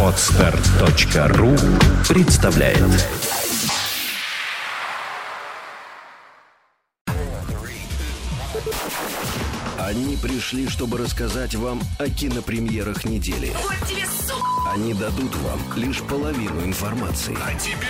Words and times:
Отстар.ру 0.00 1.56
представляет 2.08 2.78
Они 9.76 10.16
пришли, 10.16 10.68
чтобы 10.68 10.98
рассказать 10.98 11.56
вам 11.56 11.80
о 11.98 12.08
кинопремьерах 12.08 13.04
недели. 13.06 13.52
Они 14.72 14.94
дадут 14.94 15.34
вам 15.36 15.58
лишь 15.74 16.00
половину 16.02 16.64
информации. 16.64 17.36
А 17.44 17.54
тебе 17.58 17.88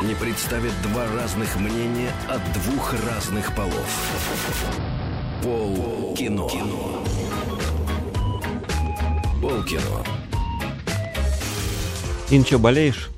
Они 0.00 0.16
представят 0.16 0.72
два 0.82 1.06
разных 1.14 1.54
мнения 1.56 2.10
от 2.28 2.42
двух 2.54 2.92
разных 3.08 3.54
полов. 3.54 3.88
Пол 5.44 6.14
кино. 6.16 7.05
Кино. 9.66 10.04
Ин, 12.30 12.44
что, 12.44 12.58
болеешь? 12.58 13.08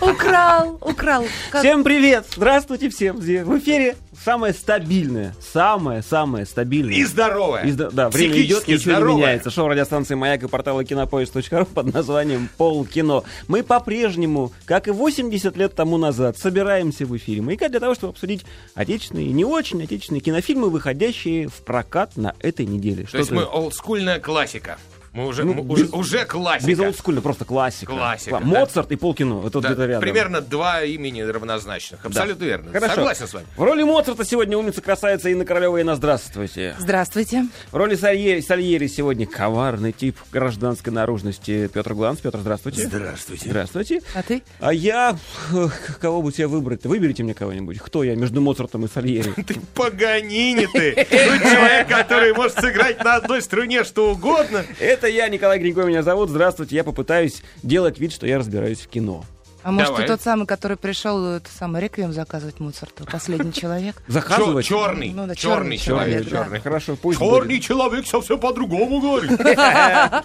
Украл, 0.00 0.78
украл. 0.80 1.24
Как- 1.50 1.62
Всем 1.62 1.82
привет! 1.82 2.26
Здравствуйте 2.36 2.88
всем! 2.90 3.16
В 3.16 3.58
эфире 3.58 3.96
самое 4.22 4.52
стабильное, 4.52 5.34
самое-самое 5.52 6.46
стабильное. 6.46 6.94
И 6.94 7.04
здоровая. 7.04 7.64
И 7.64 7.72
да, 7.72 8.10
время 8.10 8.40
идет, 8.42 8.68
ничего 8.68 8.92
не 8.92 8.96
здоровая. 8.96 9.16
меняется. 9.16 9.50
Шоу 9.50 9.68
радиостанции 9.68 10.14
«Маяк» 10.14 10.42
и 10.44 10.48
портала 10.48 10.84
кинопоиск.ру 10.84 11.64
под 11.66 11.92
названием 11.92 12.48
«Пол 12.56 12.84
кино». 12.84 13.24
Мы 13.48 13.62
по-прежнему, 13.62 14.52
как 14.66 14.88
и 14.88 14.92
80 14.92 15.56
лет 15.56 15.74
тому 15.74 15.96
назад, 15.96 16.38
собираемся 16.38 17.06
в 17.06 17.16
эфире 17.16 17.42
«Маяка» 17.42 17.68
для 17.68 17.80
того, 17.80 17.94
чтобы 17.94 18.12
обсудить 18.12 18.44
отечественные 18.74 19.26
и 19.26 19.32
не 19.32 19.44
очень 19.44 19.82
отечественные 19.82 20.20
кинофильмы, 20.20 20.70
выходящие 20.70 21.48
в 21.48 21.54
прокат 21.64 22.16
на 22.16 22.34
этой 22.40 22.66
неделе. 22.66 23.06
То 23.10 23.18
есть 23.18 23.30
мы 23.30 23.44
олдскульная 23.44 24.20
классика. 24.20 24.78
Мы 25.14 25.26
уже, 25.28 25.44
Ну, 25.44 25.54
мы 25.54 25.62
уже, 25.72 25.84
без- 25.84 25.92
уже 25.92 26.24
классика. 26.24 26.68
Без 26.68 26.80
олдскульно, 26.80 27.20
просто 27.20 27.44
классика. 27.44 27.92
Классика, 27.92 28.30
Кла- 28.32 28.40
да. 28.40 28.46
Моцарт 28.46 28.90
и 28.90 28.96
полкино. 28.96 29.46
Это 29.46 29.58
вот 29.58 29.62
Да, 29.62 29.68
где-то 29.68 29.86
рядом. 29.86 30.00
примерно 30.00 30.40
два 30.40 30.82
имени 30.82 31.20
равнозначных. 31.22 32.04
Абсолютно 32.04 32.44
верно. 32.44 32.72
Хорошо. 32.72 32.94
Согласен 32.96 33.28
с 33.28 33.32
вами. 33.34 33.46
В 33.56 33.62
роли 33.62 33.84
Моцарта 33.84 34.24
сегодня 34.24 34.58
умница 34.58 34.80
красавица 34.82 35.28
Инна 35.28 35.44
Королева. 35.44 35.78
Инна, 35.78 35.94
здравствуйте. 35.94 36.74
Здравствуйте. 36.80 37.46
В 37.70 37.76
роли 37.76 37.94
Сальери, 37.94 38.40
Сальери 38.40 38.88
сегодня 38.88 39.24
коварный 39.24 39.92
тип 39.92 40.16
гражданской 40.32 40.92
наружности 40.92 41.68
Петр 41.72 41.94
Гланс. 41.94 42.18
Петр, 42.18 42.40
здравствуйте. 42.40 42.82
Здравствуйте. 42.88 43.48
Здравствуйте. 43.48 44.00
А 44.16 44.22
ты? 44.24 44.42
А 44.58 44.74
я... 44.74 45.16
х, 45.50 45.70
Кого 46.00 46.22
бы 46.22 46.32
тебе 46.32 46.48
выбрать-то? 46.48 46.88
Выберите 46.88 47.22
мне 47.22 47.34
кого-нибудь. 47.34 47.78
Кто 47.78 48.02
я 48.02 48.16
между 48.16 48.40
Моцартом 48.40 48.84
и 48.84 48.88
Сальери? 48.88 49.30
Ты 49.46 49.54
Паганини 49.76 50.66
ты. 50.72 51.06
Ну, 51.08 51.38
человек, 51.38 51.86
который 51.88 52.32
может 52.34 52.58
сыграть 52.58 53.02
на 53.04 53.14
одной 53.14 53.42
струне 53.42 53.84
что 53.84 54.10
угодно. 54.10 54.64
Это 54.80 55.03
я, 55.06 55.28
Николай 55.28 55.58
Гринько 55.58 55.82
меня 55.82 56.02
зовут. 56.02 56.30
Здравствуйте. 56.30 56.76
Я 56.76 56.84
попытаюсь 56.84 57.42
делать 57.62 57.98
вид, 57.98 58.12
что 58.12 58.26
я 58.26 58.38
разбираюсь 58.38 58.80
в 58.80 58.88
кино. 58.88 59.24
А 59.64 59.72
может, 59.72 59.88
Давай. 59.88 60.02
ты 60.02 60.12
тот 60.12 60.20
самый, 60.22 60.46
который 60.46 60.76
пришел 60.76 61.24
это 61.36 61.48
самый 61.50 61.80
реквием 61.80 62.12
заказывать 62.12 62.60
Моцарту? 62.60 63.04
Последний 63.10 63.52
человек? 63.60 63.96
Заказывать? 64.06 64.66
Черный. 64.66 65.12
Ну 65.14 65.26
да, 65.26 65.34
черный 65.34 65.78
черный 65.78 65.78
человек. 65.78 66.06
человек, 66.06 66.30
да. 66.30 66.44
черный. 66.44 66.60
Хорошо, 66.60 66.96
пусть 67.00 67.18
Черный 67.18 67.54
будет. 67.56 67.62
человек 67.62 68.06
совсем 68.06 68.38
по-другому 68.38 69.00
говорит. 69.00 69.32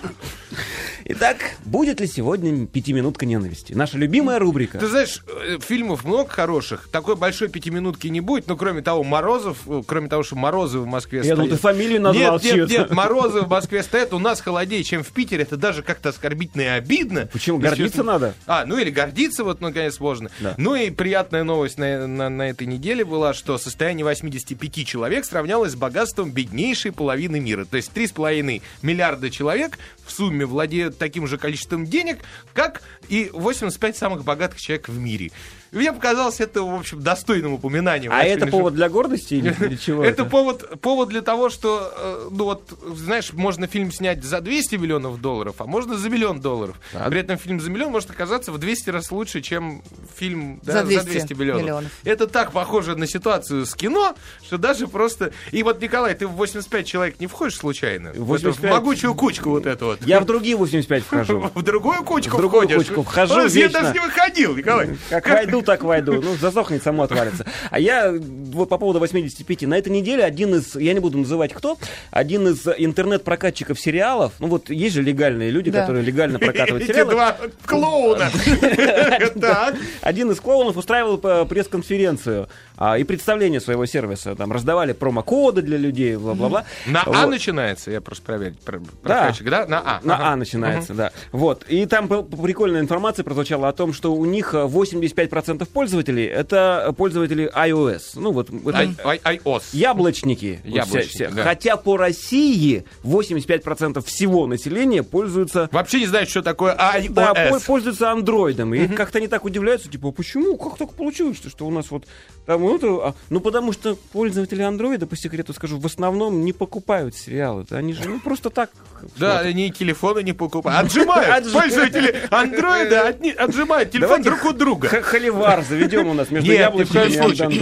Итак, 1.12 1.38
будет 1.66 2.02
ли 2.02 2.08
сегодня 2.08 2.68
пятиминутка 2.68 3.26
ненависти? 3.26 3.74
Наша 3.74 3.98
любимая 3.98 4.38
рубрика. 4.38 4.78
Ты 4.78 4.88
знаешь, 4.88 5.24
э, 5.28 5.58
фильмов 5.60 6.04
много 6.04 6.30
хороших. 6.30 6.90
Такой 6.92 7.16
большой 7.16 7.48
пятиминутки 7.48 8.08
не 8.08 8.20
будет. 8.22 8.48
Но 8.48 8.56
кроме 8.58 8.82
того, 8.82 9.04
Морозов, 9.04 9.58
э, 9.66 9.82
кроме 9.88 10.08
того, 10.10 10.22
что 10.24 10.36
Морозы 10.36 10.78
в 10.80 10.86
Москве 10.86 11.22
Я 11.24 11.36
думал, 11.36 11.48
стоят- 11.48 11.56
ты 11.56 11.62
фамилию 11.62 12.02
назвал 12.02 12.40
Нет, 12.40 12.44
нет, 12.56 12.70
нет, 12.70 12.92
Морозы 12.92 13.42
в 13.42 13.48
Москве 13.50 13.82
стоят, 13.82 14.14
у 14.14 14.20
нас 14.20 14.42
холоднее, 14.42 14.84
чем 14.84 15.04
в 15.04 15.08
Питере. 15.08 15.44
Это 15.44 15.58
даже 15.58 15.82
как-то 15.82 16.10
оскорбительно 16.10 16.62
и 16.64 16.66
обидно. 16.66 17.28
Почему? 17.32 17.58
Гордиться 17.58 18.04
надо? 18.04 18.36
А, 18.46 18.66
ну 18.66 18.78
или 18.78 18.90
гордиться, 18.92 19.29
вот, 19.38 19.62
наконец, 19.62 20.00
можно. 20.00 20.30
Да. 20.40 20.56
Ну 20.58 20.74
и 20.76 20.90
приятная 20.90 21.44
новость 21.44 21.78
на, 21.78 22.08
на- 22.08 22.30
на 22.30 22.50
этой 22.50 22.66
неделе 22.66 23.06
была, 23.06 23.34
что 23.34 23.58
состояние 23.58 24.06
85 24.06 24.88
человек 24.88 25.26
сравнялось 25.26 25.74
с 25.74 25.76
богатством 25.76 26.32
беднейшей 26.32 26.92
половины 26.92 27.40
мира. 27.40 27.66
То 27.66 27.78
есть 27.78 27.92
3,5 27.94 28.62
миллиарда 28.82 29.30
человек 29.30 29.78
в 30.10 30.12
сумме 30.12 30.46
владеют 30.46 30.98
таким 30.98 31.28
же 31.28 31.38
количеством 31.38 31.86
денег, 31.86 32.20
как 32.54 32.82
и 33.08 33.30
85 33.32 33.96
самых 33.96 34.24
богатых 34.24 34.60
человек 34.60 34.90
в 34.90 34.98
мире. 34.98 35.32
И 35.72 35.76
Мне 35.78 35.94
показалось 35.94 36.40
это, 36.40 36.64
в 36.64 36.74
общем, 36.74 37.00
достойным 37.02 37.54
упоминанием. 37.54 38.12
А 38.12 38.24
это 38.24 38.48
повод 38.48 38.74
для 38.74 38.90
гордости 38.90 39.36
или 39.36 39.50
для 39.60 39.78
чего? 39.78 40.04
это 40.04 40.26
повод, 40.26 40.82
повод 40.82 41.10
для 41.10 41.22
того, 41.22 41.50
что, 41.50 41.94
э, 41.96 42.30
ну 42.32 42.46
вот, 42.46 42.74
знаешь, 42.96 43.34
можно 43.34 43.68
фильм 43.68 43.92
снять 43.92 44.24
за 44.24 44.42
200 44.42 44.76
миллионов 44.76 45.22
долларов, 45.22 45.56
а 45.60 45.66
можно 45.66 45.96
за 45.96 46.10
миллион 46.10 46.42
долларов. 46.42 46.80
При 47.10 47.20
этом 47.20 47.38
фильм 47.38 47.62
за 47.62 47.70
миллион 47.70 47.92
может 47.92 48.10
оказаться 48.10 48.52
в 48.52 48.58
200 48.58 48.90
раз 48.90 49.12
лучше, 49.12 49.42
чем 49.42 49.84
фильм 50.18 50.60
да, 50.64 50.84
За 50.84 51.04
200 51.04 51.34
миллионов. 51.34 51.62
миллионов. 51.62 51.92
Это 52.04 52.26
так 52.26 52.52
похоже 52.52 52.96
на 52.96 53.06
ситуацию 53.06 53.66
с 53.68 53.76
кино, 53.76 54.16
что 54.44 54.58
даже 54.58 54.88
просто... 54.88 55.34
И 55.52 55.62
вот, 55.62 55.80
Николай, 55.82 56.16
ты 56.16 56.26
в 56.26 56.32
85 56.32 56.88
человек 56.88 57.20
не 57.20 57.28
входишь 57.28 57.58
случайно? 57.58 58.10
В, 58.12 58.34
эту- 58.34 58.48
85? 58.50 58.72
в 58.72 58.76
могучую 58.76 59.14
кучку 59.14 59.50
вот 59.52 59.68
эту 59.68 59.86
вот. 59.86 59.99
Я 60.02 60.20
в 60.20 60.26
другие 60.26 60.56
85 60.56 61.04
вхожу. 61.04 61.40
В 61.54 61.62
другую 61.64 62.04
кучку 62.04 62.38
В 62.38 62.40
другую 62.40 62.68
входишь? 62.68 62.88
кучку 62.88 63.04
вхожу 63.04 63.34
Он, 63.34 63.42
Я 63.42 63.48
вечно. 63.48 63.82
даже 63.82 63.94
не 63.94 64.00
выходил, 64.00 64.56
Николай. 64.56 64.90
Как 65.10 65.28
войду, 65.30 65.62
так 65.62 65.84
войду. 65.84 66.22
Ну, 66.22 66.36
засохнет, 66.36 66.82
само 66.84 67.04
отвалится. 67.04 67.46
А 67.70 67.80
я 67.80 68.14
вот 68.14 68.70
по 68.70 68.78
поводу 68.78 69.00
85. 69.00 69.64
На 69.64 69.78
этой 69.78 69.90
неделе 69.90 70.24
один 70.24 70.56
из, 70.56 70.76
я 70.76 70.94
не 70.94 71.00
буду 71.00 71.18
называть 71.18 71.54
кто, 71.54 71.78
один 72.12 72.48
из 72.48 72.68
интернет-прокатчиков 72.68 73.80
сериалов, 73.80 74.34
ну 74.40 74.48
вот 74.48 74.70
есть 74.70 74.96
же 74.96 75.02
легальные 75.02 75.52
люди, 75.52 75.72
Да. 75.72 75.82
которые 75.82 76.04
легально 76.06 76.40
прокатывают 76.40 76.84
Эти 76.84 76.92
сериалы. 76.92 77.12
два 77.12 77.38
клоуна. 77.66 78.30
Так. 79.40 79.76
Один 80.02 80.32
из 80.32 80.40
клоунов 80.40 80.78
устраивал 80.78 81.20
э, 81.24 81.46
пресс-конференцию 81.46 82.48
а, 82.82 82.98
и 82.98 83.04
представление 83.04 83.60
своего 83.60 83.86
сервиса. 83.86 84.36
Там 84.36 84.52
раздавали 84.54 84.94
промокоды 84.94 85.62
для 85.62 85.78
людей, 85.78 86.16
бла-бла-бла. 86.16 86.64
На 86.88 87.02
А 87.04 87.10
Вот. 87.26 87.30
начинается, 87.30 87.92
я 87.92 88.00
просто 88.00 88.24
проверить. 88.26 88.58
про- 88.62 88.80
прокатчик, 89.04 89.50
да? 89.50 89.66
На 89.68 89.80
А. 89.80 90.00
На 90.04 90.16
ага. 90.16 90.28
А 90.30 90.36
начинается, 90.38 90.94
да. 90.94 91.12
Вот. 91.34 91.66
И 91.68 91.86
там 91.86 92.08
прикольная 92.08 92.80
информация 92.82 93.24
прозвучала 93.24 93.68
о 93.68 93.74
том, 93.74 93.92
что 93.92 94.14
у 94.14 94.24
них 94.26 94.54
э, 94.54 94.66
85% 94.66 95.68
пользователей 95.70 96.26
это 96.26 96.94
пользователи 96.98 97.52
iOS. 97.54 98.12
Ну 98.16 98.32
вот 98.32 98.50
это 98.50 98.78
Ай- 99.04 99.20
ай- 99.24 99.38
iOS. 99.38 99.64
яблочники. 99.74 100.62
Яблочники, 100.64 101.08
все- 101.10 101.28
все. 101.28 101.36
да. 101.36 101.44
Хотя 101.44 101.76
по 101.76 101.98
России 101.98 102.86
85% 103.04 104.02
всего 104.06 104.48
населения 104.48 105.04
пользуются 105.04 105.70
Вообще 105.72 106.00
не 106.00 106.06
знаю, 106.08 106.28
что 106.28 106.42
такое 106.42 106.74
iOS. 106.76 107.12
да, 107.14 107.34
пол- 107.34 107.60
пользуются 107.66 108.12
андроидом. 108.12 108.74
И 108.74 108.88
как-то 108.88 109.18
они 109.18 109.28
так 109.28 109.44
удивляются, 109.46 109.90
типа, 109.90 110.10
«А 110.10 110.12
почему? 110.12 110.58
Как 110.58 110.78
так 110.78 110.94
получилось, 110.94 111.38
что 111.46 111.66
у 111.68 111.72
нас 111.72 111.92
вот 111.92 112.06
там 112.46 112.64
вот, 112.78 112.84
а, 112.84 113.14
Ну, 113.30 113.40
потому 113.40 113.74
что 113.74 113.96
пользователи 114.12 114.62
андроида, 114.62 115.08
по 115.08 115.16
секрету 115.16 115.54
скажу, 115.54 115.80
в 115.80 115.86
основном 115.86 116.44
не 116.44 116.54
покупают 116.54 117.16
сериалы. 117.16 117.66
Они 117.72 117.94
же 117.94 118.08
ну, 118.08 118.20
просто 118.20 118.50
так. 118.50 118.70
Да, 119.18 119.34
смотрят. 119.34 119.46
они 119.46 119.72
телефоны 119.72 120.24
не 120.24 120.34
покупают. 120.34 120.86
Отжимают. 120.86 121.52
Пользователи 121.52 122.28
андроида 122.30 123.16
отжимают 123.38 123.92
телефон 123.92 124.22
друг 124.22 124.46
у 124.46 124.54
друга. 124.54 124.88
Холивар 124.88 125.64
заведем 125.64 126.08
у 126.08 126.14
нас 126.14 126.30
между 126.30 126.50
коем 126.50 126.80
и. 126.80 126.86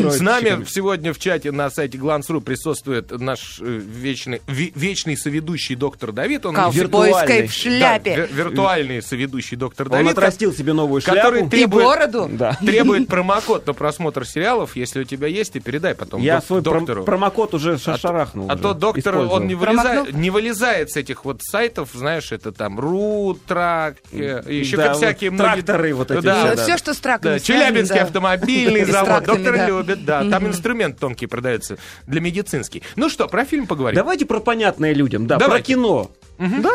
С 0.09 0.19
нами 0.19 0.65
сегодня 0.65 1.13
в 1.13 1.19
чате 1.19 1.51
на 1.51 1.69
сайте 1.69 1.97
Glance.ru 1.97 2.41
присутствует 2.41 3.11
наш 3.11 3.59
э, 3.59 3.63
вечный, 3.65 4.41
вечный 4.47 5.17
соведущий 5.17 5.75
доктор 5.75 6.11
Давид. 6.11 6.45
Он 6.45 6.55
виртуальный. 6.71 7.47
в 7.47 7.53
шляпе. 7.53 8.27
Виртуальный 8.31 9.01
соведущий 9.01 9.57
доктор 9.57 9.87
Он 9.87 9.91
Давид. 9.93 10.11
отрастил 10.11 10.53
себе 10.53 10.73
новую 10.73 11.01
шляпу. 11.01 11.17
который 11.17 11.61
И 11.61 11.65
бороду. 11.65 12.29
Требует 12.59 13.07
промокод 13.07 13.65
на 13.67 13.73
просмотр 13.73 14.25
сериалов. 14.25 14.75
Если 14.75 14.96
у 14.99 15.03
тебя 15.03 15.27
есть, 15.27 15.55
и 15.55 15.59
передай 15.59 15.95
потом 15.95 16.21
Я 16.21 16.35
док- 16.37 16.45
свой 16.45 16.61
пром- 16.61 16.79
доктору. 16.79 17.03
промокод 17.03 17.53
уже 17.53 17.77
ша- 17.77 17.97
шарахнул. 17.97 18.49
А 18.49 18.53
уже, 18.53 18.63
то 18.63 18.73
доктор, 18.73 19.13
использовал. 19.13 19.33
он 19.35 19.47
не 19.47 19.55
вылезает, 19.55 20.13
не 20.13 20.29
вылезает 20.29 20.91
с 20.91 20.95
этих 20.97 21.25
вот 21.25 21.41
сайтов, 21.43 21.89
знаешь, 21.93 22.31
это 22.31 22.51
там 22.51 22.79
РУ, 22.79 23.37
ТРАК, 23.47 23.97
э, 24.11 24.43
еще 24.47 24.77
Да, 24.77 24.83
как 24.83 24.91
вот 24.93 24.97
всякие 25.03 25.31
многие... 25.31 25.61
тракторы 25.61 25.93
вот 25.93 26.11
эти 26.11 26.21
Да, 26.21 26.45
все, 26.47 26.55
да. 26.55 26.63
Все, 26.63 26.77
что 26.77 26.93
с 26.93 26.97
траками 26.97 27.33
Да, 27.33 27.39
связано, 27.39 27.65
Челябинский 27.65 27.95
да. 27.99 28.03
автомобильный 28.03 28.85
завод. 28.85 29.23
Доктор 29.25 29.57
да. 29.57 29.67
любит, 29.67 30.05
да. 30.05 30.29
Там 30.29 30.47
инструмент 30.47 30.99
тонкий 30.99 31.27
продается 31.27 31.77
для 32.05 32.21
медицинский. 32.21 32.83
Ну 32.95 33.09
что, 33.09 33.27
про 33.27 33.45
фильм 33.45 33.67
поговорим. 33.67 33.95
Давайте 33.95 34.25
про 34.25 34.39
понятное 34.39 34.93
людям, 34.93 35.27
да, 35.27 35.37
Давайте. 35.37 35.63
про 35.63 35.73
кино. 35.73 36.11
Да? 36.39 36.71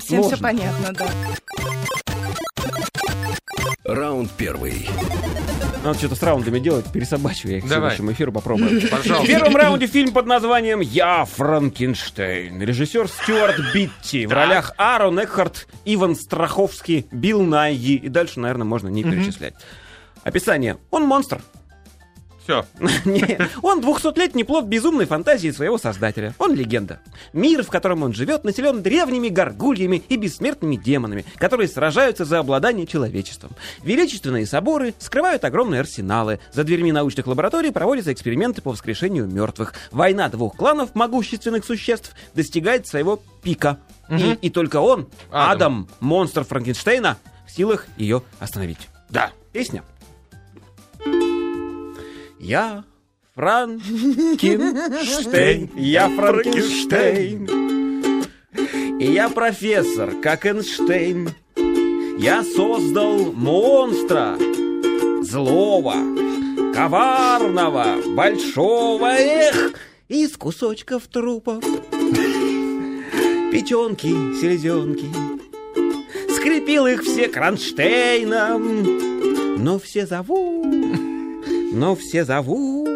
Всем 0.00 0.22
все 0.24 0.36
понятно, 0.36 0.92
да. 0.92 1.06
Раунд 3.84 4.30
первый. 4.36 4.88
Надо 5.86 6.00
что-то 6.00 6.16
с 6.16 6.22
раундами 6.24 6.58
делать, 6.58 6.84
пересобачиваю 6.92 7.52
я 7.52 7.58
их 7.58 7.68
Давай. 7.68 7.90
следующему 7.90 8.10
эфиру, 8.10 8.32
попробуем. 8.32 8.80
В 8.86 8.90
Пожалуйста. 8.90 9.24
первом 9.24 9.54
раунде 9.54 9.86
фильм 9.86 10.12
под 10.12 10.26
названием 10.26 10.80
«Я 10.80 11.24
Франкенштейн». 11.24 12.60
Режиссер 12.60 13.06
Стюарт 13.06 13.54
Битти. 13.72 14.26
В 14.26 14.32
ролях 14.32 14.72
Аарон 14.78 15.22
Экхарт, 15.22 15.68
Иван 15.84 16.16
Страховский, 16.16 17.06
Билл 17.12 17.44
Найи. 17.44 17.94
И 17.94 18.08
дальше, 18.08 18.40
наверное, 18.40 18.64
можно 18.64 18.88
не 18.88 19.04
перечислять. 19.04 19.54
Описание. 20.24 20.76
Он 20.90 21.04
монстр. 21.04 21.40
Все. 22.46 22.64
Он 23.62 23.80
двухсотлетний 23.80 24.44
плод 24.44 24.66
безумной 24.66 25.06
фантазии 25.06 25.50
своего 25.50 25.78
создателя. 25.78 26.32
Он 26.38 26.54
легенда. 26.54 27.00
Мир, 27.32 27.64
в 27.64 27.68
котором 27.70 28.04
он 28.04 28.12
живет, 28.12 28.44
населен 28.44 28.82
древними 28.82 29.28
горгульями 29.28 29.96
и 30.08 30.16
бессмертными 30.16 30.76
демонами, 30.76 31.24
которые 31.38 31.66
сражаются 31.66 32.24
за 32.24 32.38
обладание 32.38 32.86
человечеством. 32.86 33.50
Величественные 33.82 34.46
соборы 34.46 34.94
скрывают 35.00 35.44
огромные 35.44 35.80
арсеналы. 35.80 36.38
За 36.52 36.62
дверьми 36.62 36.92
научных 36.92 37.26
лабораторий 37.26 37.72
проводятся 37.72 38.12
эксперименты 38.12 38.62
по 38.62 38.70
воскрешению 38.70 39.26
мертвых. 39.26 39.74
Война 39.90 40.28
двух 40.28 40.56
кланов 40.56 40.94
могущественных 40.94 41.64
существ 41.64 42.14
достигает 42.34 42.86
своего 42.86 43.20
пика. 43.42 43.78
И, 44.08 44.38
и 44.40 44.50
только 44.50 44.76
он, 44.76 45.08
Адам. 45.30 45.50
Адам, 45.50 45.88
монстр 45.98 46.44
Франкенштейна, 46.44 47.16
в 47.44 47.50
силах 47.50 47.86
ее 47.96 48.22
остановить. 48.38 48.88
Да. 49.10 49.32
Песня. 49.52 49.82
Я 52.48 52.84
Франкенштейн, 53.34 55.68
я 55.74 56.08
Франкенштейн. 56.08 57.48
И 59.00 59.12
я 59.12 59.28
профессор, 59.28 60.12
как 60.22 60.46
Эйнштейн. 60.46 61.30
Я 62.20 62.44
создал 62.44 63.32
монстра, 63.32 64.38
злого, 65.22 65.96
коварного, 66.72 67.96
большого, 68.14 69.06
эх, 69.06 69.72
из 70.06 70.36
кусочков 70.36 71.08
трупов. 71.08 71.64
Печенки, 73.50 74.14
селезенки, 74.40 75.06
скрепил 76.32 76.86
их 76.86 77.02
все 77.02 77.26
кронштейном, 77.26 78.84
но 79.64 79.80
все 79.80 80.06
зовут, 80.06 80.85
но 81.76 81.94
все 81.94 82.24
зовут. 82.24 82.88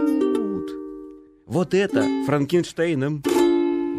Вот 1.46 1.74
это 1.74 2.06
Франкенштейном. 2.26 3.22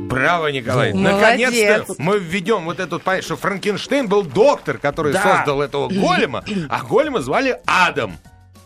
Браво, 0.07 0.48
Николай. 0.48 0.94
Наконец-то 0.94 1.94
мы 2.00 2.18
введем 2.18 2.66
вот 2.66 2.80
эту 2.80 3.00
понятие, 3.00 3.24
что 3.25 3.36
Франкенштейн 3.38 4.07
был 4.07 4.24
доктор, 4.24 4.78
который 4.80 5.13
Да. 5.13 5.22
создал 5.22 5.62
этого 5.62 5.88
голема, 5.88 6.44
а 6.69 6.83
голема 6.83 7.22
звали 7.22 7.60
Адам. 7.66 8.18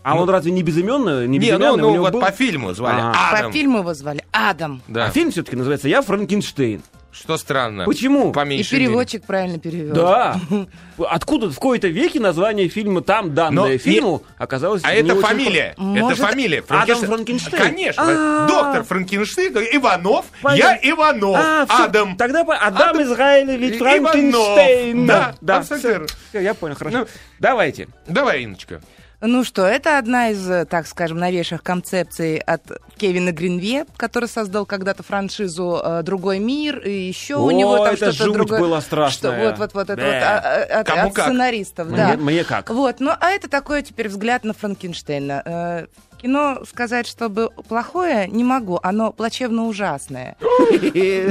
А 0.03 0.15
он 0.17 0.29
разве 0.29 0.51
не 0.51 0.61
безыменный? 0.61 1.27
Не, 1.27 1.39
Не, 1.39 1.57
ну, 1.57 1.75
ну 1.77 1.97
вот 1.99 2.13
был- 2.13 2.21
по 2.21 2.31
фильму 2.31 2.73
звали 2.73 2.99
Ага. 3.01 3.13
Адам. 3.31 3.47
По 3.47 3.51
фильму 3.51 3.79
его 3.79 3.93
звали 3.95 4.23
Адам. 4.31 4.81
Да. 4.87 5.05
А 5.07 5.09
фильм 5.09 5.31
все-таки 5.31 5.55
называется 5.57 5.89
«Я 5.89 6.03
Франкенштейн». 6.03 6.83
Что 7.17 7.37
странно. 7.37 7.85
Почему? 7.85 8.31
По 8.33 8.45
И 8.45 8.63
переводчик 8.63 9.23
правильно 9.25 9.57
перевел. 9.57 9.95
Да. 9.95 10.39
Откуда 10.97 11.49
в 11.49 11.57
кои-то 11.59 11.87
веке 11.87 12.19
название 12.19 12.67
фильма 12.67 13.01
там 13.01 13.33
данное 13.33 13.73
Но 13.73 13.77
фильму 13.77 14.23
оказалось 14.37 14.81
А 14.83 14.93
это 14.93 15.15
фамилия. 15.15 15.73
Может, 15.77 16.19
Это 16.19 16.27
фамилия. 16.27 16.63
Адам 16.67 16.99
Франкенштейн? 16.99 17.63
Конечно. 17.63 18.03
А. 18.05 18.47
Доктор 18.47 18.83
Франкенштейн. 18.83 19.53
Иванов. 19.77 20.25
Понятно. 20.41 20.85
Я 20.85 20.91
Иванов. 20.91 21.37
А, 21.37 21.85
Адам. 21.85 22.17
Тогда 22.17 22.41
Адам, 22.41 22.57
Адам 22.61 23.01
Израилевич 23.01 23.77
Франкенштейн. 23.77 25.07
Да, 25.07 25.35
да, 25.41 25.57
абсолютно 25.57 26.07
я 26.33 26.53
понял, 26.53 26.75
хорошо. 26.75 26.99
Ну. 26.99 27.07
Давайте. 27.39 27.87
Давай, 28.07 28.43
Инночка. 28.43 28.81
Ну 29.27 29.43
что, 29.43 29.65
это 29.65 29.97
одна 29.97 30.29
из, 30.29 30.49
э, 30.49 30.65
так 30.65 30.87
скажем, 30.87 31.17
новейших 31.17 31.63
концепций 31.63 32.37
от 32.37 32.61
Кевина 32.97 33.31
Гринве, 33.31 33.85
который 33.97 34.29
создал 34.29 34.65
когда-то 34.65 35.03
франшизу 35.03 35.81
э, 35.83 36.03
«Другой 36.03 36.39
мир», 36.39 36.79
и 36.79 36.91
еще 36.91 37.35
у 37.35 37.47
О, 37.47 37.51
него 37.51 37.77
там 37.83 37.95
что-то 37.95 38.31
другое. 38.31 38.59
была 38.59 38.81
страшная. 38.81 39.31
Что, 39.31 39.43
вот, 39.43 39.57
вот, 39.57 39.73
вот, 39.73 39.89
это 39.89 40.01
вот 40.01 40.13
а, 40.13 40.39
а, 40.39 40.81
от, 40.81 40.89
от 40.89 41.11
сценаристов, 41.13 41.87
Мне, 41.87 41.97
да. 41.97 42.17
мне 42.17 42.43
как? 42.43 42.69
Вот, 42.69 42.99
ну 42.99 43.11
а 43.19 43.31
это 43.31 43.49
такой 43.49 43.81
теперь 43.83 44.09
взгляд 44.09 44.43
на 44.43 44.53
Франкенштейна. 44.53 45.87
Кино 46.21 46.59
сказать, 46.67 47.07
чтобы 47.07 47.49
плохое, 47.67 48.27
не 48.27 48.43
могу. 48.43 48.79
Оно 48.81 49.11
плачевно 49.11 49.65
ужасное. 49.67 50.37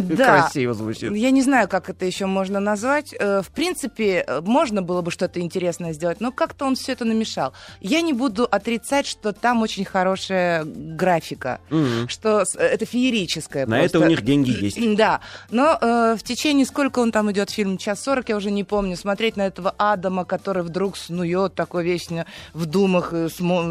Да. 0.04 0.40
Красиво 0.42 0.74
звучит. 0.74 1.12
Я 1.14 1.30
не 1.30 1.42
знаю, 1.42 1.68
как 1.68 1.88
это 1.90 2.04
еще 2.04 2.26
можно 2.26 2.60
назвать. 2.60 3.14
Э, 3.18 3.42
В 3.42 3.50
принципе, 3.50 4.24
э, 4.26 4.40
можно 4.40 4.82
было 4.82 5.02
бы 5.02 5.10
что-то 5.10 5.40
интересное 5.40 5.92
сделать, 5.92 6.20
но 6.20 6.30
как-то 6.32 6.64
он 6.66 6.76
все 6.76 6.92
это 6.92 7.04
намешал. 7.04 7.52
Я 7.80 8.00
не 8.00 8.12
буду 8.12 8.44
отрицать, 8.50 9.06
что 9.06 9.32
там 9.32 9.62
очень 9.62 9.84
хорошая 9.84 10.64
графика, 10.64 11.60
что 12.08 12.44
э, 12.56 12.62
это 12.62 12.84
феерическое. 12.86 13.66
На 13.66 13.80
это 13.80 13.98
у 14.00 14.04
них 14.04 14.22
деньги 14.22 14.50
есть. 14.64 14.96
Да, 14.96 15.20
но 15.50 15.78
э, 15.80 16.16
в 16.18 16.22
течение 16.22 16.66
сколько 16.66 16.98
он 17.00 17.10
там 17.12 17.30
идет 17.32 17.50
фильм, 17.50 17.78
час 17.78 18.02
сорок, 18.02 18.28
я 18.28 18.36
уже 18.36 18.50
не 18.50 18.64
помню, 18.64 18.96
смотреть 18.96 19.36
на 19.36 19.46
этого 19.46 19.74
Адама, 19.78 20.24
который 20.24 20.62
вдруг 20.62 20.96
снует 20.96 21.54
такой 21.54 21.84
весь 21.84 22.08
в 22.52 22.66
думах, 22.66 23.12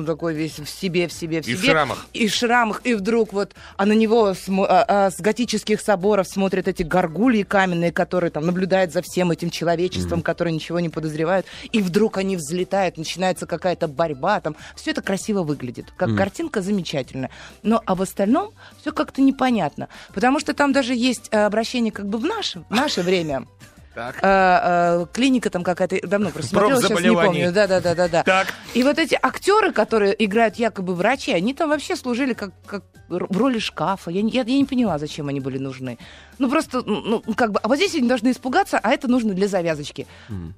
такой 0.06 0.34
весь 0.34 0.60
в 0.60 0.68
себе, 0.68 1.03
в 1.08 1.14
себе, 1.14 1.42
в 1.42 1.48
И 1.48 1.56
в 1.56 1.60
себе. 1.60 1.72
шрамах. 1.72 2.08
И 2.14 2.28
в 2.28 2.34
шрамах, 2.34 2.82
и 2.84 2.94
вдруг 2.94 3.34
вот, 3.34 3.54
а 3.78 3.86
на 3.86 3.94
него 3.94 4.32
смо- 4.32 4.66
а- 4.68 4.86
а 4.88 5.12
с 5.12 5.20
готических 5.20 5.82
соборов 5.82 6.28
смотрят 6.28 6.68
эти 6.68 6.84
горгульи 6.84 7.44
каменные, 7.44 7.92
которые 7.92 8.32
там 8.32 8.46
наблюдают 8.46 8.92
за 8.94 9.02
всем 9.02 9.32
этим 9.32 9.50
человечеством, 9.50 10.22
которые 10.22 10.54
ничего 10.54 10.80
не 10.80 10.90
подозревают, 10.90 11.46
и 11.72 11.82
вдруг 11.82 12.18
они 12.18 12.38
взлетают, 12.38 12.98
начинается 12.98 13.46
какая-то 13.46 13.88
борьба, 13.88 14.40
там. 14.42 14.56
Все 14.76 14.92
это 14.92 15.02
красиво 15.02 15.44
выглядит, 15.44 15.92
как 15.98 16.16
картинка 16.16 16.62
замечательная, 16.62 17.30
но 17.64 17.82
а 17.86 17.96
в 17.96 18.02
остальном 18.02 18.52
все 18.82 18.92
как-то 18.92 19.22
непонятно, 19.22 19.88
потому 20.14 20.40
что 20.40 20.54
там 20.54 20.74
даже 20.74 20.94
есть 20.96 21.28
э, 21.32 21.46
обращение 21.46 21.92
как 21.92 22.08
бы 22.08 22.18
в 22.18 22.24
наше, 22.26 22.64
в 22.70 22.74
наше 22.74 23.02
время. 23.02 23.46
Так. 23.94 24.18
Э, 24.24 25.04
э, 25.04 25.06
клиника 25.14 25.50
там 25.50 25.64
какая-то 25.64 26.06
давно 26.08 26.32
просто 26.32 26.50
смотрела, 26.52 26.82
сейчас 26.82 27.00
не 27.00 27.12
помню. 27.12 27.52
Да, 27.52 27.68
да, 27.68 27.80
да, 27.80 27.94
да, 27.94 28.08
да. 28.08 28.24
Так. 28.24 28.48
И 28.74 28.84
вот 28.84 28.98
эти 28.98 29.18
актеры, 29.22 29.72
которые 29.72 30.16
играют 30.24 30.56
якобы 30.56 30.96
врачи, 30.96 31.32
они 31.32 31.54
там 31.54 31.70
вообще 31.70 31.96
служили 31.96 32.34
как, 32.34 32.52
как 32.66 32.84
в 33.10 33.38
роли 33.38 33.60
шкафа. 33.60 34.10
Я, 34.12 34.22
я, 34.22 34.42
я 34.42 34.58
не 34.58 34.66
поняла, 34.66 34.98
зачем 34.98 35.28
они 35.28 35.40
были 35.40 35.58
нужны. 35.58 35.98
Ну 36.40 36.50
просто, 36.50 36.82
ну 36.84 37.22
как 37.36 37.52
бы, 37.52 37.60
а 37.62 37.68
вот 37.68 37.78
здесь 37.78 37.96
они 37.96 38.08
должны 38.08 38.32
испугаться, 38.32 38.80
а 38.82 38.92
это 38.92 39.08
нужно 39.08 39.34
для 39.34 39.48
завязочки. 39.48 40.08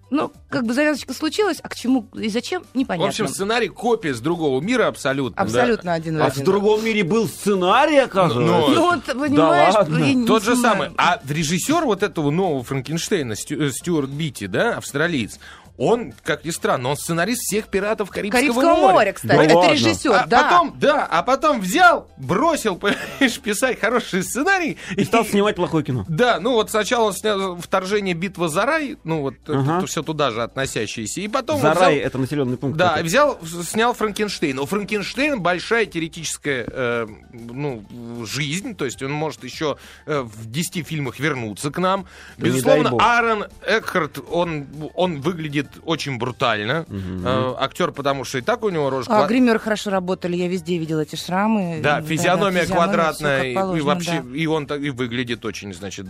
Ну, 0.10 0.32
как 0.50 0.66
бы 0.66 0.74
завязочка 0.74 1.14
случилась, 1.14 1.60
а 1.62 1.70
к 1.70 1.76
чему 1.76 2.08
и 2.14 2.30
зачем, 2.30 2.64
В 2.74 2.78
непонятно. 2.78 3.10
общем, 3.10 3.28
сценарий 3.28 3.68
копия 3.70 4.14
с 4.14 4.20
другого 4.20 4.62
мира 4.62 4.88
абсолютно. 4.88 5.36
да. 5.36 5.42
Абсолютно 5.44 5.94
один 5.94 6.18
в 6.18 6.22
А 6.22 6.26
один. 6.28 6.42
в 6.42 6.46
другом 6.46 6.84
мире 6.86 7.04
был 7.04 7.28
сценарий, 7.28 7.98
оказывается. 7.98 8.70
Ну, 8.70 8.76
Ну, 8.76 8.82
вот, 8.82 9.04
понимаешь, 9.06 9.74
ладно. 9.74 9.98
я 9.98 10.14
не 10.14 10.26
Тот 10.26 10.44
же 10.44 10.56
самый. 10.56 10.90
А 10.98 11.20
режиссер 11.28 11.86
вот 11.86 12.04
этого 12.04 12.32
нового 12.32 12.64
Франкенштейна, 12.64 13.34
Стю- 13.36 13.62
э, 13.62 13.72
Стюарт 13.72 14.10
Битти, 14.10 14.48
да, 14.48 14.78
австралиец, 14.78 15.40
он, 15.78 16.14
как 16.24 16.46
ни 16.46 16.52
странно, 16.52 16.90
он 16.90 16.98
сценарист 16.98 17.42
всех 17.42 17.68
пиратов 17.68 18.10
Карибского, 18.10 18.40
Карибского 18.42 18.76
моря, 18.92 19.14
кстати. 19.14 19.36
Да 19.36 19.44
это 19.44 19.56
ладно. 19.58 19.72
режиссер, 19.74 20.12
А 20.14 20.26
да. 20.26 20.44
потом, 20.44 20.80
да, 20.80 21.06
а 21.06 21.22
потом 21.24 21.60
взял, 21.62 22.10
бросил, 22.18 22.76
понимаешь, 22.78 23.40
писать 23.40 23.80
хороший 23.80 24.24
сценарий. 24.24 24.78
И 24.96 25.04
стал 25.04 25.26
снимать 25.26 25.56
плохое 25.56 25.84
кино. 25.84 26.06
Да, 26.08 26.40
ну 26.40 26.54
вот 26.54 26.70
сначала 26.70 27.08
он 27.08 27.14
снял 27.14 27.58
«Вторжение. 27.58 28.16
Битва 28.16 28.48
за 28.50 28.66
рай», 28.66 28.98
ну 29.04 29.22
вот 29.22 29.36
Ага. 29.48 29.86
все 29.86 30.02
туда 30.04 30.32
же 30.32 30.42
относящиеся, 30.44 31.22
и 31.22 31.28
потом 31.28 31.60
Зарай 31.60 31.96
взял- 31.96 32.08
это 32.08 32.18
населенный 32.18 32.58
пункт. 32.58 32.78
Да, 32.78 32.90
такой. 32.90 33.04
взял, 33.04 33.40
снял 33.64 33.94
Франкенштейн. 33.94 34.58
У 34.60 34.66
Франкенштейна 34.66 35.38
большая 35.38 35.86
теоретическая 35.86 36.66
э, 36.72 37.08
ну, 37.34 37.84
жизнь, 38.26 38.76
то 38.76 38.86
есть 38.86 39.02
он 39.04 39.12
может 39.12 39.44
еще 39.44 39.78
э, 40.06 40.22
в 40.22 40.50
10 40.50 40.88
фильмах 40.88 41.20
вернуться 41.20 41.72
к 41.72 41.78
нам. 41.80 42.06
Да 42.38 42.46
Безусловно. 42.46 42.92
Аарон 43.00 43.46
Экхарт, 43.68 44.20
он, 44.32 44.68
он 44.94 45.22
выглядит 45.22 45.65
очень 45.84 46.18
брутально. 46.18 46.86
Э, 46.90 47.54
актер, 47.60 47.92
потому 47.92 48.24
что 48.26 48.38
и 48.38 48.42
так 48.42 48.64
у 48.64 48.70
него 48.70 48.90
рожа... 48.90 49.10
А 49.12 49.22
ква- 49.24 49.28
гримеры 49.28 49.60
хорошо 49.60 49.90
работали, 49.90 50.36
я 50.36 50.48
везде 50.48 50.78
видела 50.78 51.02
эти 51.02 51.16
шрамы. 51.16 51.80
да, 51.82 52.02
физиономия 52.02 52.62
физиономия, 52.62 52.66
квадратная, 52.66 53.44
и- 53.44 53.52
и, 53.52 53.56
положено, 53.56 53.86
вообще, 53.86 54.22
да. 54.24 54.38
и 54.38 54.46
он 54.46 54.68
так 54.68 54.82
и 54.82 54.90
выглядит 54.90 55.46
очень, 55.46 55.74
значит, 55.74 56.06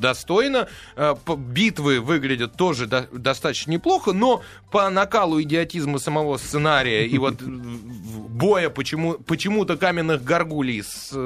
достойно. 0.00 0.68
Э, 0.96 1.14
по- 1.24 1.36
Битвы 1.36 2.00
выглядят 2.00 2.56
тоже 2.56 2.86
до- 2.86 3.06
достаточно 3.12 3.70
неплохо, 3.70 4.12
но 4.12 4.42
по 4.70 4.88
накалу 4.90 5.40
идиотизма 5.42 5.98
самого 5.98 6.36
сценария 6.38 7.06
и 7.06 7.18
вот 7.18 7.40
боя 7.42 8.70
почему, 8.70 9.14
почему-то 9.14 9.76
каменных 9.76 10.22
горгулей 10.24 10.82
с 10.82 11.10
э, 11.12 11.18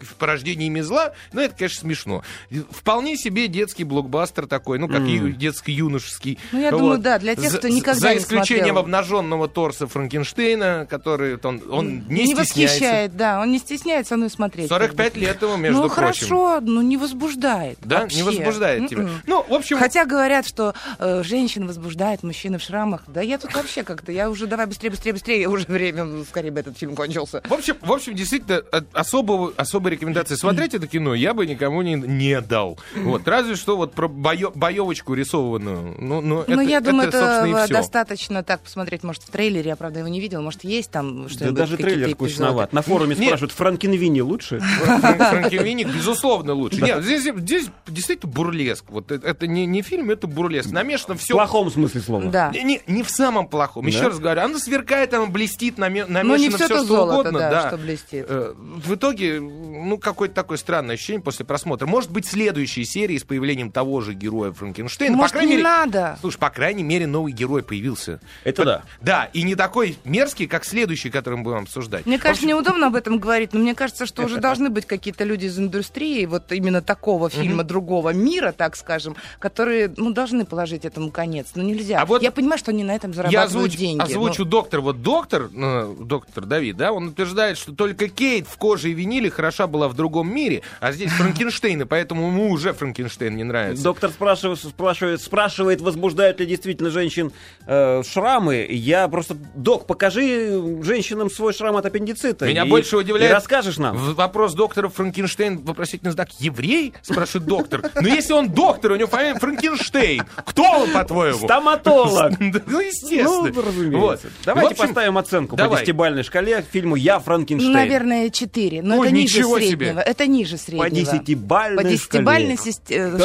в- 0.00 0.14
порождениями 0.14 0.80
зла, 0.80 1.12
ну, 1.32 1.40
это, 1.40 1.54
конечно, 1.56 1.80
смешно. 1.80 2.22
Вполне 2.70 3.16
себе 3.16 3.48
детский 3.48 3.84
блокбастер 3.84 4.46
такой, 4.46 4.78
ну, 4.78 4.88
как 4.88 5.02
ю- 5.02 5.30
детско-юношеский. 5.30 6.38
Ну, 6.52 6.60
я 6.60 6.70
думаю, 6.70 6.87
да, 6.96 7.18
для 7.18 7.34
тех, 7.34 7.50
За- 7.50 7.58
кто 7.58 7.68
никогда 7.68 8.00
За 8.00 8.14
не 8.14 8.18
исключением 8.18 8.64
смотрел. 8.66 8.78
обнаженного 8.78 9.48
торса 9.48 9.86
Франкенштейна, 9.86 10.86
который 10.88 11.36
он, 11.42 11.62
он 11.70 11.88
не, 12.08 12.24
не 12.24 12.26
стесняется. 12.34 12.40
восхищает, 12.40 13.16
да, 13.16 13.40
он 13.40 13.50
не 13.50 13.58
стесняется, 13.58 14.14
он 14.14 14.24
и 14.24 14.28
смотреть. 14.28 14.68
45 14.68 15.16
лет 15.16 15.42
ему, 15.42 15.56
между 15.56 15.82
ну, 15.82 15.88
прочим. 15.88 15.94
хорошо, 16.28 16.60
ну 16.62 16.80
не 16.82 16.96
возбуждает. 16.96 17.78
Да, 17.82 18.00
вообще. 18.00 18.16
не 18.16 18.22
возбуждает 18.22 18.88
тебя. 18.88 19.02
М-м. 19.02 19.22
Ну, 19.26 19.44
в 19.48 19.52
общем, 19.52 19.78
Хотя 19.78 20.04
говорят, 20.04 20.46
что 20.46 20.74
э, 20.98 21.22
женщин 21.24 21.66
возбуждает, 21.66 22.22
мужчины 22.22 22.58
в 22.58 22.62
шрамах. 22.62 23.02
Да 23.06 23.20
я 23.20 23.38
тут 23.38 23.54
вообще 23.54 23.82
как-то, 23.82 24.12
я 24.12 24.30
уже 24.30 24.46
давай 24.46 24.66
быстрее, 24.66 24.90
быстрее, 24.90 25.12
быстрее, 25.12 25.48
уже 25.48 25.66
время, 25.66 26.04
ну, 26.04 26.24
скорее 26.24 26.50
бы 26.50 26.60
этот 26.60 26.78
фильм 26.78 26.94
кончился. 26.94 27.42
в 27.48 27.52
общем, 27.52 27.76
в 27.80 27.92
общем, 27.92 28.14
действительно, 28.14 28.62
особого, 28.92 29.52
особой 29.56 29.92
рекомендации 29.92 30.34
смотреть 30.34 30.74
это 30.74 30.86
кино 30.86 31.14
я 31.14 31.34
бы 31.34 31.46
никому 31.46 31.82
не, 31.82 31.94
не 31.94 32.40
дал. 32.40 32.78
Вот, 32.94 33.26
разве 33.26 33.56
что 33.56 33.76
вот 33.76 33.92
про 33.92 34.08
боевочку 34.08 35.14
рисованную. 35.14 35.96
Ну, 35.98 36.20
ну, 36.20 36.42
это, 36.42 36.52
ну, 36.56 36.60
я 36.60 36.77
я 36.78 36.90
думаю, 36.92 37.08
это, 37.08 37.44
это 37.46 37.72
достаточно 37.72 38.42
так 38.42 38.60
посмотреть, 38.60 39.02
может, 39.02 39.22
в 39.22 39.30
трейлере, 39.30 39.70
я, 39.70 39.76
правда, 39.76 40.00
его 40.00 40.08
не 40.08 40.20
видел, 40.20 40.42
может, 40.42 40.64
есть 40.64 40.90
там 40.90 41.24
Да 41.24 41.28
что-нибудь, 41.28 41.54
даже 41.56 41.76
какие-то 41.76 41.94
трейлер 41.96 42.14
скучноват. 42.14 42.72
На 42.72 42.82
форуме 42.82 43.14
Нет. 43.14 43.24
спрашивают, 43.26 43.52
Франкенвини 43.52 44.20
лучше? 44.20 44.58
Фран- 44.58 45.18
Франкенвиник, 45.18 45.88
безусловно, 45.88 46.52
лучше. 46.54 46.80
Нет, 46.80 47.02
здесь, 47.04 47.22
здесь 47.24 47.66
действительно 47.86 48.32
бурлеск. 48.32 48.84
Вот 48.88 49.10
это, 49.12 49.26
это 49.26 49.46
не, 49.46 49.66
не 49.66 49.82
фильм, 49.82 50.10
это 50.10 50.26
бурлеск. 50.26 50.70
Намешано 50.70 51.14
В 51.16 51.20
все. 51.20 51.34
плохом 51.34 51.70
смысле 51.70 52.00
слова. 52.00 52.24
Да. 52.30 52.50
Не, 52.52 52.62
не, 52.62 52.80
не 52.86 53.02
в 53.02 53.10
самом 53.10 53.48
плохом. 53.48 53.86
Еще 53.86 54.00
Да? 54.00 54.06
раз 54.08 54.18
говорю, 54.18 54.40
оно 54.42 54.58
сверкает, 54.58 55.14
оно 55.14 55.26
блестит, 55.26 55.78
наме- 55.78 56.04
Ну, 56.06 56.18
не 56.36 56.48
намешано 56.48 56.56
все 56.56 56.64
все, 56.64 56.68
то 56.68 56.74
что 56.76 56.84
золото, 56.86 57.20
угодно. 57.20 57.38
да, 57.38 57.50
да. 57.50 57.68
что 57.68 57.76
блестит. 57.78 58.26
Э, 58.28 58.54
В 58.56 58.94
итоге, 58.94 59.40
ну, 59.40 59.98
какое-то 59.98 60.34
такое 60.34 60.58
странное 60.58 60.94
ощущение 60.94 61.22
после 61.22 61.44
просмотра. 61.44 61.86
Может 61.86 62.10
быть, 62.10 62.26
следующие 62.26 62.84
серии 62.84 63.18
с 63.18 63.24
появлением 63.24 63.70
того 63.72 64.00
же 64.00 64.14
героя 64.14 64.52
Франкенштейна. 64.52 65.16
Может, 65.16 65.32
по 65.32 65.38
крайней 65.38 65.50
не 65.52 65.56
мере, 65.56 65.68
надо? 65.68 66.18
Слушай, 66.20 66.38
по 66.38 66.50
крайней 66.50 66.67
мере, 66.74 67.06
новый 67.06 67.32
герой 67.32 67.62
появился. 67.62 68.20
Это 68.44 68.64
да. 68.64 68.82
Да, 69.00 69.24
и 69.32 69.42
не 69.42 69.54
такой 69.54 69.96
мерзкий, 70.04 70.46
как 70.46 70.64
следующий, 70.64 71.10
который 71.10 71.36
мы 71.36 71.42
будем 71.44 71.58
обсуждать. 71.58 72.06
Мне 72.06 72.18
кажется, 72.18 72.44
общем, 72.44 72.48
неудобно 72.56 72.88
об 72.88 72.94
этом 72.96 73.18
говорить, 73.18 73.52
но 73.52 73.60
мне 73.60 73.74
кажется, 73.74 74.06
что 74.06 74.22
уже 74.24 74.36
должны 74.40 74.68
быть 74.70 74.86
какие-то 74.86 75.24
люди 75.24 75.46
из 75.46 75.58
индустрии, 75.58 76.26
вот 76.26 76.52
именно 76.52 76.82
такого 76.82 77.30
фильма, 77.30 77.64
другого 77.64 78.12
мира, 78.12 78.52
так 78.52 78.76
скажем, 78.76 79.16
которые, 79.38 79.92
ну, 79.96 80.12
должны 80.12 80.44
положить 80.44 80.84
этому 80.84 81.10
конец. 81.10 81.48
Ну, 81.54 81.62
нельзя. 81.62 82.00
А 82.00 82.06
вот 82.06 82.22
Я 82.22 82.30
понимаю, 82.32 82.58
что 82.58 82.70
они 82.70 82.84
на 82.84 82.94
этом 82.94 83.10
Я 83.10 83.16
зарабатывают 83.16 83.50
озвучу, 83.50 83.78
деньги. 83.78 84.02
озвучу 84.02 84.44
но- 84.44 84.50
доктор. 84.50 84.80
Вот 84.80 85.02
доктор, 85.02 85.50
э, 85.54 85.94
доктор 86.00 86.44
Давид, 86.44 86.76
да, 86.76 86.92
он 86.92 87.08
утверждает, 87.08 87.58
что 87.58 87.72
только 87.72 88.08
Кейт 88.08 88.46
в 88.46 88.56
коже 88.56 88.90
и 88.90 88.94
виниле 88.94 89.30
хороша 89.30 89.66
была 89.66 89.88
в 89.88 89.94
другом 89.94 90.32
мире, 90.32 90.62
а 90.80 90.92
здесь 90.92 91.10
Франкенштейн, 91.18 91.82
и 91.82 91.84
поэтому 91.84 92.28
ему 92.28 92.50
уже 92.50 92.72
Франкенштейн 92.72 93.34
не 93.36 93.44
нравится. 93.44 93.84
Доктор 93.84 94.10
спрашивает, 94.10 94.58
спрашивает, 94.60 95.20
спрашивает, 95.20 95.80
возбуждают 95.80 96.40
ли 96.40 96.46
действительно 96.58 96.90
женщин 96.90 97.32
э, 97.66 98.02
шрамы. 98.02 98.66
Я 98.68 99.08
просто, 99.08 99.36
док, 99.54 99.86
покажи 99.86 100.60
женщинам 100.82 101.30
свой 101.30 101.52
шрам 101.52 101.76
от 101.76 101.86
аппендицита. 101.86 102.46
Меня 102.46 102.64
и, 102.64 102.68
больше 102.68 102.96
удивляет. 102.96 103.30
И 103.30 103.34
расскажешь 103.34 103.78
нам. 103.78 103.96
Вопрос 103.96 104.54
доктора 104.54 104.88
Франкенштейн, 104.88 105.58
вопросительный 105.58 106.12
знак, 106.12 106.28
еврей? 106.38 106.94
Спрашивает 107.02 107.48
доктор. 107.48 107.90
Но 107.94 108.08
если 108.08 108.32
он 108.32 108.48
доктор, 108.50 108.92
у 108.92 108.96
него 108.96 109.08
фамилия 109.08 109.38
Франкенштейн. 109.38 110.24
Кто 110.44 110.62
он, 110.62 110.90
по-твоему? 110.92 111.38
Стоматолог. 111.38 112.32
Ну, 112.68 112.80
естественно. 112.80 113.52
Ну. 113.90 114.16
Давайте 114.44 114.74
поставим 114.74 115.16
оценку 115.16 115.56
по 115.56 115.68
десятибалльной 115.68 116.22
шкале 116.22 116.64
фильму 116.70 116.96
«Я 116.96 117.18
Франкенштейн». 117.18 117.72
Наверное, 117.72 118.30
4. 118.30 118.82
Но 118.82 119.04
это 119.04 119.14
ниже 119.14 119.44
среднего. 119.44 120.00
Это 120.00 120.26
ниже 120.26 120.56
среднего. 120.58 120.84
По 120.84 120.90
десятибалльной. 120.90 121.76
шкале. 121.76 121.76
По 121.76 121.88
э, 121.88 121.92
десятибальной 121.92 122.56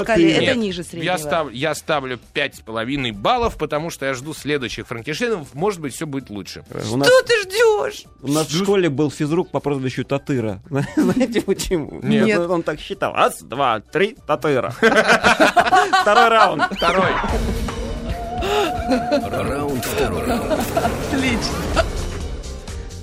шкале 0.04 0.32
это 0.34 0.56
ниже 0.56 0.84
среднего. 0.84 1.50
Я 1.52 1.76
ставлю 1.76 2.20
5,5 2.34 3.13
полный 3.14 3.22
баллов, 3.22 3.58
потому 3.58 3.90
что 3.90 4.06
я 4.06 4.14
жду 4.14 4.34
следующих 4.34 4.88
франкенштейнов. 4.88 5.54
Может 5.54 5.80
быть, 5.80 5.94
все 5.94 6.06
будет 6.06 6.30
лучше. 6.30 6.64
Э, 6.70 6.82
что 6.84 6.98
нас... 6.98 7.10
ты 7.26 7.42
ждешь? 7.44 8.04
У 8.22 8.28
нас 8.28 8.50
Жду... 8.50 8.60
в 8.60 8.64
школе 8.64 8.90
был 8.90 9.12
физрук 9.12 9.52
по 9.52 9.60
прозвищу 9.60 10.04
Татыра. 10.04 10.62
Знаете 10.96 11.42
почему? 11.42 12.00
Нет. 12.04 12.26
Нет. 12.26 12.50
Он 12.50 12.64
так 12.64 12.80
считал. 12.80 13.14
Раз, 13.14 13.42
два, 13.42 13.80
три, 13.80 14.18
Татыра. 14.28 14.72
Второй 16.02 16.30
раунд. 16.30 16.64
Второй. 16.72 17.12
Раунд 19.32 19.86
второй. 19.86 20.30
Отлично 20.34 21.93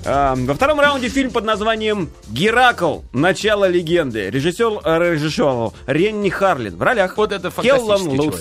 во 0.03 0.53
втором 0.53 0.79
раунде 0.79 1.09
фильм 1.09 1.31
под 1.31 1.45
названием 1.45 2.09
«Геракл. 2.29 2.99
Начало 3.13 3.67
легенды». 3.67 4.29
Режиссер, 4.29 4.81
э, 4.83 5.13
режиссер 5.13 5.71
Ренни 5.87 6.29
Харлин. 6.29 6.75
В 6.77 6.81
ролях 6.81 7.17
Вот 7.17 7.31
это 7.31 7.51
Келлан 7.51 8.07
Лутц, 8.07 8.39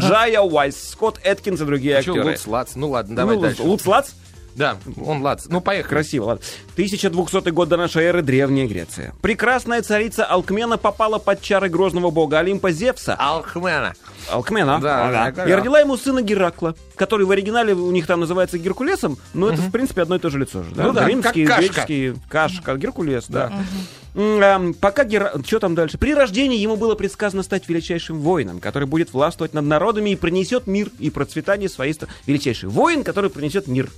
Джая 0.00 0.40
Уайс, 0.40 0.90
Скотт 0.90 1.18
Эткинс 1.24 1.60
и 1.60 1.64
другие 1.64 1.96
А 1.96 1.98
актеры. 1.98 2.24
Луц, 2.24 2.46
Лац? 2.46 2.70
Ну 2.74 2.90
ладно, 2.90 3.16
давай 3.16 3.36
Ну, 3.36 3.42
дальше. 3.42 3.62
Лутц 3.62 3.86
Лац? 3.86 4.10
Да, 4.54 4.76
он 5.04 5.22
Лац. 5.22 5.46
Ну, 5.48 5.60
поехали. 5.60 5.90
Красиво, 5.90 6.24
ладно. 6.24 6.44
1200 6.72 7.50
год 7.50 7.68
до 7.68 7.76
нашей 7.76 8.04
эры, 8.04 8.22
Древняя 8.22 8.66
Греция. 8.66 9.14
Прекрасная 9.22 9.82
царица 9.82 10.24
Алкмена 10.24 10.76
попала 10.76 11.18
под 11.18 11.40
чары 11.40 11.68
грозного 11.68 12.10
бога 12.10 12.38
Олимпа 12.40 12.70
Зевса. 12.70 13.14
Алхмена. 13.18 13.94
Алкмена. 14.30 14.78
Да, 14.80 15.08
ага. 15.08 15.32
да, 15.36 15.48
И 15.48 15.52
родила 15.52 15.80
ему 15.80 15.96
сына 15.96 16.22
Геракла, 16.22 16.74
который 16.96 17.26
в 17.26 17.30
оригинале 17.30 17.74
у 17.74 17.90
них 17.90 18.06
там 18.06 18.20
называется 18.20 18.58
Геркулесом, 18.58 19.18
но 19.34 19.48
это, 19.50 19.62
в 19.62 19.70
принципе, 19.70 20.02
одно 20.02 20.16
и 20.16 20.18
то 20.18 20.30
же 20.30 20.38
лицо 20.38 20.62
же. 20.62 20.70
Да? 20.74 20.84
Ну 20.84 20.92
да, 20.92 21.06
Римский, 21.06 21.46
как 21.46 21.56
кашка. 21.56 21.68
греческий, 21.72 22.14
кашка, 22.28 22.76
Геркулес, 22.76 23.26
да. 23.28 23.46
Ам, 23.46 23.66
Пока 24.12 25.04
Гера... 25.04 25.32
Что 25.44 25.58
там 25.58 25.74
дальше? 25.74 25.98
При 25.98 26.14
рождении 26.14 26.58
ему 26.58 26.76
было 26.76 26.94
предсказано 26.94 27.42
стать 27.42 27.68
величайшим 27.68 28.20
воином, 28.20 28.60
который 28.60 28.86
будет 28.86 29.12
властвовать 29.12 29.54
над 29.54 29.64
народами 29.64 30.10
и 30.10 30.16
принесет 30.16 30.66
мир 30.66 30.88
и 30.98 31.10
процветание 31.10 31.68
своей 31.68 31.92
страны. 31.92 32.12
Величайший 32.26 32.68
воин, 32.68 33.04
который 33.04 33.30
принесет 33.30 33.66
мир. 33.68 33.90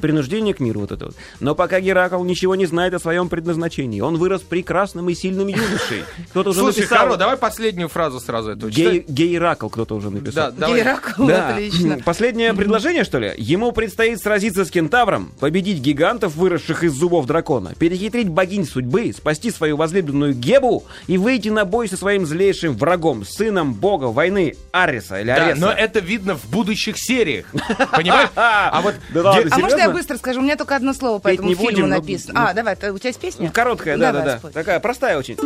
Принуждение 0.00 0.54
к 0.54 0.60
миру 0.60 0.80
вот 0.80 0.92
это 0.92 1.06
вот. 1.06 1.16
Но 1.40 1.54
пока 1.54 1.80
Геракл 1.80 2.22
ничего 2.24 2.54
не 2.54 2.66
знает 2.66 2.94
о 2.94 2.98
своем 2.98 3.28
предназначении, 3.28 4.00
он 4.00 4.16
вырос 4.16 4.42
прекрасным 4.42 5.08
и 5.08 5.14
сильным 5.14 5.48
юношей. 5.48 6.04
Кто-то 6.30 6.50
уже 6.50 6.60
Слушай, 6.60 6.78
написал... 6.80 6.98
Каро, 6.98 7.16
давай 7.16 7.36
последнюю 7.36 7.88
фразу 7.88 8.20
сразу 8.20 8.50
эту. 8.50 8.68
Гей... 8.68 9.04
Гейракл 9.06 9.68
кто-то 9.68 9.94
уже 9.94 10.10
написал. 10.10 10.50
Да, 10.52 10.66
давай. 10.66 10.80
Геракл, 10.80 11.26
Да. 11.26 11.48
отлично. 11.50 11.98
Последнее 12.04 12.54
предложение, 12.54 13.04
что 13.04 13.18
ли? 13.18 13.32
Ему 13.36 13.72
предстоит 13.72 14.20
сразиться 14.20 14.64
с 14.64 14.70
кентавром, 14.70 15.32
победить 15.38 15.78
гигантов, 15.80 16.34
выросших 16.36 16.84
из 16.84 16.92
зубов 16.92 17.26
дракона, 17.26 17.74
перехитрить 17.78 18.28
богинь 18.28 18.66
судьбы, 18.66 19.12
спасти 19.16 19.50
свою 19.60 19.76
возлюбленную 19.76 20.32
Гебу 20.32 20.84
и 21.06 21.18
выйти 21.18 21.50
на 21.50 21.66
бой 21.66 21.86
со 21.86 21.98
своим 21.98 22.24
злейшим 22.24 22.74
врагом, 22.74 23.26
сыном 23.26 23.74
бога 23.74 24.06
войны 24.06 24.54
Ариса 24.72 25.20
или 25.20 25.26
Да, 25.26 25.34
Ареса. 25.48 25.60
но 25.60 25.70
это 25.70 26.00
видно 26.00 26.34
в 26.34 26.48
будущих 26.48 26.96
сериях. 26.98 27.44
Понимаешь? 27.92 28.30
А 28.36 28.80
вот 28.80 28.94
А 29.50 29.58
может, 29.58 29.78
я 29.78 29.90
быстро 29.90 30.16
скажу? 30.16 30.40
У 30.40 30.42
меня 30.42 30.56
только 30.56 30.76
одно 30.76 30.94
слово 30.94 31.18
по 31.18 31.28
этому 31.28 31.54
фильму 31.54 31.86
написано. 31.86 32.48
А, 32.48 32.54
давай, 32.54 32.74
у 32.74 32.98
тебя 32.98 33.08
есть 33.08 33.20
песня? 33.20 33.46
Ну, 33.46 33.52
Короткая, 33.52 33.98
да-да-да. 33.98 34.40
Такая 34.50 34.80
простая 34.80 35.18
очень. 35.18 35.36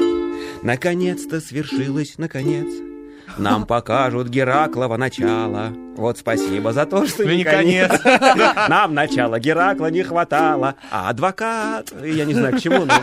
Наконец-то 0.63 1.41
свершилось, 1.41 2.15
наконец. 2.19 2.94
Нам 3.39 3.67
покажут 3.67 4.29
Гераклова 4.29 4.97
начало. 4.97 5.73
Вот 5.97 6.19
спасибо 6.19 6.73
за 6.73 6.87
то, 6.87 7.07
что 7.07 7.23
Ну, 7.23 7.31
не 7.31 7.37
не 7.39 7.45
конец. 7.45 7.93
Нам 8.69 8.95
начала 8.95 9.39
Геракла 9.39 9.87
не 9.93 10.03
хватало. 10.03 10.75
А 10.91 11.11
адвокат... 11.11 11.93
Я 12.03 12.25
не 12.25 12.35
знаю, 12.35 12.57
к 12.57 12.61
чему. 12.61 12.85
но- 12.85 12.95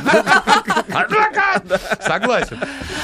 Согласен. 2.05 2.57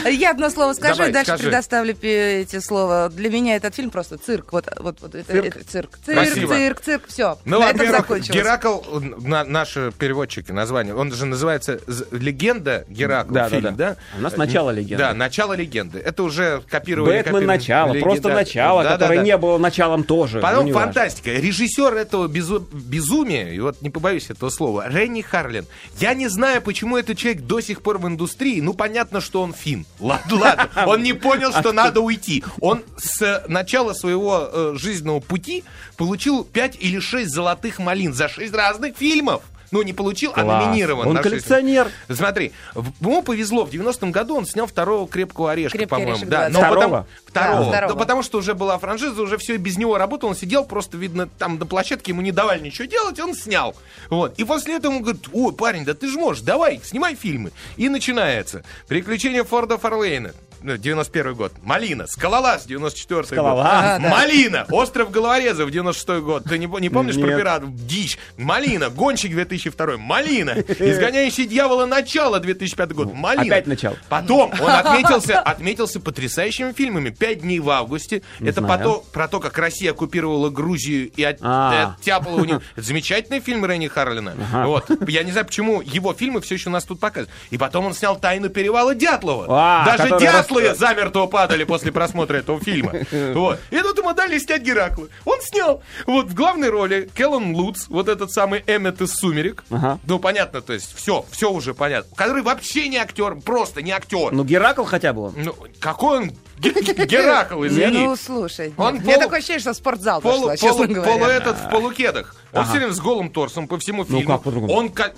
Я 0.06 0.32
одно 0.32 0.50
слово 0.50 0.74
скажу, 0.74 0.96
Давай, 0.96 1.10
и 1.10 1.14
дальше 1.14 1.32
скажи. 1.32 1.44
предоставлю 1.44 1.96
эти 2.02 2.60
слова. 2.60 3.10
Для 3.10 3.30
меня 3.30 3.56
этот 3.56 3.76
фильм 3.76 3.90
просто 3.90 4.18
цирк. 4.18 4.52
Вот, 4.54 4.68
вот, 4.80 5.00
вот 5.02 5.16
это, 5.16 5.32
Цирк? 5.32 5.46
это 5.56 5.66
цирк. 5.66 5.90
Цирк, 6.06 6.20
Спасибо. 6.22 6.54
цирк, 6.54 6.82
цирк, 6.82 7.08
все. 7.08 7.38
Ну, 7.46 7.60
На 7.60 7.70
этом 7.70 7.88
закончилось. 7.90 8.30
Геракл, 8.38 8.80
на- 9.00 9.44
наши 9.44 9.92
переводчики 9.98 10.52
название, 10.52 10.96
он 10.96 11.12
же 11.14 11.26
называется 11.26 11.80
«Легенда 12.12 12.86
Геракл», 12.90 13.34
Да, 13.34 13.44
да, 13.44 13.50
фильм, 13.50 13.76
да. 13.76 13.90
да? 13.92 13.96
А 14.16 14.20
у 14.20 14.22
нас 14.22 14.38
«Начало 14.38 14.70
легенды». 14.72 14.98
Да, 14.98 15.14
«Начало 15.14 15.54
легенды». 15.54 16.00
Это 16.00 16.24
уже 16.24 16.62
копировали... 16.70 17.17
Бэтмен 17.24 17.46
начало, 17.46 17.94
Легенда- 17.94 18.04
просто 18.04 18.30
начало, 18.30 18.84
Да, 18.84 18.90
да, 18.92 18.96
которое 18.98 19.18
да. 19.20 19.24
не 19.24 19.38
было 19.38 19.58
началом 19.58 20.04
тоже. 20.04 20.40
Потом 20.42 20.68
Ну, 20.68 20.74
фантастика. 20.74 21.32
Режиссер 21.32 21.94
этого 21.96 22.28
безу- 22.28 22.68
безумия, 22.72 23.50
и 23.54 23.60
вот 23.60 23.82
не 23.82 23.90
побоюсь 23.90 24.30
этого 24.30 24.50
слова, 24.50 24.88
Ренни 24.90 25.22
Харлин. 25.22 25.66
Я 26.00 26.14
не 26.14 26.28
знаю, 26.28 26.62
почему 26.62 26.98
этот 26.98 27.18
человек 27.18 27.42
до 27.44 27.62
сих 27.62 27.82
пор 27.82 27.98
в 27.98 28.08
индустрии. 28.08 28.62
Ну, 28.62 28.74
понятно, 28.74 29.22
что 29.22 29.42
он 29.42 29.54
фин. 29.54 29.86
Ладно, 30.00 30.36
ладно. 30.38 30.70
Он 30.88 31.04
не 31.04 31.14
понял, 31.14 31.52
что 31.52 31.72
надо 31.74 32.02
уйти. 32.02 32.44
Он 32.62 32.84
с 32.98 33.44
начала 33.48 33.94
своего 33.94 34.50
э, 34.52 34.74
жизненного 34.78 35.20
пути 35.20 35.64
получил 35.98 36.44
5 36.44 36.78
или 36.80 37.00
6 37.00 37.30
золотых 37.32 37.80
малин 37.80 38.14
за 38.14 38.28
6 38.30 38.54
разных 38.54 38.96
фильмов. 38.98 39.42
Ну, 39.72 39.82
не 39.82 39.94
получил, 39.94 40.32
а 40.36 40.44
Класс. 40.44 40.66
номинирован. 40.66 41.08
Он 41.08 41.18
коллекционер. 41.18 41.90
Смотри, 42.10 42.54
в- 42.74 43.04
ему 43.04 43.22
повезло, 43.22 43.66
в 43.66 43.70
90-м 43.70 44.12
году 44.12 44.38
он 44.38 44.46
снял 44.46 44.66
второго 44.68 45.08
«Крепкого 45.08 45.52
орешка», 45.52 45.78
«Крепкий 45.78 45.90
по-моему. 45.90 46.12
орешек», 46.14 46.30
да, 46.30 46.44
да. 46.44 46.50
но 46.50 46.60
Второго? 46.60 46.82
потом- 46.82 47.06
Второго. 47.26 47.64
Да, 47.66 47.70
второго. 47.70 47.94
Да, 47.94 48.00
потому 48.00 48.24
что 48.24 48.38
уже 48.38 48.54
была 48.54 48.78
франшиза, 48.80 49.22
уже 49.22 49.38
все 49.38 49.58
без 49.58 49.78
него 49.78 49.98
работал, 49.98 50.30
он 50.30 50.36
сидел, 50.36 50.64
просто, 50.66 50.98
видно, 50.98 51.28
там 51.38 51.60
на 51.60 51.66
площадке 51.66 52.12
ему 52.12 52.22
не 52.22 52.32
давали 52.32 52.60
ничего 52.62 52.86
делать, 52.86 53.20
он 53.20 53.34
снял. 53.36 53.76
Вот. 54.10 54.40
И 54.40 54.44
после 54.44 54.78
этого 54.78 54.94
он 54.94 55.02
говорит, 55.02 55.26
ой, 55.34 55.54
парень, 55.54 55.84
да 55.86 55.94
ты 55.94 56.08
же 56.08 56.18
можешь, 56.18 56.42
давай, 56.44 56.80
снимай 56.84 57.16
фильмы. 57.16 57.52
И 57.76 57.90
начинается. 57.90 58.64
«Приключения 58.88 59.44
Форда 59.44 59.78
Фарлейна», 59.78 60.34
91 60.62 61.34
год. 61.36 61.54
«Малина», 61.64 62.08
«Скалолаз», 62.08 62.66
94 62.66 63.24
«Скалолаз». 63.26 63.58
год. 63.66 63.66
А, 63.74 64.00
да. 64.00 64.10
«Малина», 64.10 64.66
«Остров 64.72 65.12
головорезов», 65.12 65.70
96 65.72 66.22
год. 66.24 66.44
Ты 66.46 66.58
не, 66.58 66.66
не 66.80 66.90
помнишь 66.90 67.16
про 67.16 67.28
Нет. 67.28 67.38
пиратов? 67.38 67.76
Дичь. 67.76 68.18
«Малина», 68.38 68.90
«Гонщик», 68.90 69.32
2002 69.32 69.98
«Малина», 69.98 70.52
«Изгоняющий 70.80 71.46
дьявола», 71.46 71.86
«Начало», 71.86 72.40
2005 72.40 72.92
год. 72.94 73.14
«Малина». 73.14 73.44
Опять 73.56 73.68
начало. 73.68 73.98
Потом 74.10 74.52
он 74.60 74.70
отметился, 74.70 75.40
отметился 75.40 76.00
потрясающими 76.00 76.72
фильмами. 76.72 77.10
«Пять 77.10 77.42
дней 77.42 77.60
в 77.60 77.70
августе». 77.70 78.22
Это 78.40 78.62
знаю. 78.62 78.80
пото- 78.80 79.04
про 79.12 79.28
то, 79.28 79.40
как 79.40 79.58
Россия 79.58 79.92
оккупировала 79.92 80.50
Грузию 80.50 81.10
и 81.16 81.24
от- 81.24 81.38
А. 81.42 81.96
оттяпала 82.00 82.36
у 82.36 82.46
них. 82.46 82.62
Это 82.76 82.82
замечательный 82.88 83.40
фильм 83.40 83.66
Ренни 83.66 83.88
Харлина. 83.88 84.34
Вот. 84.66 84.90
Я 85.08 85.24
не 85.24 85.32
знаю, 85.32 85.46
почему 85.46 85.82
его 85.82 86.14
фильмы 86.14 86.42
все 86.42 86.56
еще 86.56 86.70
у 86.70 86.72
нас 86.74 86.84
тут 86.84 87.00
показывают. 87.00 87.30
И 87.52 87.58
потом 87.58 87.86
он 87.86 87.94
снял 87.94 88.16
«Тайну 88.18 88.50
перевала 88.50 88.96
Дятлова». 88.96 89.46
А, 89.50 89.86
Даже 89.86 90.04
который 90.04 90.20
рас- 90.52 90.78
замертво 90.78 91.28
падали 91.28 91.64
после 91.64 91.92
просмотра 91.92 92.38
этого 92.38 92.60
фильма. 92.60 92.94
Вот. 93.34 93.60
И 93.72 93.78
тут 93.80 93.98
ему 93.98 94.14
дали 94.14 94.38
снять 94.40 94.62
Геракла. 94.62 95.08
Он 95.26 95.40
снял. 95.42 95.82
Вот 96.06 96.28
в 96.28 96.34
главной 96.34 96.70
роли 96.70 97.10
Келлан 97.16 97.56
Луц, 97.56 97.86
вот 97.88 98.08
этот 98.08 98.32
самый 98.32 98.64
Эммет 98.68 99.02
из 99.02 99.14
«Сумерек». 99.14 99.64
Ага. 99.70 100.00
Ну, 100.06 100.20
понятно, 100.20 100.62
то 100.62 100.74
есть 100.74 100.96
все, 100.96 101.26
все 101.32 101.52
уже 101.52 101.74
понятно. 101.74 102.16
Который 102.16 102.42
вообще 102.44 102.88
не 102.88 102.98
актер, 102.98 103.36
просто 103.36 103.82
не 103.82 103.92
актер. 103.92 104.32
Ну, 104.32 104.44
Геракл 104.44 104.84
хотя 104.84 105.14
бы 105.14 105.24
он. 105.28 105.34
Ну, 105.38 105.56
какой 105.80 106.18
он 106.20 106.32
Ге- 106.60 106.72
Ге- 106.72 107.06
Геракл, 107.06 107.64
извини. 107.68 108.00
ну, 108.06 108.16
слушай. 108.16 108.74
Он 108.78 108.96
нет, 108.96 109.04
Мне 109.04 109.14
полу- 109.16 109.24
такое 109.24 109.38
ощущение, 109.40 109.60
что 109.62 109.74
спортзал 109.74 110.22
Полу, 110.22 110.48
пошла, 110.48 110.58
честно 110.58 110.86
полу- 110.86 110.94
говоря. 110.96 111.12
полу 111.20 111.26
этот 111.26 111.58
в 111.58 111.70
полукедах. 111.70 112.36
Он 112.54 112.60
Ага. 112.62 112.70
все 112.70 112.78
время 112.78 112.94
с 112.94 113.00
голым 113.00 113.30
торсом 113.30 113.68
по 113.68 113.78
всему 113.78 114.06
Ну, 114.08 114.20
фильму. 114.20 114.34
как 114.36 114.44
по-другому? 114.44 114.74
Он 114.74 114.90
как- 114.90 115.14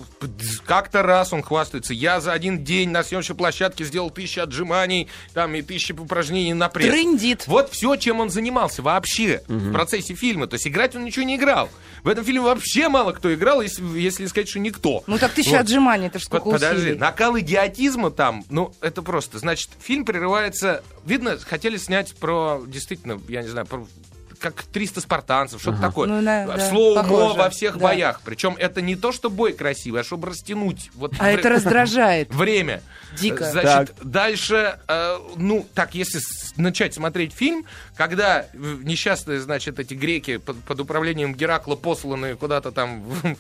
как-то 0.66 1.04
раз 1.04 1.32
он 1.32 1.44
хвастается. 1.44 1.94
Я 1.94 2.20
за 2.22 2.32
один 2.34 2.64
день 2.64 2.90
на 2.90 3.04
съемочной 3.04 3.36
площадке 3.36 3.84
сделал 3.86 4.10
тысячи 4.10 4.40
отжиманий, 4.40 5.08
там 5.34 5.54
и 5.56 5.62
тысячи 5.62 5.92
упражнений 5.92 6.54
на 6.54 6.70
пресс. 6.70 6.90
Трындит. 6.92 7.46
Вот 7.48 7.72
все, 7.72 7.96
чем 7.98 8.20
он 8.20 8.30
занимался 8.30 8.82
вообще 8.82 9.44
в 9.48 9.72
процессе 9.72 10.16
фильма. 10.16 10.48
То 10.48 10.56
есть 10.56 10.68
играть 10.68 10.96
он 10.96 11.04
ничего 11.06 11.24
не 11.26 11.36
играл. 11.36 11.70
В 12.04 12.08
этом 12.08 12.26
фильме 12.26 12.42
вообще 12.42 12.90
мало 12.90 13.12
кто 13.12 13.34
играл, 13.34 13.62
если, 13.62 13.84
если 14.00 14.24
не 14.24 14.30
сказать, 14.30 14.50
что 14.50 14.60
никто. 14.60 15.04
Ну 15.06 15.18
так 15.20 15.32
тысяча 15.34 15.52
Вот. 15.52 15.62
отжиманий, 15.62 16.08
это 16.08 16.14
Под- 16.20 16.24
сколько 16.24 16.50
Подожди, 16.50 16.82
усилий. 16.84 16.98
накал 16.98 17.38
идиотизма 17.40 18.10
там, 18.12 18.44
ну, 18.50 18.74
это 18.82 19.02
просто. 19.02 19.38
Значит, 19.40 19.70
фильм 19.80 20.04
прерывается... 20.06 20.84
Видно, 21.06 21.38
хотели 21.38 21.78
снять 21.78 22.16
про, 22.16 22.62
действительно, 22.66 23.20
я 23.28 23.42
не 23.42 23.48
знаю, 23.50 23.68
про 23.68 23.86
как 24.40 24.64
300 24.64 25.02
спартанцев, 25.02 25.62
что-то 25.62 25.80
такое. 25.82 26.08
Ну, 26.08 26.22
да, 26.24 26.70
Слоумо 26.70 27.04
похоже, 27.04 27.34
во 27.38 27.50
всех 27.50 27.74
да. 27.78 27.84
боях. 27.84 28.22
Причем 28.24 28.56
это 28.58 28.82
не 28.82 28.96
то, 28.96 29.12
что 29.12 29.30
бой 29.30 29.54
красивый, 29.54 30.02
а 30.02 30.04
чтобы 30.04 30.30
растянуть. 30.30 30.90
Вот 30.96 31.14
А 31.20 31.30
это 31.30 31.50
раздражает. 31.50 32.34
время. 32.34 32.82
Дико. 33.20 33.50
Значит, 33.52 33.96
дальше, 34.02 34.80
э, 34.88 35.18
ну, 35.36 35.66
так, 35.74 35.96
если 35.96 36.20
с- 36.20 36.54
начать 36.58 36.94
смотреть 36.94 37.34
фильм, 37.34 37.66
когда 37.96 38.42
э, 38.42 38.46
несчастные, 38.84 39.40
значит, 39.40 39.80
эти 39.80 39.94
греки 39.94 40.38
под, 40.38 40.58
под 40.64 40.80
управлением 40.80 41.34
Геракла 41.36 41.76
посланные 41.76 42.36
куда-то 42.36 42.72
там 42.72 43.04
во- 43.04 43.36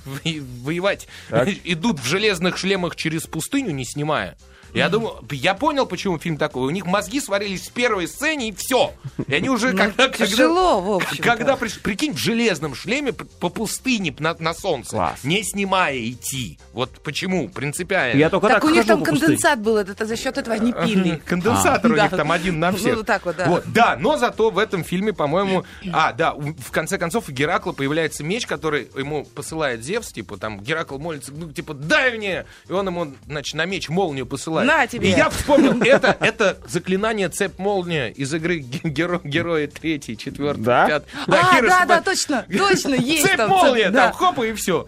воевать, 0.63 1.07
Так. 1.29 1.47
идут 1.63 1.99
в 1.99 2.05
железных 2.05 2.57
шлемах 2.57 2.95
через 2.95 3.23
пустыню, 3.27 3.71
не 3.71 3.85
снимая. 3.85 4.37
Я 4.73 4.89
думаю, 4.89 5.15
я 5.31 5.53
понял, 5.53 5.85
почему 5.85 6.17
фильм 6.19 6.37
такой. 6.37 6.67
У 6.67 6.69
них 6.69 6.85
мозги 6.85 7.19
сварились 7.19 7.67
в 7.69 7.71
первой 7.73 8.07
сцене, 8.07 8.49
и 8.49 8.51
все. 8.51 8.93
И 9.27 9.33
они 9.33 9.49
уже 9.49 9.71
Ну, 9.71 9.77
когда... 9.77 10.07
тяжело, 10.09 10.81
в 10.81 10.91
общем-то. 10.93 11.23
когда 11.23 11.53
приш- 11.55 11.79
прикинь, 11.81 12.13
в 12.13 12.17
железном 12.17 12.75
шлеме 12.75 13.13
по 13.13 13.49
пустыне 13.49 14.15
на, 14.19 14.35
на 14.39 14.53
солнце, 14.53 14.91
Класс. 14.95 15.23
не 15.23 15.43
снимая 15.43 15.97
идти. 15.99 16.59
Вот 16.73 16.91
почему, 17.03 17.49
принципиально. 17.49 18.17
Я 18.19 18.29
только 18.29 18.47
Так 18.47 18.61
так 18.61 18.63
у 18.65 18.73
них 18.73 18.85
там 18.85 19.03
конденсат 19.03 19.59
был, 19.61 19.77
это 19.77 20.05
за 20.05 20.15
счет 20.15 20.37
этого 20.37 20.55
они 20.55 20.71
пили. 20.73 21.21
Конденсатор 21.25 21.91
у 21.91 21.95
Да. 21.95 22.03
них 22.03 22.11
там 22.11 22.31
один 22.31 22.59
на 22.59 22.71
Ну, 22.71 22.77
всех. 22.77 22.97
вот 22.97 23.05
так 23.05 23.25
вот, 23.25 23.35
да. 23.37 23.45
Вот, 23.47 23.63
да, 23.67 23.97
но 23.99 24.17
зато 24.17 24.49
в 24.51 24.57
этом 24.57 24.83
фильме, 24.83 25.13
по-моему... 25.13 25.63
А, 25.91 26.13
да, 26.13 26.33
в 26.33 26.71
конце 26.71 26.97
концов 26.97 27.29
у 27.29 27.31
Геракла 27.31 27.71
появляется 27.71 28.23
меч, 28.23 28.45
который 28.45 28.89
ему 28.95 29.25
посылает 29.25 29.83
Зевс, 29.83 30.11
типа, 30.11 30.37
там, 30.37 30.59
Геракл 30.59 30.97
молится, 30.97 31.31
ну, 31.33 31.51
типа, 31.51 31.73
дай 31.73 32.17
мне! 32.17 32.45
И 32.67 32.71
он 32.71 32.87
ему, 32.87 33.13
значит, 33.27 33.55
на 33.55 33.65
меч 33.65 33.89
молнию 33.89 34.25
посылает. 34.25 34.58
На 34.65 34.87
тебе! 34.87 35.09
И 35.09 35.11
я 35.15 35.29
вспомнил, 35.29 35.81
это, 35.81 36.15
это 36.19 36.57
заклинание 36.67 37.29
цепь-молния 37.29 38.09
из 38.09 38.33
игры 38.33 38.59
Ге- 38.59 38.79
Геро- 38.89 39.21
Герои 39.23 39.67
третий, 39.67 40.17
четвертый, 40.17 40.63
Да? 40.63 40.87
пятый. 40.87 41.07
А, 41.27 41.31
да, 41.31 41.41
Хирошима- 41.53 41.85
да, 41.87 42.01
точно, 42.01 42.45
точно, 42.55 42.93
есть 42.95 43.23
там. 43.35 43.49
Цепь-молния, 43.49 43.89
да. 43.89 44.07
там, 44.09 44.13
хоп, 44.13 44.39
и 44.43 44.53
все. 44.53 44.87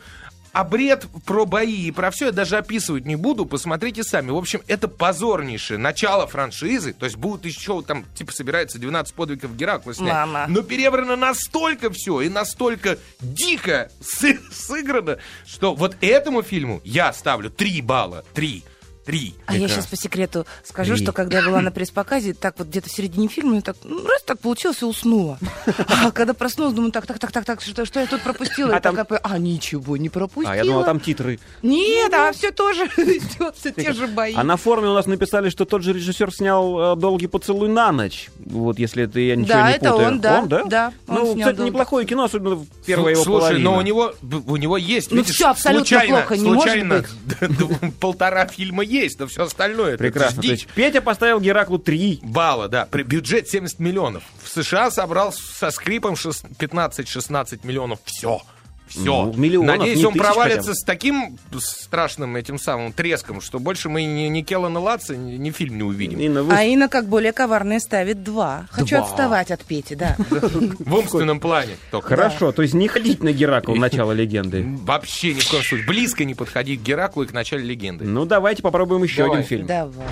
А 0.53 0.65
бред 0.65 1.05
про 1.25 1.45
бои 1.45 1.83
и 1.87 1.91
про 1.91 2.11
все 2.11 2.25
я 2.25 2.31
даже 2.33 2.57
описывать 2.57 3.05
не 3.05 3.15
буду, 3.15 3.45
посмотрите 3.45 4.03
сами. 4.03 4.31
В 4.31 4.35
общем, 4.35 4.61
это 4.67 4.89
позорнейшее 4.89 5.77
начало 5.77 6.27
франшизы. 6.27 6.91
То 6.91 7.05
есть 7.05 7.15
будут 7.15 7.45
еще 7.45 7.81
там, 7.83 8.03
типа, 8.15 8.33
собирается 8.33 8.77
12 8.77 9.13
подвигов 9.13 9.55
Геракла 9.55 9.93
снять. 9.93 10.11
Мама. 10.11 10.47
Но 10.49 10.61
переврано 10.61 11.15
настолько 11.15 11.89
все 11.89 12.19
и 12.19 12.27
настолько 12.27 12.97
дико 13.21 13.89
сы- 14.01 14.41
сыграно, 14.51 15.19
что 15.47 15.73
вот 15.73 15.95
этому 16.01 16.41
фильму 16.43 16.81
я 16.83 17.13
ставлю 17.13 17.49
3 17.49 17.81
балла. 17.81 18.25
3. 18.33 18.65
3. 19.05 19.35
А 19.45 19.55
я 19.57 19.67
сейчас 19.67 19.87
по 19.87 19.95
секрету 19.95 20.45
скажу, 20.63 20.95
Три. 20.95 21.03
что 21.03 21.11
когда 21.11 21.39
я 21.39 21.45
была 21.45 21.61
на 21.61 21.71
пресс-показе, 21.71 22.33
так 22.33 22.55
вот 22.57 22.67
где-то 22.67 22.89
в 22.89 22.91
середине 22.91 23.27
фильма, 23.27 23.55
я 23.55 23.61
так, 23.61 23.75
ну, 23.83 24.05
раз 24.07 24.21
так 24.23 24.39
получилось, 24.39 24.81
и 24.81 24.85
уснула. 24.85 25.39
А 25.87 26.11
когда 26.11 26.33
проснулась, 26.33 26.73
думаю, 26.73 26.91
так, 26.91 27.05
так, 27.05 27.19
так, 27.19 27.31
так, 27.31 27.45
так, 27.45 27.61
что, 27.61 27.85
что 27.85 27.99
я 27.99 28.07
тут 28.07 28.21
пропустила? 28.21 28.75
А 28.75 28.79
там- 28.79 28.95
такая, 28.95 29.19
а, 29.23 29.37
ничего 29.37 29.97
не 29.97 30.09
пропустила. 30.09 30.53
А 30.53 30.55
я 30.55 30.63
думал, 30.63 30.83
там 30.83 30.99
титры. 30.99 31.39
Нет, 31.61 32.13
а 32.13 32.31
все 32.31 32.51
тоже 32.51 32.85
идет, 32.97 33.55
все 33.57 33.71
те 33.71 33.93
же 33.93 34.07
бои. 34.07 34.33
А 34.35 34.43
на 34.43 34.57
форуме 34.57 34.89
у 34.89 34.93
нас 34.93 35.05
написали, 35.05 35.49
что 35.49 35.65
тот 35.65 35.83
же 35.83 35.93
режиссер 35.93 36.33
снял 36.33 36.93
э, 36.93 36.95
«Долгий 36.95 37.27
поцелуй 37.27 37.69
на 37.69 37.91
ночь». 37.91 38.29
Вот, 38.45 38.77
если 38.79 39.03
это 39.05 39.19
я 39.19 39.35
ничего 39.35 39.53
Да, 39.53 39.69
не 39.69 39.75
это 39.77 39.91
путаю. 39.91 40.07
он, 40.07 40.19
да, 40.19 40.41
да? 40.45 40.63
да, 40.65 40.93
ну, 41.07 41.35
кстати, 41.35 41.55
«Долгий 41.57 41.71
неплохое 41.71 42.05
кино, 42.05 42.23
особенно 42.25 42.55
в 42.55 42.65
первая 42.85 43.13
его 43.13 43.23
Слушай, 43.23 43.59
но 43.59 43.77
у 43.77 43.81
него, 43.81 44.13
у 44.47 44.55
него 44.57 44.77
есть, 44.77 45.11
Ну, 45.11 45.23
всё 45.23 45.49
абсолютно 45.49 45.99
плохо 46.01 46.37
не 46.37 46.43
может 46.43 46.61
случайно 46.61 46.97
быть. 47.39 47.95
полтора 47.99 48.45
фильма 48.47 48.83
есть, 48.91 49.19
но 49.19 49.27
все 49.27 49.43
остальное 49.43 49.89
это 49.93 49.97
Прекрасно. 49.99 50.41
дичь. 50.41 50.49
То 50.49 50.53
есть 50.53 50.67
Петя 50.75 51.01
поставил 51.01 51.39
Гераклу 51.39 51.79
3. 51.79 52.19
балла, 52.23 52.67
да. 52.67 52.85
При 52.85 53.03
бюджет 53.03 53.47
70 53.49 53.79
миллионов. 53.79 54.23
В 54.43 54.49
США 54.49 54.91
собрал 54.91 55.31
со 55.33 55.71
скрипом 55.71 56.15
шест- 56.15 56.45
15-16 56.57 57.65
миллионов. 57.65 57.99
Все. 58.05 58.41
Все. 58.87 59.31
Ну, 59.33 59.63
Надеюсь, 59.63 60.03
он 60.03 60.13
провалится 60.15 60.59
хотя 60.59 60.71
бы. 60.71 60.75
с 60.75 60.83
таким 60.83 61.37
страшным 61.59 62.35
этим 62.35 62.59
самым 62.59 62.91
треском, 62.91 63.39
что 63.39 63.57
больше 63.59 63.87
мы 63.87 64.03
ни, 64.03 64.23
ни 64.27 64.41
Келлана 64.41 64.81
Латца, 64.81 65.15
ни, 65.15 65.37
ни 65.37 65.49
фильм 65.51 65.77
не 65.77 65.83
увидим. 65.83 66.19
Инна, 66.19 66.43
вы- 66.43 66.53
А 66.53 66.63
Инна, 66.63 66.89
как 66.89 67.07
более 67.07 67.31
коварная, 67.31 67.79
ставит 67.79 68.21
два. 68.23 68.67
Хочу 68.69 68.97
Два. 68.97 69.05
отставать 69.05 69.49
от 69.49 69.63
Пети, 69.63 69.95
да. 69.95 70.17
В 70.29 70.93
умственном 70.93 71.39
плане. 71.39 71.77
только. 71.89 72.09
Хорошо, 72.09 72.51
то 72.51 72.61
есть 72.63 72.73
не 72.73 72.89
ходить 72.89 73.23
на 73.23 73.31
Геракл 73.31 73.75
начало 73.75 74.11
легенды. 74.11 74.65
Вообще 74.83 75.33
ни 75.33 75.39
в 75.39 75.49
коем 75.49 75.63
случае. 75.63 75.87
Близко 75.87 76.25
не 76.25 76.35
подходить 76.35 76.81
к 76.81 76.83
Гераклу 76.83 77.23
и 77.23 77.27
к 77.27 77.31
началу 77.31 77.61
легенды. 77.61 78.03
Ну, 78.03 78.25
давайте 78.25 78.61
попробуем 78.61 79.03
еще 79.03 79.23
один 79.31 79.43
фильм. 79.45 79.67
Давай. 79.67 80.05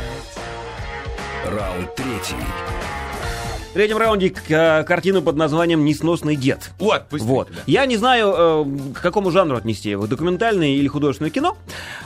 Раунд 1.46 1.96
третий. 1.96 2.36
В 3.70 3.74
третьем 3.74 3.98
раунде 3.98 4.32
к- 4.32 4.50
э, 4.50 4.84
картину 4.84 5.22
под 5.22 5.36
названием 5.36 5.86
«Несносный 5.86 6.36
дед». 6.36 6.72
Вот, 6.80 7.04
быстрее 7.12 7.30
Вот. 7.30 7.48
туда. 7.50 7.60
Я 7.68 7.86
не 7.86 7.98
знаю, 7.98 8.34
э, 8.36 8.94
к 8.96 9.02
какому 9.02 9.30
жанру 9.30 9.58
отнести 9.58 9.92
его, 9.92 10.08
документальное 10.08 10.70
или 10.70 10.88
художественное 10.88 11.30
кино. 11.30 11.56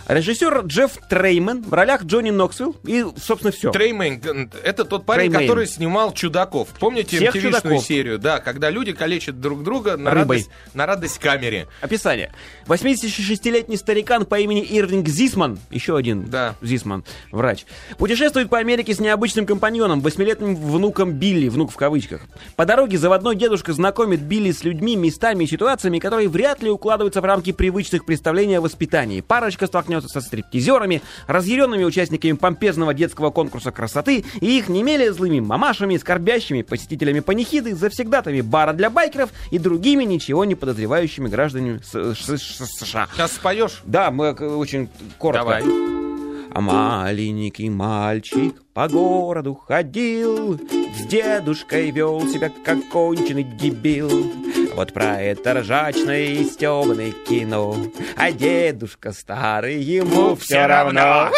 Режиссер 0.08 0.64
Джефф 0.66 0.92
Треймен 1.10 1.64
в 1.64 1.72
ролях 1.74 2.04
Джонни 2.04 2.32
Ноксвилл 2.32 2.76
и, 2.86 3.06
собственно, 3.16 3.54
все. 3.54 3.72
Треймейн, 3.72 4.52
это 4.62 4.84
тот 4.84 5.06
парень, 5.06 5.30
Треймейн. 5.30 5.48
который 5.50 5.68
снимал 5.68 6.14
«Чудаков». 6.14 6.68
Помните 6.80 7.16
Всех 7.16 7.34
«Чудаков». 7.34 7.82
серию? 7.86 8.20
Да, 8.20 8.40
когда 8.42 8.70
люди 8.70 8.92
калечат 8.92 9.40
друг 9.40 9.64
друга 9.64 9.96
на 9.96 10.12
Рыбой. 10.12 10.38
радость, 10.40 10.50
на 10.74 10.86
радость 10.86 11.20
камере. 11.20 11.68
Описание. 11.80 12.34
86-летний 12.68 13.78
старикан 13.78 14.26
по 14.26 14.38
имени 14.38 14.62
Ирвинг 14.70 15.08
Зисман, 15.08 15.58
еще 15.72 15.96
один 15.96 16.26
Да. 16.30 16.56
Зисман, 16.62 17.06
врач, 17.32 17.66
путешествует 17.98 18.50
по 18.50 18.58
Америке 18.58 18.94
с 18.94 19.00
необычным 19.00 19.46
компаньоном, 19.46 20.02
восьмилетним 20.02 20.56
внуком 20.58 21.14
Билли, 21.14 21.48
внук 21.54 21.72
в 21.72 21.76
кавычках. 21.76 22.22
По 22.56 22.66
дороге 22.66 22.98
заводной 22.98 23.36
дедушка 23.36 23.74
знакомит 23.74 24.22
Билли 24.22 24.52
с 24.52 24.64
людьми, 24.64 24.96
местами 24.96 25.46
и 25.46 25.48
ситуациями, 25.48 26.00
которые 26.00 26.28
вряд 26.28 26.62
ли 26.62 26.70
укладываются 26.70 27.22
в 27.22 27.26
рамки 27.26 27.52
привычных 27.52 28.06
представлений 28.06 28.56
о 28.56 28.62
воспитании. 28.62 29.22
Парочка 29.22 29.68
столкнется 29.68 30.10
со 30.10 30.22
стриптизерами, 30.22 31.02
разъяренными 31.28 31.84
участниками 31.84 32.34
помпезного 32.34 32.94
детского 32.94 33.30
конкурса 33.30 33.72
красоты 33.72 34.26
и 34.42 34.58
их 34.58 34.68
не 34.68 34.84
менее 34.84 35.14
злыми 35.14 35.40
мамашами, 35.40 35.98
скорбящими 35.98 36.62
посетителями 36.62 37.22
панихиды, 37.22 37.76
завсегдатами 37.76 38.42
бара 38.42 38.74
для 38.74 38.90
байкеров 38.90 39.30
и 39.52 39.60
другими 39.60 40.04
ничего 40.04 40.46
не 40.46 40.56
подозревающими 40.56 41.30
гражданами 41.30 41.80
США. 41.84 43.08
Сейчас 43.14 43.32
споешь? 43.34 43.82
Да, 43.86 44.12
мы 44.12 44.28
э, 44.28 44.46
очень 44.46 44.90
коротко. 45.18 45.44
Давай. 45.44 45.64
А 46.52 46.62
маленький 46.62 47.70
мальчик 47.70 48.63
по 48.74 48.88
городу 48.88 49.54
ходил, 49.54 50.60
С 50.96 51.06
дедушкой 51.06 51.92
вел 51.92 52.22
себя, 52.28 52.52
как 52.66 52.90
конченый 52.90 53.44
дебил. 53.44 54.32
Вот 54.76 54.94
про 54.94 55.22
это 55.22 55.54
ржачное 55.54 56.24
и 56.24 56.44
стебное 56.44 57.12
кино, 57.12 57.76
А 58.18 58.32
дедушка 58.32 59.12
старый, 59.12 59.80
ему 59.80 60.36
все 60.36 60.66
равно. 60.66 61.30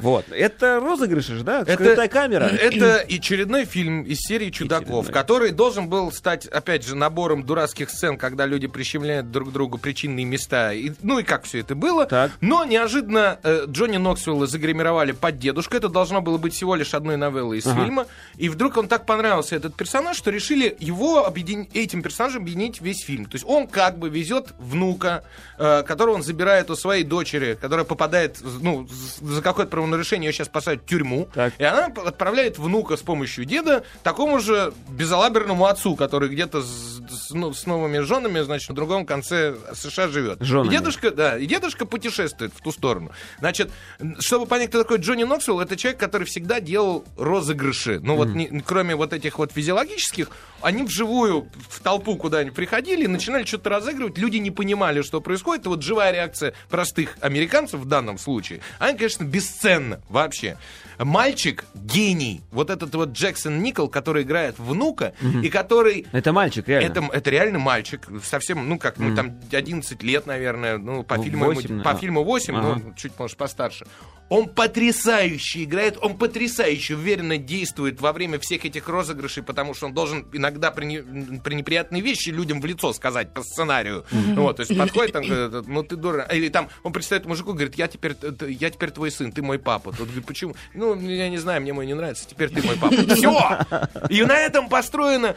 Вот, 0.00 0.26
это 0.30 0.80
розыгрыши 0.80 1.36
же, 1.36 1.44
да? 1.44 1.62
Скрытая 1.64 2.08
камера. 2.08 2.44
Это 2.44 3.00
очередной 3.00 3.64
фильм 3.64 4.02
из 4.02 4.18
серии 4.20 4.50
«Чудаков», 4.50 5.04
Очередной. 5.06 5.12
который 5.12 5.50
должен 5.52 5.88
был 5.88 6.10
стать, 6.12 6.46
опять 6.46 6.84
же, 6.86 6.94
набором 6.96 7.44
дурацких 7.44 7.90
сцен, 7.90 8.16
когда 8.18 8.46
люди 8.46 8.66
прищемляют 8.66 9.30
друг 9.30 9.52
другу 9.52 9.78
причинные 9.78 10.24
места. 10.24 10.72
И- 10.72 10.92
ну 11.02 11.18
и 11.18 11.22
как 11.22 11.44
все 11.44 11.60
это 11.60 11.74
было. 11.74 12.06
Так. 12.06 12.32
Но 12.40 12.64
неожиданно 12.64 13.38
э, 13.42 13.64
Джонни 13.66 13.96
Ноксвилла 13.98 14.46
загримировали 14.46 15.12
под 15.12 15.38
дедушку. 15.38 15.76
Это 15.76 15.88
должно 15.88 16.20
было 16.20 16.38
быть 16.38 16.54
всего 16.54 16.74
лишь 16.74 16.94
одной 16.94 17.16
новеллой 17.16 17.58
из 17.58 17.66
Ага. 17.66 17.82
фильма. 17.84 18.06
И 18.36 18.48
вдруг 18.48 18.76
он 18.76 18.88
так 18.88 19.06
понравился, 19.06 19.56
этот 19.56 19.74
персонаж, 19.74 20.16
что 20.16 20.30
решили 20.30 20.76
его 20.80 21.26
объедин- 21.26 21.68
этим 21.74 22.02
персонажем 22.02 22.42
объединить 22.42 22.80
весь 22.80 23.04
фильм. 23.04 23.26
То 23.26 23.34
есть 23.36 23.44
он 23.46 23.66
как 23.66 23.98
бы 23.98 24.08
везет 24.08 24.48
внука, 24.58 25.24
э, 25.58 25.82
которого 25.82 26.14
он 26.16 26.22
забирает 26.22 26.70
у 26.70 26.76
своей 26.76 27.04
дочери, 27.04 27.58
которая 27.60 27.84
попадает 27.84 28.38
ну, 28.42 28.86
за 29.20 29.42
какое-то 29.42 29.70
нарушение 29.90 30.28
ее 30.28 30.32
сейчас 30.32 30.48
посадят 30.48 30.82
в 30.82 30.86
тюрьму. 30.86 31.28
Так. 31.34 31.52
И 31.58 31.64
она 31.64 31.86
отправляет 31.86 32.58
внука 32.58 32.96
с 32.96 33.00
помощью 33.02 33.44
деда 33.44 33.84
такому 34.02 34.40
же 34.40 34.72
безалаберному 34.88 35.66
отцу, 35.66 35.96
который 35.96 36.28
где-то 36.28 36.62
с, 36.62 37.00
с, 37.10 37.30
ну, 37.30 37.52
с 37.52 37.66
новыми 37.66 37.98
женами, 37.98 38.40
значит, 38.40 38.68
на 38.70 38.74
другом 38.74 39.06
конце 39.06 39.54
США 39.74 40.08
живет. 40.08 40.40
Женами. 40.40 40.68
И 40.68 40.70
дедушка, 40.70 41.10
да, 41.10 41.38
и 41.38 41.46
дедушка 41.46 41.86
путешествует 41.86 42.52
в 42.54 42.62
ту 42.62 42.72
сторону. 42.72 43.10
Значит, 43.38 43.70
чтобы 44.18 44.46
понять, 44.46 44.68
кто 44.68 44.82
такой 44.82 44.98
Джонни 44.98 45.24
Ноксвилл, 45.24 45.60
это 45.60 45.76
человек, 45.76 46.00
который 46.00 46.26
всегда 46.26 46.60
делал 46.60 47.04
розыгрыши. 47.16 47.98
Ну 48.00 48.16
вот, 48.16 48.28
не- 48.28 48.60
кроме 48.60 48.94
вот 48.94 49.12
этих 49.12 49.38
вот 49.38 49.52
физиологических, 49.52 50.28
они 50.62 50.82
вживую 50.82 51.48
в 51.68 51.80
толпу 51.80 52.16
куда-нибудь 52.16 52.54
приходили 52.54 53.04
и 53.04 53.08
начинали 53.08 53.44
что-то 53.44 53.70
разыгрывать. 53.70 54.18
Люди 54.18 54.36
не 54.36 54.50
понимали, 54.50 55.02
что 55.02 55.20
происходит. 55.20 55.66
И 55.66 55.68
вот 55.68 55.82
живая 55.82 56.12
реакция 56.12 56.54
простых 56.68 57.16
американцев 57.20 57.80
в 57.80 57.86
данном 57.86 58.18
случае, 58.18 58.60
она, 58.78 58.92
конечно, 58.92 59.24
бесценна 59.24 59.79
вообще. 60.08 60.56
Мальчик 60.98 61.64
гений. 61.74 62.42
Вот 62.50 62.68
этот 62.70 62.94
вот 62.94 63.10
Джексон 63.12 63.62
Никол, 63.62 63.88
который 63.88 64.22
играет 64.22 64.58
внука, 64.58 65.14
и 65.42 65.48
который 65.48 66.06
Это 66.12 66.32
мальчик, 66.32 66.68
реально. 66.68 66.86
это, 66.92 67.08
это 67.12 67.30
реально 67.30 67.58
мальчик, 67.58 68.06
совсем, 68.22 68.68
ну 68.68 68.78
как, 68.78 68.98
ну 68.98 69.14
там 69.16 69.40
11 69.50 70.02
лет, 70.02 70.26
наверное, 70.26 70.76
ну 70.78 71.02
по 71.02 71.16
Ну, 71.16 71.22
фильму, 71.24 71.44
ему- 71.46 71.54
8, 71.54 71.82
по 71.82 71.90
а. 71.90 71.94
фильму 71.96 72.22
8, 72.24 72.54
Ага. 72.56 72.80
ну 72.84 72.94
чуть, 72.96 73.18
может, 73.18 73.36
постарше. 73.38 73.86
Он 74.30 74.48
потрясающе 74.48 75.64
играет, 75.64 75.98
он 76.00 76.16
потрясающе 76.16 76.94
уверенно 76.94 77.36
действует 77.36 78.00
во 78.00 78.12
время 78.12 78.38
всех 78.38 78.64
этих 78.64 78.88
розыгрышей, 78.88 79.42
потому 79.42 79.74
что 79.74 79.86
он 79.86 79.92
должен 79.92 80.26
иногда 80.32 80.70
при, 80.70 80.84
не- 80.86 81.38
при 81.40 81.54
неприятные 81.54 82.00
вещи 82.00 82.30
людям 82.30 82.60
в 82.60 82.64
лицо 82.64 82.92
сказать 82.92 83.34
по 83.34 83.42
сценарию. 83.42 84.04
Вот, 84.36 84.56
то 84.56 84.60
есть 84.62 84.78
подходит 84.78 85.12
там, 85.12 85.22
говорит, 85.26 85.66
ну 85.68 85.82
ты 85.82 85.96
дурак. 85.96 86.32
Или 86.32 86.48
там 86.48 86.68
он 86.82 86.92
представляет 86.92 87.26
мужику, 87.26 87.52
говорит, 87.52 87.74
я 87.74 87.88
теперь, 87.88 88.14
я 88.48 88.70
теперь 88.70 88.90
твой 88.92 89.10
сын, 89.10 89.32
ты 89.32 89.42
мой 89.42 89.58
папа. 89.58 89.90
Тот 89.90 90.06
говорит, 90.06 90.24
почему? 90.26 90.54
Ну, 90.74 90.98
я 91.00 91.28
не 91.28 91.38
знаю, 91.38 91.60
мне 91.60 91.72
мой 91.72 91.86
не 91.86 91.94
нравится, 91.94 92.26
теперь 92.28 92.48
ты 92.50 92.62
мой 92.62 92.76
папа. 92.76 92.94
Все! 93.14 93.66
И 94.08 94.22
на 94.22 94.38
этом 94.38 94.68
построено 94.68 95.34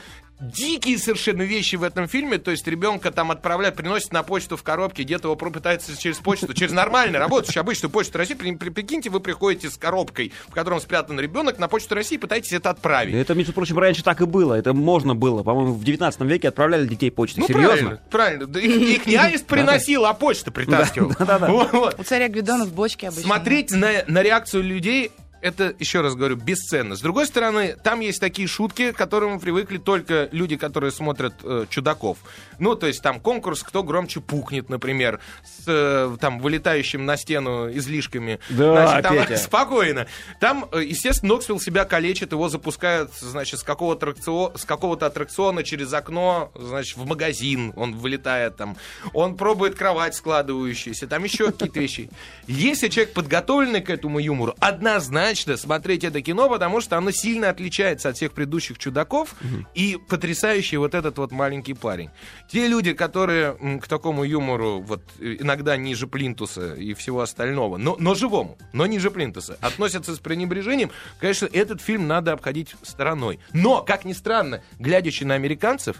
дикие 0.52 0.98
совершенно 0.98 1.42
вещи 1.44 1.76
в 1.76 1.84
этом 1.84 2.08
фильме. 2.08 2.38
То 2.38 2.52
есть 2.52 2.68
ребенка 2.68 3.12
там 3.12 3.32
отправляют, 3.32 3.76
приносят 3.76 4.12
на 4.14 4.24
почту 4.24 4.58
в 4.58 4.64
коробке, 4.64 5.04
где-то 5.04 5.28
его 5.30 5.36
пытается 5.36 5.96
через 6.00 6.18
почту, 6.18 6.54
через 6.54 6.72
нормально 6.74 7.20
работающую 7.20 7.62
обычную 7.62 7.92
почту 7.92 8.18
России. 8.18 8.34
При- 8.34 8.56
при- 8.56 8.70
Прикиньте, 8.70 9.10
вы 9.10 9.20
приходите 9.20 9.70
с 9.70 9.78
коробкой, 9.78 10.32
в 10.48 10.52
котором 10.54 10.80
спрятан 10.82 11.20
ребенок, 11.20 11.60
на 11.60 11.68
почту 11.68 11.96
России, 11.96 12.18
пытаетесь 12.18 12.52
это 12.54 12.70
отправить. 12.72 13.14
Это, 13.14 13.34
между 13.36 13.54
прочим, 13.54 13.78
раньше 13.80 14.04
так 14.04 14.20
и 14.22 14.26
было. 14.26 14.54
Это 14.56 14.74
можно 14.74 15.16
было. 15.16 15.44
По-моему, 15.44 15.74
в 15.74 15.84
19 15.84 16.22
веке 16.22 16.50
отправляли 16.50 16.88
детей 16.88 17.12
почтой. 17.12 17.42
Ну, 17.42 17.48
Серьезно? 17.48 17.70
правильно, 17.70 18.00
правильно. 18.10 18.46
Да 18.48 18.60
Их, 18.60 18.76
их 19.00 19.06
не 19.06 19.16
аист 19.16 19.46
приносил, 19.48 20.06
а 20.06 20.14
почта 20.14 20.52
притаскивал. 20.52 21.14
Вот, 21.20 21.72
вот. 21.72 22.00
У 22.00 22.04
царя 22.04 22.28
Гвидона 22.28 22.66
в 22.66 22.74
бочке 22.74 23.08
обычно. 23.08 23.24
Смотреть 23.24 23.72
на 23.72 24.22
реакцию 24.24 24.64
людей 24.64 25.12
это, 25.44 25.76
еще 25.78 26.00
раз 26.00 26.16
говорю, 26.16 26.38
бесценно. 26.38 26.96
С 26.96 27.02
другой 27.02 27.28
стороны, 27.28 27.76
там 27.84 28.00
есть 28.00 28.22
такие 28.22 28.48
шутки, 28.48 28.94
к 28.94 28.98
которым 28.98 29.42
привыкли 29.42 29.78
только 29.78 30.30
люди, 30.32 30.56
которые 30.56 30.92
смотрят 30.92 31.34
э, 31.44 31.66
«Чудаков». 31.70 32.18
Ну, 32.60 32.76
то 32.76 32.88
есть 32.88 33.02
там 33.02 33.20
конкурс 33.20 33.62
«Кто 33.62 33.84
громче 33.84 34.22
пукнет», 34.22 34.70
например, 34.70 35.20
с 35.44 35.66
э, 35.68 36.16
там 36.22 36.40
вылетающим 36.40 37.06
на 37.06 37.18
стену 37.18 37.70
излишками. 37.70 38.40
Да, 38.50 39.02
там, 39.02 39.18
Петя. 39.18 39.36
спокойно. 39.38 40.08
Там, 40.40 40.66
э, 40.72 40.82
естественно, 40.84 41.34
Ноксвилл 41.34 41.60
себя 41.60 41.84
калечит, 41.84 42.32
его 42.32 42.48
запускают, 42.48 43.14
значит, 43.14 43.60
с 43.60 43.64
какого-то 43.64 44.08
аттракциона, 44.08 44.58
с 44.58 44.64
какого-то 44.64 45.06
аттракциона 45.08 45.64
через 45.64 45.92
окно, 45.92 46.52
значит, 46.56 46.96
в 46.96 47.06
магазин 47.06 47.74
он 47.76 47.96
вылетает 47.96 48.56
там. 48.56 48.78
Он 49.14 49.36
пробует 49.36 49.76
кровать 49.76 50.16
складывающуюся, 50.16 51.06
там 51.08 51.26
еще 51.26 51.52
какие-то 51.52 51.82
вещи. 51.82 52.10
Если 52.48 52.88
человек 52.88 53.14
подготовленный 53.14 53.82
к 53.82 53.90
этому 53.90 54.20
юмору, 54.20 54.56
однозначно 54.60 55.33
смотреть 55.36 56.04
это 56.04 56.22
кино, 56.22 56.50
потому 56.50 56.82
что 56.82 56.98
оно 56.98 57.12
сильно 57.12 57.50
отличается 57.50 58.10
от 58.10 58.18
всех 58.18 58.34
предыдущих 58.34 58.78
чудаков 58.78 59.36
и 59.74 59.98
потрясающий 60.10 60.78
вот 60.78 60.94
этот 60.96 61.18
вот 61.18 61.32
маленький 61.32 61.74
парень. 61.74 62.10
Те 62.50 62.68
люди, 62.68 62.94
которые 62.94 63.58
м, 63.60 63.80
к 63.80 63.88
такому 63.88 64.24
юмору 64.24 64.82
вот 64.82 65.02
э, 65.20 65.38
иногда 65.40 65.78
ниже 65.78 66.08
плинтуса 66.08 66.74
и 66.76 66.94
всего 66.94 67.22
остального, 67.22 67.78
но, 67.78 67.96
но 68.00 68.16
живому, 68.16 68.58
но 68.74 68.86
ниже 68.86 69.12
плинтуса, 69.12 69.58
относятся 69.62 70.16
с 70.16 70.20
пренебрежением, 70.20 70.92
конечно, 71.20 71.50
этот 71.52 71.82
фильм 71.82 72.08
надо 72.08 72.34
обходить 72.34 72.76
стороной. 72.84 73.40
Но, 73.54 73.82
как 73.82 74.06
ни 74.06 74.14
странно, 74.14 74.62
глядячи 74.80 75.24
на 75.24 75.36
американцев, 75.36 75.98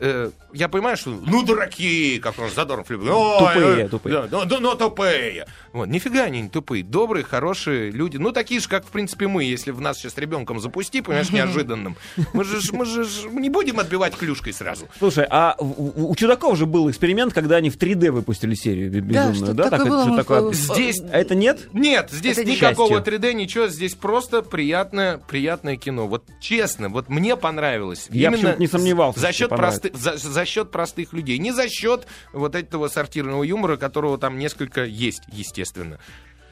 э, 0.00 0.30
я 0.52 0.68
понимаю, 0.68 0.96
что 0.96 1.10
ну 1.10 1.42
дураки, 1.42 2.18
как 2.20 2.38
он 2.38 2.50
Задорнов 2.50 2.88
любит. 2.90 3.08
Ой, 3.10 3.38
Тупые, 3.38 3.84
э, 3.84 3.88
тупые. 3.88 4.12
Да, 4.14 4.28
ну, 4.30 4.44
ну, 4.44 4.60
ну, 4.60 4.74
тупые. 4.74 5.46
Вот, 5.72 5.86
нифига 5.88 6.24
они 6.24 6.42
не 6.42 6.48
тупые. 6.48 6.82
Добрые, 6.84 7.24
хорошие 7.24 7.90
люди. 7.90 8.16
Ну, 8.18 8.32
такие 8.32 8.60
же, 8.60 8.68
как, 8.68 8.84
в 8.84 8.90
принципе, 8.90 9.26
мы, 9.28 9.44
если 9.44 9.70
в 9.70 9.80
нас 9.80 9.98
сейчас 9.98 10.16
ребенком 10.18 10.60
запусти, 10.60 11.00
понимаешь, 11.00 11.30
неожиданным. 11.30 11.96
Мы 12.34 12.44
же, 12.44 12.58
мы 12.72 12.84
же 12.84 13.06
не 13.30 13.48
будем 13.48 13.78
отбивать 13.80 14.14
клюшкой 14.14 14.52
сразу. 14.52 14.88
Слушай, 14.98 15.26
а 15.30 15.56
у, 15.58 16.10
у- 16.10 16.14
Чудаков 16.16 16.56
же 16.58 16.66
был 16.66 16.90
эксперимент, 16.90 17.32
когда 17.32 17.56
они 17.56 17.70
в 17.70 17.78
3D 17.78 18.10
выпустили 18.10 18.54
серию 18.54 18.90
бе- 18.90 19.00
Да, 19.00 19.06
безумную, 19.28 19.34
что-то 19.36 19.54
да? 19.54 19.64
такое 19.64 19.78
Так, 19.78 19.88
было, 19.88 20.02
что 20.02 20.10
мы 20.10 20.16
такое? 20.16 20.52
Здесь 20.52 21.00
А 21.10 21.18
это 21.18 21.34
нет? 21.34 21.68
Нет, 21.72 22.08
здесь 22.10 22.38
Это 22.38 22.48
никакого 22.48 22.96
счастье. 23.02 23.18
3D, 23.18 23.32
ничего, 23.32 23.68
здесь 23.68 23.94
просто 23.94 24.42
приятное, 24.42 25.18
приятное 25.18 25.76
кино. 25.76 26.06
Вот 26.06 26.24
честно, 26.40 26.88
вот 26.90 27.08
мне 27.08 27.36
понравилось. 27.36 28.06
Я 28.10 28.28
Именно 28.28 28.56
не 28.58 28.66
сомневался, 28.66 29.20
За 29.20 29.32
счет, 29.32 29.48
понравится. 29.50 29.81
Просты- 29.82 29.96
за, 29.96 30.16
за 30.16 30.44
счет 30.44 30.70
простых 30.70 31.12
людей. 31.12 31.38
Не 31.38 31.52
за 31.52 31.68
счет 31.68 32.06
вот 32.32 32.54
этого 32.54 32.88
сортирного 32.88 33.42
юмора, 33.42 33.76
которого 33.76 34.18
там 34.18 34.38
несколько 34.38 34.84
есть, 34.84 35.22
естественно. 35.32 35.98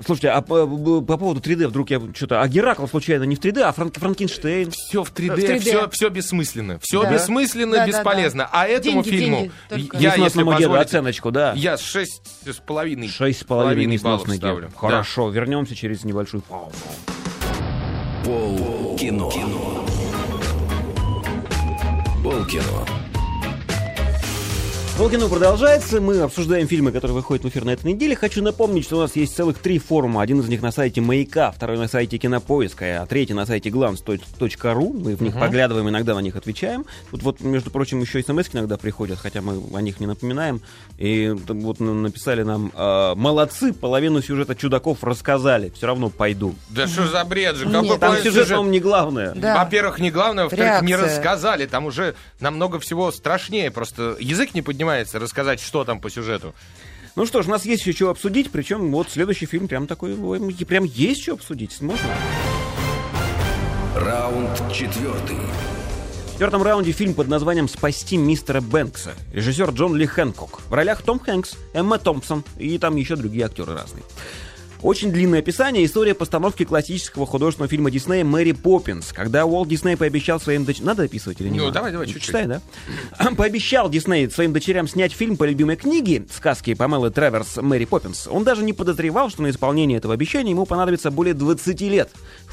Слушайте, 0.03 0.31
а 0.31 0.41
по, 0.41 0.67
по 0.67 1.19
поводу 1.19 1.41
3D 1.41 1.67
вдруг 1.69 1.91
я 1.91 2.01
что-то... 2.15 2.41
А 2.41 2.49
Геракл 2.49 2.87
случайно 2.87 3.25
не 3.25 3.37
в 3.37 3.39
3D, 3.39 3.61
а 3.61 3.71
Франк- 3.71 3.99
Франкенштейн? 3.99 4.71
Все 4.71 5.05
в 5.05 5.13
3D, 5.13 5.35
В 5.37 5.39
3D. 5.39 5.59
Все, 5.61 5.91
все 5.91 6.09
бессмысленно. 6.09 6.79
Все 6.81 7.03
Да. 7.03 7.13
бессмысленно, 7.13 7.73
Да, 7.77 7.79
да, 7.81 7.87
бесполезно. 7.87 8.49
А 8.51 8.67
этому 8.67 9.03
Деньги, 9.03 9.19
фильму 9.19 9.51
деньги 9.69 9.91
я, 10.03 10.15
если 10.15 10.43
позволите, 10.43 10.79
оценочку, 10.79 11.31
да. 11.31 11.53
я 11.55 11.77
шесть 11.77 12.23
с 12.47 12.57
половиной. 12.61 13.09
Шесть 13.09 13.41
с 13.43 13.45
половиной 13.45 13.99
баллов 13.99 14.27
ставлю. 14.35 14.71
Хорошо, 14.75 15.29
вернемся 15.29 15.75
через 15.75 16.03
небольшую 16.05 16.43
паузу. 16.45 16.73
Пол 18.25 18.97
кино. 18.99 19.31
Пол 22.23 22.45
кино. 22.47 22.87
Полкино 24.99 25.29
продолжается. 25.31 25.99
Мы 25.99 26.21
обсуждаем 26.21 26.69
фильмы, 26.69 26.93
которые 26.93 27.15
выходят 27.15 27.43
в 27.43 27.49
эфир 27.49 27.65
на 27.65 27.71
этой 27.71 27.91
неделе. 27.91 28.15
Хочу 28.15 28.43
напомнить, 28.43 28.85
что 28.85 28.99
у 28.99 29.01
нас 29.01 29.17
есть 29.17 29.35
целых 29.35 29.57
три 29.57 29.79
форума. 29.79 30.21
Один 30.21 30.41
из 30.41 30.49
них 30.49 30.61
на 30.61 30.73
сайте 30.73 31.01
Маяка, 31.01 31.53
второй 31.53 31.79
на 31.79 31.89
сайте 31.89 32.19
Кинопоиска, 32.19 33.01
а 33.01 33.07
третий 33.07 33.33
на 33.33 33.47
сайте 33.47 33.71
glance.ru. 33.71 34.93
Мы 34.93 35.17
в 35.17 35.23
них 35.23 35.39
поглядываем, 35.41 35.89
иногда 35.89 36.15
на 36.15 36.19
них 36.19 36.37
отвечаем. 36.37 36.85
Тут 37.11 37.23
вот, 37.23 37.41
между 37.41 37.71
прочим, 37.71 37.99
еще 38.03 38.23
смс 38.23 38.51
иногда 38.53 38.77
приходят, 38.77 39.19
хотя 39.19 39.41
мы 39.41 39.63
о 39.75 39.81
них 39.81 40.01
не 40.01 40.07
напоминаем. 40.07 40.61
И 40.99 41.35
вот 41.35 41.81
написали 41.81 42.43
нам, 42.43 42.71
э, 42.77 43.15
молодцы, 43.15 43.73
половину 43.73 44.21
сюжета 44.21 44.55
чудаков 44.55 45.03
рассказали. 45.03 45.73
Все 45.75 45.87
равно 45.87 46.11
пойду. 46.11 46.55
Да 46.69 46.87
что 46.87 47.07
за 47.07 47.25
бред 47.25 47.57
же? 47.57 47.65
Нет, 47.65 47.75
Какой 47.75 47.89
там 47.99 47.99
Там 48.01 48.17
сюжет, 48.17 48.33
сюжет? 48.35 48.49
по-моему, 48.51 48.71
не 48.71 48.81
главное. 48.81 49.33
Да. 49.35 49.65
Во-первых, 49.65 49.99
не 49.99 50.11
главное, 50.11 50.45
во-вторых, 50.45 50.83
не 50.83 50.95
рассказали. 50.95 51.65
Там 51.65 51.87
уже 51.87 52.15
намного 52.39 52.79
всего 52.81 53.11
страшнее. 53.13 53.71
Просто 53.71 54.17
язык 54.21 54.53
не 54.53 54.61
поднимается 54.61 54.90
рассказать, 55.15 55.61
что 55.61 55.85
там 55.85 56.01
по 56.01 56.11
сюжету. 56.11 56.55
Ну 57.17 57.27
что 57.27 57.43
ж, 57.43 57.49
у 57.49 57.51
нас 57.51 57.65
есть 57.65 57.83
еще 57.87 57.93
что 57.93 58.11
обсудить, 58.11 58.51
причем 58.51 58.93
вот 58.93 59.11
следующий 59.11 59.47
фильм 59.47 59.69
прям 59.69 59.87
такой, 59.87 60.15
ой, 60.15 60.55
прям 60.65 60.85
есть 60.85 61.23
что 61.23 61.33
обсудить, 61.33 61.81
можно? 61.81 62.09
Раунд 63.97 64.73
четвертый. 64.73 65.37
В 66.29 66.33
четвертом 66.33 66.63
раунде 66.63 66.93
фильм 66.93 67.13
под 67.13 67.29
названием 67.29 67.69
«Спасти 67.69 68.17
мистера 68.17 68.61
Бэнкса». 68.61 69.13
Режиссер 69.35 69.71
Джон 69.71 69.95
Ли 69.97 70.07
Хэнкок. 70.07 70.63
В 70.69 70.73
ролях 70.73 71.03
Том 71.03 71.19
Хэнкс, 71.19 71.57
Эмма 71.75 71.99
Томпсон 71.99 72.45
и 72.59 72.79
там 72.79 72.97
еще 72.97 73.17
другие 73.17 73.45
актеры 73.45 73.75
разные. 73.75 74.05
Очень 74.83 75.13
длинное 75.13 75.41
описание. 75.41 75.85
История 75.85 76.15
постановки 76.15 76.65
классического 76.65 77.27
художественного 77.27 77.69
фильма 77.69 77.91
Диснея 77.91 78.25
«Мэри 78.25 78.53
Поппинс». 78.53 79.13
Когда 79.13 79.45
Уолт 79.45 79.69
Дисней 79.69 79.97
пообещал 79.97 80.41
своим 80.41 80.65
дочерям... 80.65 80.87
Надо 80.87 81.03
описывать 81.03 81.41
или 81.41 81.49
не 81.51 81.59
Ну, 81.59 81.65
надо? 81.65 81.75
давай, 81.75 81.93
давай, 81.93 82.07
чуть-чуть. 82.07 82.25
Читай, 82.25 82.47
да? 82.47 82.63
Пообещал 83.37 83.91
Дисней 83.91 84.31
своим 84.31 84.55
дочерям 84.55 84.89
снять 84.89 85.13
фильм 85.13 85.37
по 85.37 85.45
любимой 85.45 85.77
книге 85.77 86.25
сказки 86.35 86.73
Памелы 86.75 87.11
Треверс 87.11 87.59
«Мэри 87.59 87.85
Поппинс». 87.85 88.27
Он 88.27 88.43
даже 88.43 88.63
не 88.65 88.73
подозревал, 88.73 89.29
что 89.29 89.43
на 89.43 89.51
исполнение 89.51 89.99
этого 89.99 90.15
обещания 90.15 90.51
ему 90.53 90.65
понадобится 90.65 91.11
более 91.11 91.35
20 91.35 91.81
лет. 91.83 92.11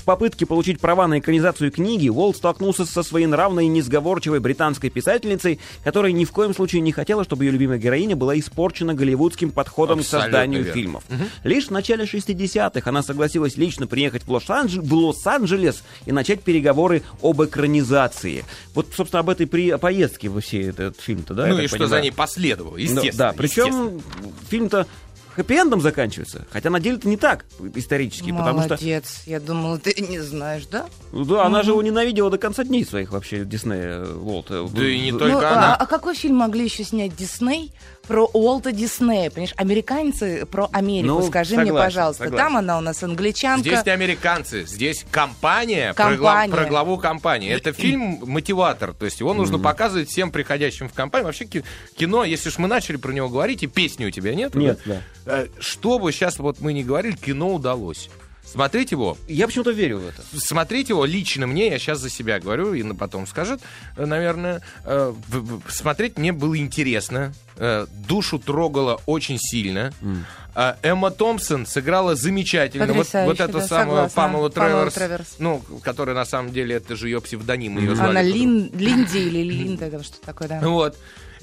Попытке 0.08 0.46
получить 0.46 0.80
права 0.80 1.06
на 1.06 1.20
экранизацию 1.20 1.70
книги 1.70 2.08
Уолт 2.08 2.38
столкнулся 2.38 2.86
со 2.86 3.04
своенравной 3.04 3.66
и 3.66 3.68
несговорчивой 3.68 4.40
британской 4.40 4.90
писательницей, 4.90 5.60
которая 5.84 6.14
ни 6.14 6.24
в 6.24 6.32
коем 6.32 6.56
случае 6.56 6.80
не 6.80 6.94
хотела, 6.94 7.26
чтобы 7.26 7.44
ее 7.44 7.52
любимая 7.52 7.78
героиня 7.78 8.16
была 8.16 8.40
испорчена 8.40 8.94
голливудским 8.94 9.52
подходом 9.52 10.00
Абсолютно 10.00 10.20
к 10.20 10.24
созданию 10.24 10.64
верно. 10.64 10.74
фильмов. 10.74 11.04
Лишь 11.44 11.68
в 11.68 11.72
начале 11.72 12.06
60-х 12.06 12.90
она 12.90 13.04
согласилась 13.04 13.58
лично 13.58 13.86
приехать 13.86 14.24
в 14.24 14.32
Лос-Анджелес, 14.32 14.90
Лос-Анджелес 14.90 15.84
и 16.06 16.14
начать 16.14 16.42
переговоры 16.42 17.04
об 17.22 17.44
экранизации. 17.44 18.46
Вот, 18.74 18.88
собственно, 18.96 19.20
об 19.20 19.30
этой 19.30 19.46
при... 19.46 19.76
поездке 19.76 20.30
во 20.30 20.40
все 20.40 20.70
этот 20.70 21.02
фильм-то, 21.02 21.34
да? 21.34 21.48
ну 21.48 21.60
и 21.60 21.68
что 21.68 21.80
понимаю? 21.80 21.90
за 21.90 22.02
ней 22.02 22.12
последовало, 22.14 22.76
Ну, 22.76 22.78
естественно. 22.78 23.34
Да, 23.36 23.44
естественно. 23.44 23.90
причем 23.90 24.02
фильм-то 24.50 24.88
хэппи-эндом 25.38 25.80
заканчивается. 25.82 26.46
Хотя 26.52 26.70
на 26.70 26.80
деле 26.80 26.98
это 26.98 27.08
не 27.08 27.18
так 27.18 27.46
исторически, 27.76 28.32
потому 28.32 28.60
что... 28.62 28.70
Молодец. 28.70 29.22
Я 29.26 29.40
думала, 29.40 29.78
ты 29.78 29.94
не 30.02 30.20
знаешь, 30.20 30.66
да? 30.72 30.88
Ну 31.12 31.26
Да, 31.26 31.46
она 31.46 31.64
же 31.64 31.72
его 31.72 31.82
ненавидела 31.82 32.30
до 32.30 32.38
конца 32.38 32.64
дней 32.64 32.86
своих 32.86 33.12
вообще, 33.12 33.46
Диснея, 33.46 34.04
Уолта. 34.06 34.68
Да 34.74 34.86
и 34.88 35.00
не 35.00 35.12
Ну, 35.12 35.20
только 35.20 35.34
Ну, 35.34 35.38
она. 35.40 35.76
а, 35.76 35.84
а 35.84 35.86
какой 35.86 36.16
фильм 36.16 36.38
могли 36.38 36.66
еще 36.66 36.84
снять 36.84 37.16
Дисней 37.16 37.74
про 38.08 38.26
Уолта 38.26 38.72
Диснея? 38.72 39.30
Понимаешь, 39.30 39.54
американцы 39.58 40.46
про 40.46 40.70
Америку. 40.72 41.08
Ну, 41.20 41.28
Скажи 41.28 41.56
мне, 41.56 41.66
согласен, 41.68 41.86
пожалуйста. 41.88 42.24
согласен. 42.24 42.46
Там 42.46 42.58
она 42.58 42.78
у 42.78 42.82
нас 42.82 43.04
англичанка. 43.04 43.62
Здесь 43.62 43.86
не 43.86 43.92
американцы, 43.92 44.66
здесь 44.66 45.06
компания, 45.12 45.94
Про, 45.94 46.12
Компания. 46.16 46.48
гла- 46.52 46.58
про 46.58 46.66
главу 46.70 46.98
компании. 46.98 47.52
Это 47.52 47.74
фильм 47.74 48.20
мотиватор, 48.24 48.94
то 48.94 49.06
есть 49.06 49.20
его 49.20 49.34
нужно 49.34 49.60
показывать 49.60 50.10
всем 50.10 50.32
приходящим 50.32 50.90
в 50.90 50.94
компанию. 50.94 51.26
Вообще 51.28 51.46
ки- 51.46 51.64
кино, 51.98 52.24
если 52.24 52.50
уж 52.50 52.58
мы 52.58 52.68
начали 52.68 52.98
про 52.98 53.12
него 53.12 53.30
говорить, 53.30 53.64
и 53.64 53.68
песни 53.68 54.06
у 54.06 54.12
тебя 54.12 54.34
нет? 54.36 54.56
Нет, 54.56 54.80
да. 54.86 55.02
Э, 55.26 55.48
Что 55.60 56.00
бы 56.00 56.12
сейчас 56.12 56.40
вот 56.40 56.60
мы 56.62 56.74
не 56.74 56.84
говорили, 56.84 57.16
кино 57.16 57.54
удалось. 57.54 58.10
Смотреть 58.52 58.92
его, 58.92 59.18
Я 59.28 59.46
почему-то 59.48 59.72
верю 59.72 60.00
в 60.00 60.08
это. 60.08 60.22
смотреть 60.40 60.90
его 60.90 61.04
лично 61.06 61.48
мне, 61.48 61.68
я 61.70 61.78
сейчас 61.80 62.00
за 62.00 62.10
себя 62.10 62.40
говорю, 62.40 62.74
и 62.74 62.84
потом 62.94 63.28
скажет, 63.28 63.60
э, 63.98 64.06
наверное, 64.06 64.62
э, 64.86 65.14
в- 65.28 65.60
в- 65.68 65.72
смотреть 65.72 66.18
мне 66.18 66.32
было 66.32 66.58
интересно, 66.58 67.34
э, 67.58 67.86
душу 68.08 68.40
трогало 68.40 69.02
очень 69.06 69.38
сильно. 69.40 69.92
А 70.56 70.78
Эмма 70.82 71.12
Томпсон 71.12 71.68
сыграла 71.68 72.16
замечательно. 72.16 72.88
Вот, 72.88 72.98
Потрясающе, 73.06 73.30
вот 73.30 73.40
эту 73.50 73.60
да, 73.60 73.68
самую. 73.68 74.10
Памелу 74.10 74.50
Памела 74.50 74.50
Треверс, 74.50 74.94
Треверс. 74.96 75.36
ну, 75.38 75.62
которая 75.84 76.16
на 76.16 76.26
самом 76.26 76.52
деле 76.52 76.78
это 76.78 76.96
же 76.96 77.10
ее 77.10 77.22
псевдоним, 77.22 77.78
ее 77.78 77.96
звали. 77.96 78.10
Она. 78.10 78.22
Лин, 78.24 78.72
Линди 78.74 79.18
или 79.18 79.44
Линда, 79.44 80.02
что 80.04 80.20
такое, 80.26 80.48
да. 80.48 80.60
Вот. 80.62 80.98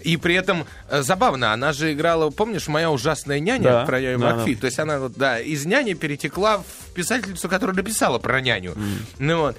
И 0.05 0.17
при 0.19 0.35
этом 0.35 0.67
э, 0.91 1.03
забавно, 1.03 1.53
она 1.53 1.73
же 1.73 1.93
играла, 1.93 2.31
помнишь, 2.31 2.69
моя 2.69 2.91
ужасная 2.91 3.41
няня 3.41 3.71
Да, 3.71 3.85
про 3.87 3.99
Яю 3.99 4.19
да, 4.19 4.37
Макфи. 4.37 4.55
да. 4.55 4.61
То 4.61 4.67
есть 4.67 4.79
она 4.79 4.99
вот, 4.99 5.15
да, 5.17 5.41
из 5.41 5.65
няни 5.65 5.95
перетекла 5.95 6.59
в 6.59 6.93
писательницу, 6.95 7.49
которая 7.49 7.75
написала 7.75 8.19
про 8.19 8.41
няню. 8.41 8.75
Ну 9.19 9.39
вот. 9.39 9.57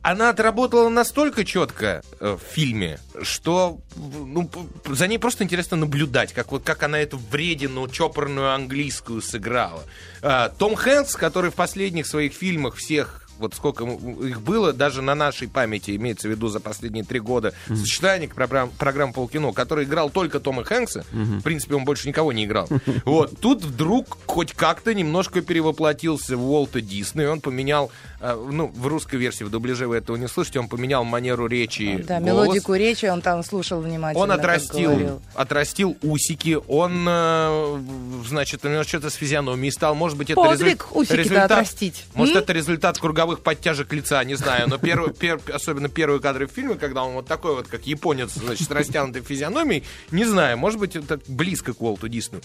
Она 0.00 0.30
отработала 0.30 0.88
настолько 0.88 1.44
четко 1.44 2.02
э, 2.20 2.36
в 2.36 2.54
фильме, 2.54 3.00
что 3.22 3.80
ну, 3.96 4.48
за 4.86 5.08
ней 5.08 5.18
просто 5.18 5.42
интересно 5.44 5.76
наблюдать, 5.76 6.32
как 6.32 6.52
вот 6.52 6.62
как 6.64 6.82
она 6.84 7.00
эту 7.00 7.18
вредину, 7.18 7.88
чопорную 7.88 8.52
английскую 8.54 9.20
сыграла. 9.20 9.82
А, 10.22 10.50
Том 10.50 10.76
Хэнкс, 10.76 11.16
который 11.16 11.50
в 11.50 11.54
последних 11.54 12.06
своих 12.06 12.32
фильмах 12.32 12.76
всех 12.76 13.27
вот 13.38 13.54
сколько 13.54 13.84
их 13.84 14.40
было, 14.42 14.72
даже 14.72 15.02
на 15.02 15.14
нашей 15.14 15.48
памяти, 15.48 15.96
имеется 15.96 16.28
в 16.28 16.30
виду 16.30 16.48
за 16.48 16.60
последние 16.60 17.04
три 17.04 17.20
года, 17.20 17.52
сочетание 17.68 18.28
программ, 18.28 18.70
программ 18.78 19.12
полкино, 19.12 19.52
который 19.52 19.84
играл 19.84 20.10
только 20.10 20.40
Тома 20.40 20.64
Хэнкса, 20.64 21.04
в 21.12 21.42
принципе, 21.42 21.74
он 21.76 21.84
больше 21.84 22.08
никого 22.08 22.32
не 22.32 22.44
играл. 22.44 22.68
Вот, 23.04 23.38
тут 23.40 23.62
вдруг 23.62 24.18
хоть 24.26 24.52
как-то 24.52 24.92
немножко 24.94 25.40
перевоплотился 25.40 26.36
в 26.36 26.50
Уолта 26.50 26.80
Дисней, 26.80 27.26
он 27.28 27.40
поменял, 27.40 27.90
э, 28.20 28.34
ну, 28.50 28.68
в 28.74 28.86
русской 28.86 29.16
версии, 29.16 29.44
в 29.44 29.50
дубляже 29.50 29.86
вы 29.86 29.96
этого 29.96 30.16
не 30.16 30.28
слышите, 30.28 30.58
он 30.60 30.68
поменял 30.68 31.04
манеру 31.04 31.46
речи, 31.46 32.04
Да, 32.06 32.18
голос. 32.20 32.26
мелодику 32.46 32.74
речи 32.74 33.06
он 33.06 33.22
там 33.22 33.42
слушал 33.44 33.80
внимательно. 33.80 34.22
Он 34.24 34.30
отрастил, 34.32 35.20
отрастил 35.34 35.96
усики, 36.02 36.58
он, 36.68 37.06
э, 37.08 37.80
значит, 38.26 38.60
что-то 38.86 39.10
с 39.10 39.14
физиономией 39.14 39.70
стал, 39.72 39.94
может 39.94 40.16
быть, 40.18 40.30
это 40.30 40.40
Подвиг 40.40 40.82
результ- 40.82 40.96
усики-то 40.96 41.16
результат, 41.16 41.44
отрастить. 41.50 42.04
может, 42.14 42.36
М? 42.36 42.42
это 42.42 42.52
результат 42.52 42.96
круговых 43.28 43.40
подтяжек 43.42 43.92
лица, 43.92 44.24
не 44.24 44.36
знаю, 44.36 44.68
но 44.68 44.78
первый, 44.78 45.12
пер- 45.12 45.52
особенно 45.52 45.88
первые 45.90 46.20
кадры 46.20 46.46
в 46.46 46.50
фильме, 46.50 46.76
когда 46.76 47.04
он 47.04 47.12
вот 47.12 47.26
такой 47.26 47.54
вот, 47.54 47.68
как 47.68 47.86
японец, 47.86 48.32
значит, 48.32 48.66
с 48.66 48.70
растянутой 48.70 49.22
физиономией, 49.22 49.84
не 50.10 50.24
знаю, 50.24 50.56
может 50.56 50.80
быть, 50.80 50.96
это 50.96 51.20
близко 51.28 51.74
к 51.74 51.82
Уолту 51.82 52.08
Диснею. 52.08 52.42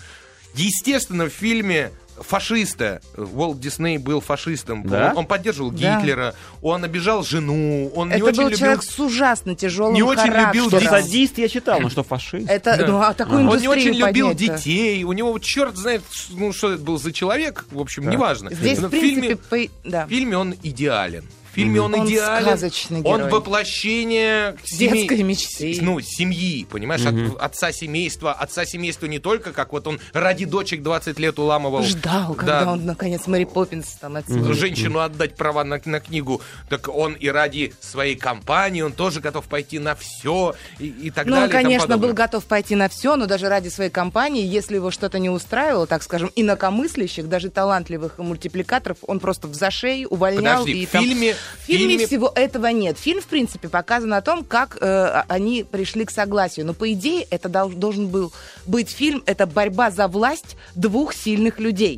Естественно, 0.55 1.25
в 1.25 1.29
фильме 1.29 1.91
фашиста. 2.19 3.01
Уолт 3.17 3.59
Дисней 3.59 3.97
был 3.97 4.21
фашистом. 4.21 4.83
Да? 4.83 5.11
Он, 5.11 5.19
он 5.19 5.25
поддерживал 5.25 5.71
Да. 5.71 5.99
Гитлера, 5.99 6.35
он 6.61 6.83
обижал 6.83 7.23
жену, 7.23 7.91
он 7.95 8.09
не 8.09 8.15
Это 8.15 8.25
очень 8.25 8.37
был 8.37 8.43
любил... 8.45 8.57
человек 8.59 8.83
с 8.83 8.99
ужасно 8.99 9.55
тяжелым 9.55 9.93
не 9.93 10.03
очень 10.03 10.31
любил 10.31 10.67
Что 10.69 10.79
садист 10.81 11.37
я 11.37 11.47
читал, 11.49 11.79
но 11.79 11.89
что 11.89 12.03
фашист. 12.03 12.49
Это, 12.49 12.77
Да. 12.77 12.87
ну, 12.87 13.01
а 13.01 13.13
такую 13.13 13.47
Он 13.49 13.57
не 13.59 13.67
очень 13.67 13.93
любил 13.93 14.33
детей. 14.33 15.03
У 15.03 15.13
него 15.13 15.31
вот 15.33 15.41
черт 15.43 15.75
знает, 15.77 16.01
ну 16.31 16.53
что 16.53 16.73
это 16.73 16.83
был 16.83 16.99
за 16.99 17.11
человек. 17.11 17.65
В 17.71 17.79
общем, 17.79 18.09
неважно. 18.09 18.53
Здесь, 18.53 18.79
Но 18.79 18.87
в 18.87 18.91
принципе, 18.91 19.37
фильме, 19.51 19.69
по- 19.83 19.89
да. 19.89 20.05
в 20.05 20.09
фильме 20.09 20.37
он 20.37 20.55
идеален. 20.63 21.25
В 21.53 21.55
фильме 21.55 21.79
он, 21.81 21.93
Он 21.93 22.07
идеален. 22.07 22.47
сказочный 22.47 23.01
Он 23.03 23.17
герой. 23.19 23.29
воплощение 23.31 24.55
семей- 24.63 25.01
Детской 25.07 25.21
мечты. 25.21 25.77
Ну, 25.83 25.99
семьи, 26.01 26.65
понимаешь, 26.65 27.05
от- 27.05 27.39
отца 27.39 27.71
семейства. 27.71 28.33
Отца 28.33 28.65
семейства 28.65 29.05
не 29.05 29.19
только, 29.19 29.53
как 29.53 29.71
вот 29.71 29.85
он 29.85 29.99
ради 30.13 30.45
дочек 30.45 30.81
20 30.81 31.19
лет 31.19 31.37
уламывал. 31.37 31.83
Ждал, 31.83 32.33
когда 32.33 32.65
Да. 32.65 32.71
он, 32.71 32.85
наконец, 32.87 33.27
Мэри 33.27 33.43
Поппинс 33.45 33.85
там 34.01 34.15
отсидит. 34.15 34.43
женщину 34.55 34.97
отдать 34.99 35.35
права 35.35 35.63
на, 35.63 35.79
на 35.85 35.99
книгу, 35.99 36.41
так 36.69 36.87
он 36.87 37.13
и 37.13 37.27
ради 37.27 37.71
своей 37.81 38.15
компании, 38.15 38.81
он 38.81 38.91
тоже 38.93 39.19
готов 39.19 39.45
пойти 39.45 39.77
на 39.77 39.93
все 39.95 40.55
и, 40.79 40.87
и 40.87 41.11
так 41.11 41.27
Ну, 41.27 41.33
далее. 41.33 41.45
он, 41.45 41.51
тому 41.51 41.63
конечно, 41.63 41.97
был 41.99 42.13
готов 42.13 42.45
пойти 42.45 42.73
на 42.75 42.89
все, 42.89 43.15
но 43.15 43.27
даже 43.27 43.47
ради 43.47 43.69
своей 43.69 43.91
компании, 43.91 44.43
если 44.43 44.75
его 44.75 44.89
что-то 44.89 45.19
не 45.19 45.29
устраивало, 45.29 45.85
так 45.85 46.01
скажем, 46.01 46.31
инакомыслящих, 46.35 47.29
даже 47.29 47.51
талантливых 47.51 48.17
мультипликаторов, 48.17 48.97
он 49.05 49.19
просто 49.19 49.47
в 49.47 49.53
зашей 49.53 50.07
увольнял. 50.09 50.61
Подожди, 50.61 50.81
и 50.81 50.85
в 50.87 50.89
там- 50.89 51.03
фильме- 51.03 51.35
в 51.61 51.65
фильме 51.65 51.95
фильме- 51.97 52.07
всего 52.07 52.31
этого 52.35 52.67
нет. 52.67 52.97
Фильм, 52.97 53.21
в 53.21 53.25
принципе, 53.27 53.69
показан 53.69 54.13
о 54.13 54.21
том, 54.21 54.43
как 54.43 54.77
э, 54.81 55.23
они 55.27 55.63
пришли 55.63 56.05
к 56.05 56.11
согласию. 56.11 56.65
Но, 56.65 56.73
по 56.73 56.91
идее, 56.91 57.25
это 57.29 57.49
дол- 57.49 57.69
должен 57.69 58.07
был 58.07 58.31
быть 58.65 58.89
фильм, 58.89 59.23
это 59.25 59.45
борьба 59.45 59.91
за 59.91 60.07
власть 60.07 60.55
двух 60.75 61.13
сильных 61.13 61.59
людей. 61.59 61.97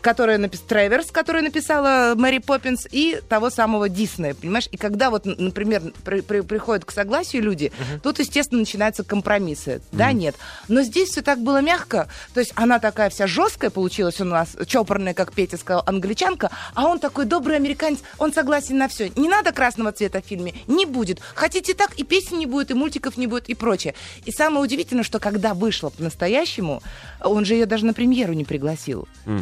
Которая 0.00 0.38
написала 0.38 0.68
Треверс, 0.68 1.10
которая 1.10 1.42
написала 1.42 2.14
Мэри 2.16 2.38
Поппинс, 2.38 2.86
и 2.90 3.20
того 3.28 3.50
самого 3.50 3.88
Диснея, 3.88 4.34
понимаешь? 4.34 4.68
И 4.70 4.76
когда 4.76 5.10
вот, 5.10 5.24
например, 5.24 5.82
при- 6.04 6.20
при- 6.20 6.40
приходят 6.42 6.84
к 6.84 6.90
согласию 6.90 7.42
люди, 7.42 7.72
тут, 8.02 8.18
естественно, 8.18 8.60
начинаются 8.60 9.04
компромиссы. 9.04 9.80
Да, 9.92 10.12
нет. 10.12 10.36
Но 10.68 10.82
здесь 10.82 11.10
все 11.10 11.22
так 11.22 11.40
было 11.40 11.60
мягко. 11.60 12.08
То 12.34 12.40
есть 12.40 12.52
она 12.56 12.78
такая 12.78 13.10
вся 13.10 13.26
жесткая 13.26 13.70
получилась 13.70 14.20
у 14.20 14.24
нас, 14.24 14.56
чопорная, 14.66 15.14
как 15.14 15.32
Петя 15.32 15.56
сказал, 15.56 15.82
англичанка, 15.86 16.50
а 16.74 16.86
он 16.86 16.98
такой 16.98 17.24
добрый 17.24 17.56
американец, 17.56 18.00
он 18.18 18.32
согласен 18.32 18.78
на 18.78 18.88
все. 18.88 19.10
Не 19.16 19.28
надо 19.28 19.52
красного 19.52 19.92
цвета 19.92 20.20
в 20.22 20.26
фильме, 20.26 20.54
не 20.66 20.86
будет. 20.86 21.20
Хотите 21.34 21.74
так, 21.74 21.94
и 21.98 22.04
песен 22.04 22.38
не 22.38 22.46
будет, 22.46 22.70
и 22.70 22.74
мультиков 22.74 23.16
не 23.16 23.26
будет, 23.26 23.48
и 23.48 23.54
прочее. 23.54 23.94
И 24.24 24.30
самое 24.32 24.62
удивительное, 24.62 25.04
что 25.04 25.18
когда 25.18 25.54
вышла 25.54 25.90
по-настоящему, 25.90 26.82
он 27.22 27.44
же 27.44 27.54
ее 27.54 27.66
даже 27.66 27.86
на 27.86 27.92
премьеру 27.94 28.32
не 28.32 28.44
пригласил 28.44 29.08
э, 29.26 29.40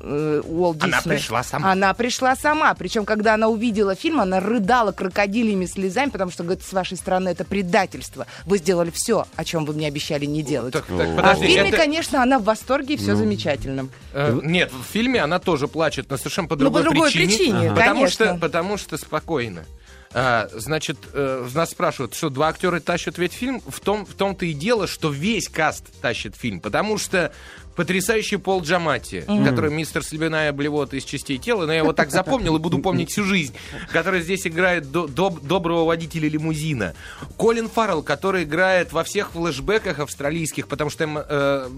Уолт 0.00 0.82
Она 0.82 0.98
Дисней. 0.98 1.16
пришла 1.16 1.42
сама. 1.42 1.72
Она 1.72 1.94
пришла 1.94 2.36
сама. 2.36 2.74
Причем, 2.74 3.04
когда 3.04 3.34
она 3.34 3.48
увидела 3.48 3.94
фильм, 3.94 4.20
она 4.20 4.40
рыдала 4.40 4.92
крокодильями 4.92 5.66
слезами, 5.66 6.10
потому 6.10 6.30
что, 6.30 6.42
говорит, 6.42 6.62
с 6.64 6.72
вашей 6.72 6.96
стороны 6.96 7.30
это 7.30 7.44
предательство. 7.44 8.26
Вы 8.46 8.58
сделали 8.58 8.90
все, 8.90 9.26
о 9.36 9.44
чем 9.44 9.64
вы 9.64 9.74
мне 9.74 9.86
обещали 9.88 10.26
не 10.26 10.42
делать. 10.42 10.72
Так, 10.72 10.86
так, 10.86 11.00
а 11.00 11.04
в 11.12 11.16
подожди, 11.16 11.46
фильме, 11.46 11.68
это- 11.68 11.76
конечно, 11.78 12.22
она 12.22 12.38
в 12.38 12.44
восторге, 12.44 12.94
и 12.94 12.96
все 12.96 13.14
замечательно. 13.16 13.88
Э, 14.12 14.38
Нет, 14.42 14.70
в 14.72 14.84
фильме 14.92 15.20
она 15.22 15.38
тоже 15.38 15.68
плачет, 15.68 16.10
но 16.10 16.16
совершенно 16.16 16.48
по 16.48 16.56
Ну, 16.56 16.60
другой, 16.60 16.82
по 16.82 16.90
другой 16.90 17.10
причине. 17.12 17.26
причине, 17.36 17.70
потому, 17.70 17.94
конечно. 18.00 18.08
что, 18.26 18.34
потому 18.36 18.76
что 18.76 18.96
спокойно. 18.96 19.64
А, 20.12 20.48
значит, 20.54 20.98
э, 21.12 21.48
нас 21.54 21.70
спрашивают, 21.70 22.14
что 22.14 22.30
два 22.30 22.48
актера 22.48 22.80
тащат 22.80 23.16
ведь 23.16 23.32
фильм. 23.32 23.62
В, 23.64 23.78
том, 23.78 24.04
в 24.04 24.14
том-то 24.14 24.44
и 24.44 24.52
дело, 24.52 24.88
что 24.88 25.08
весь 25.10 25.48
каст 25.48 25.84
тащит 26.00 26.34
фильм. 26.34 26.58
Потому 26.58 26.98
что 26.98 27.30
потрясающий 27.76 28.36
Пол 28.36 28.62
Джамати, 28.62 29.24
который 29.44 29.70
мистер 29.70 30.02
Слюбиная 30.04 30.52
блевота 30.52 30.96
из 30.96 31.04
частей 31.04 31.38
тела, 31.38 31.66
но 31.66 31.72
я 31.72 31.78
его 31.78 31.92
так 31.92 32.10
запомнил 32.10 32.56
и 32.56 32.58
буду 32.58 32.78
помнить 32.82 33.10
всю 33.10 33.24
жизнь, 33.24 33.54
который 33.92 34.20
здесь 34.22 34.46
играет 34.46 34.90
до- 34.90 35.06
доб- 35.06 35.40
доброго 35.44 35.84
водителя 35.84 36.28
лимузина. 36.28 36.94
Колин 37.36 37.68
Фаррелл, 37.68 38.02
который 38.02 38.44
играет 38.44 38.92
во 38.92 39.04
всех 39.04 39.32
флешбеках 39.32 39.98
австралийских, 39.98 40.68
потому 40.68 40.90
что 40.90 41.04
э, 41.04 41.68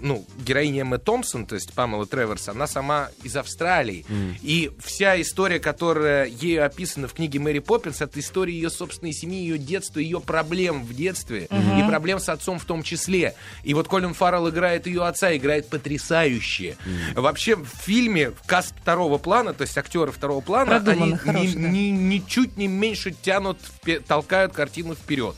ну, 0.00 0.24
героиня 0.44 0.82
Эмма 0.82 0.98
Томпсон, 0.98 1.46
то 1.46 1.54
есть 1.54 1.72
Памела 1.74 2.06
Треверс, 2.06 2.48
она 2.48 2.66
сама 2.66 3.10
из 3.22 3.36
Австралии. 3.36 4.04
И 4.42 4.70
вся 4.84 5.20
история, 5.20 5.60
которая 5.60 6.26
ею 6.26 6.64
описана 6.64 7.06
в 7.08 7.12
книге 7.12 7.38
Мэри 7.38 7.60
Поппинс, 7.60 8.00
это 8.00 8.18
история 8.18 8.52
ее 8.52 8.70
собственной 8.70 9.12
семьи, 9.12 9.40
ее 9.40 9.58
детства, 9.58 10.00
ее 10.00 10.20
проблем 10.20 10.82
в 10.84 10.94
детстве 10.94 11.48
и 11.50 11.88
проблем 11.88 12.18
с 12.18 12.28
отцом 12.28 12.58
в 12.58 12.64
том 12.64 12.82
числе. 12.82 13.34
И 13.62 13.74
вот 13.74 13.86
Колин 13.88 14.14
Фаррелл 14.14 14.50
играет 14.50 14.86
ее 14.86 15.04
отца, 15.04 15.34
играет 15.42 15.68
потрясающе. 15.68 16.76
Вообще 17.14 17.56
в 17.56 17.66
фильме 17.66 18.32
каст 18.46 18.74
второго 18.80 19.18
плана, 19.18 19.52
то 19.52 19.62
есть 19.62 19.76
актеры 19.76 20.12
второго 20.12 20.40
плана, 20.40 20.76
они 20.76 21.12
ни- 21.12 21.16
хороший, 21.16 21.54
да. 21.54 21.68
ни- 21.68 21.90
ничуть 21.90 22.56
не 22.56 22.68
меньше 22.68 23.10
тянут, 23.10 23.58
толкают 24.06 24.52
картину 24.52 24.94
вперед. 24.94 25.34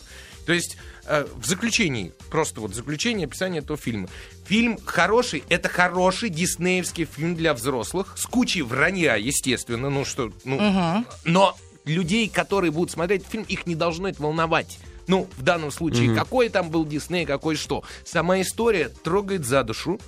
То 0.46 0.52
есть 0.52 0.76
э, 1.06 1.26
в 1.34 1.46
заключении, 1.46 2.12
просто 2.30 2.60
вот 2.60 2.74
заключение 2.74 3.26
описания 3.26 3.58
этого 3.60 3.78
фильма. 3.78 4.08
Фильм 4.46 4.78
хороший, 4.84 5.42
это 5.48 5.68
хороший 5.70 6.28
диснеевский 6.28 7.06
фильм 7.06 7.34
для 7.34 7.54
взрослых, 7.54 8.14
с 8.18 8.26
кучей 8.26 8.60
вранья, 8.62 9.16
естественно, 9.16 9.88
ну 9.88 10.04
что, 10.04 10.32
ну, 10.44 11.04
но 11.24 11.56
людей, 11.86 12.28
которые 12.28 12.70
будут 12.70 12.90
смотреть 12.90 13.24
фильм, 13.26 13.44
их 13.44 13.66
не 13.66 13.74
должно 13.74 14.08
это 14.08 14.22
волновать. 14.22 14.78
Ну, 15.06 15.28
в 15.36 15.42
данном 15.42 15.70
случае, 15.70 16.14
какой 16.14 16.48
там 16.48 16.70
был 16.70 16.84
Дисней, 16.84 17.26
какой 17.26 17.56
что. 17.56 17.84
Сама 18.04 18.40
история 18.40 18.88
трогает 18.88 19.44
за 19.44 19.62
душу. 19.64 20.00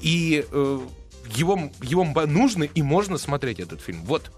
И 0.00 0.44
э, 0.50 0.80
его, 1.36 1.70
его 1.82 2.04
нужно 2.26 2.64
и 2.64 2.82
можно 2.82 3.18
смотреть 3.18 3.60
этот 3.60 3.80
фильм. 3.80 4.02
Вот. 4.04 4.30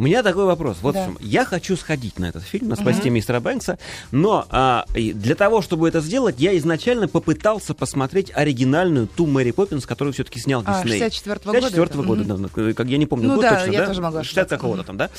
У 0.00 0.02
меня 0.02 0.22
такой 0.22 0.46
вопрос. 0.46 0.78
Вот 0.80 0.94
Да. 0.94 1.02
в 1.02 1.06
чем. 1.08 1.18
я 1.20 1.44
хочу 1.44 1.76
сходить 1.76 2.18
на 2.18 2.24
этот 2.24 2.42
фильм, 2.42 2.68
на 2.70 2.76
спасти 2.76 3.10
мистера 3.10 3.38
Бэнкса, 3.38 3.78
но 4.12 4.46
а, 4.48 4.86
для 4.94 5.34
того, 5.34 5.60
чтобы 5.60 5.86
это 5.88 6.00
сделать, 6.00 6.36
я 6.38 6.56
изначально 6.56 7.06
попытался 7.06 7.74
посмотреть 7.74 8.32
оригинальную 8.34 9.08
ту 9.08 9.26
Мэри 9.26 9.50
Поппинс, 9.50 9.84
которую 9.84 10.14
все-таки 10.14 10.40
снял 10.40 10.62
А, 10.64 10.82
Дисней. 10.82 11.02
64-го 11.02 11.52
года 11.52 11.60
64 11.60 11.84
это? 11.84 12.02
года, 12.08 12.24
Мгм. 12.34 12.50
да, 12.54 12.72
как 12.72 12.86
я 12.86 12.96
не 12.96 13.04
помню 13.04 13.28
Ну 13.28 13.34
год 13.34 13.42
да, 13.42 13.56
точно, 13.58 13.72
я 13.72 13.80
да? 13.80 13.86
тоже 13.88 14.00
могла 14.00 14.24
60 14.24 14.38
ошибаться. 14.46 14.56
какого-то 14.56 14.84
там, 14.84 14.96
да? 14.96 15.10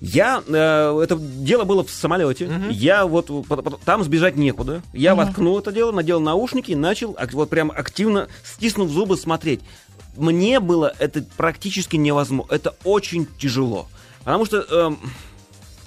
Я, 0.00 0.42
э, 0.48 1.00
это 1.04 1.16
дело 1.18 1.64
было 1.64 1.84
в 1.84 1.90
самолете, 1.90 2.50
я 2.70 3.04
вот, 3.04 3.30
там 3.84 4.02
сбежать 4.04 4.36
некуда, 4.36 4.82
я 4.94 5.14
воткнул 5.14 5.58
это 5.58 5.70
дело, 5.70 5.92
надел 5.92 6.18
наушники 6.18 6.70
и 6.70 6.76
начал 6.76 7.14
вот 7.32 7.50
прям 7.50 7.70
активно, 7.70 8.28
стиснув 8.42 8.88
зубы, 8.90 9.18
смотреть. 9.18 9.60
Мне 10.16 10.60
было 10.60 10.94
это 10.98 11.22
практически 11.36 11.96
невозможно, 11.96 12.54
это 12.54 12.74
очень 12.84 13.26
тяжело. 13.38 13.86
Потому 14.24 14.44
что 14.44 14.58
эм, 14.58 14.98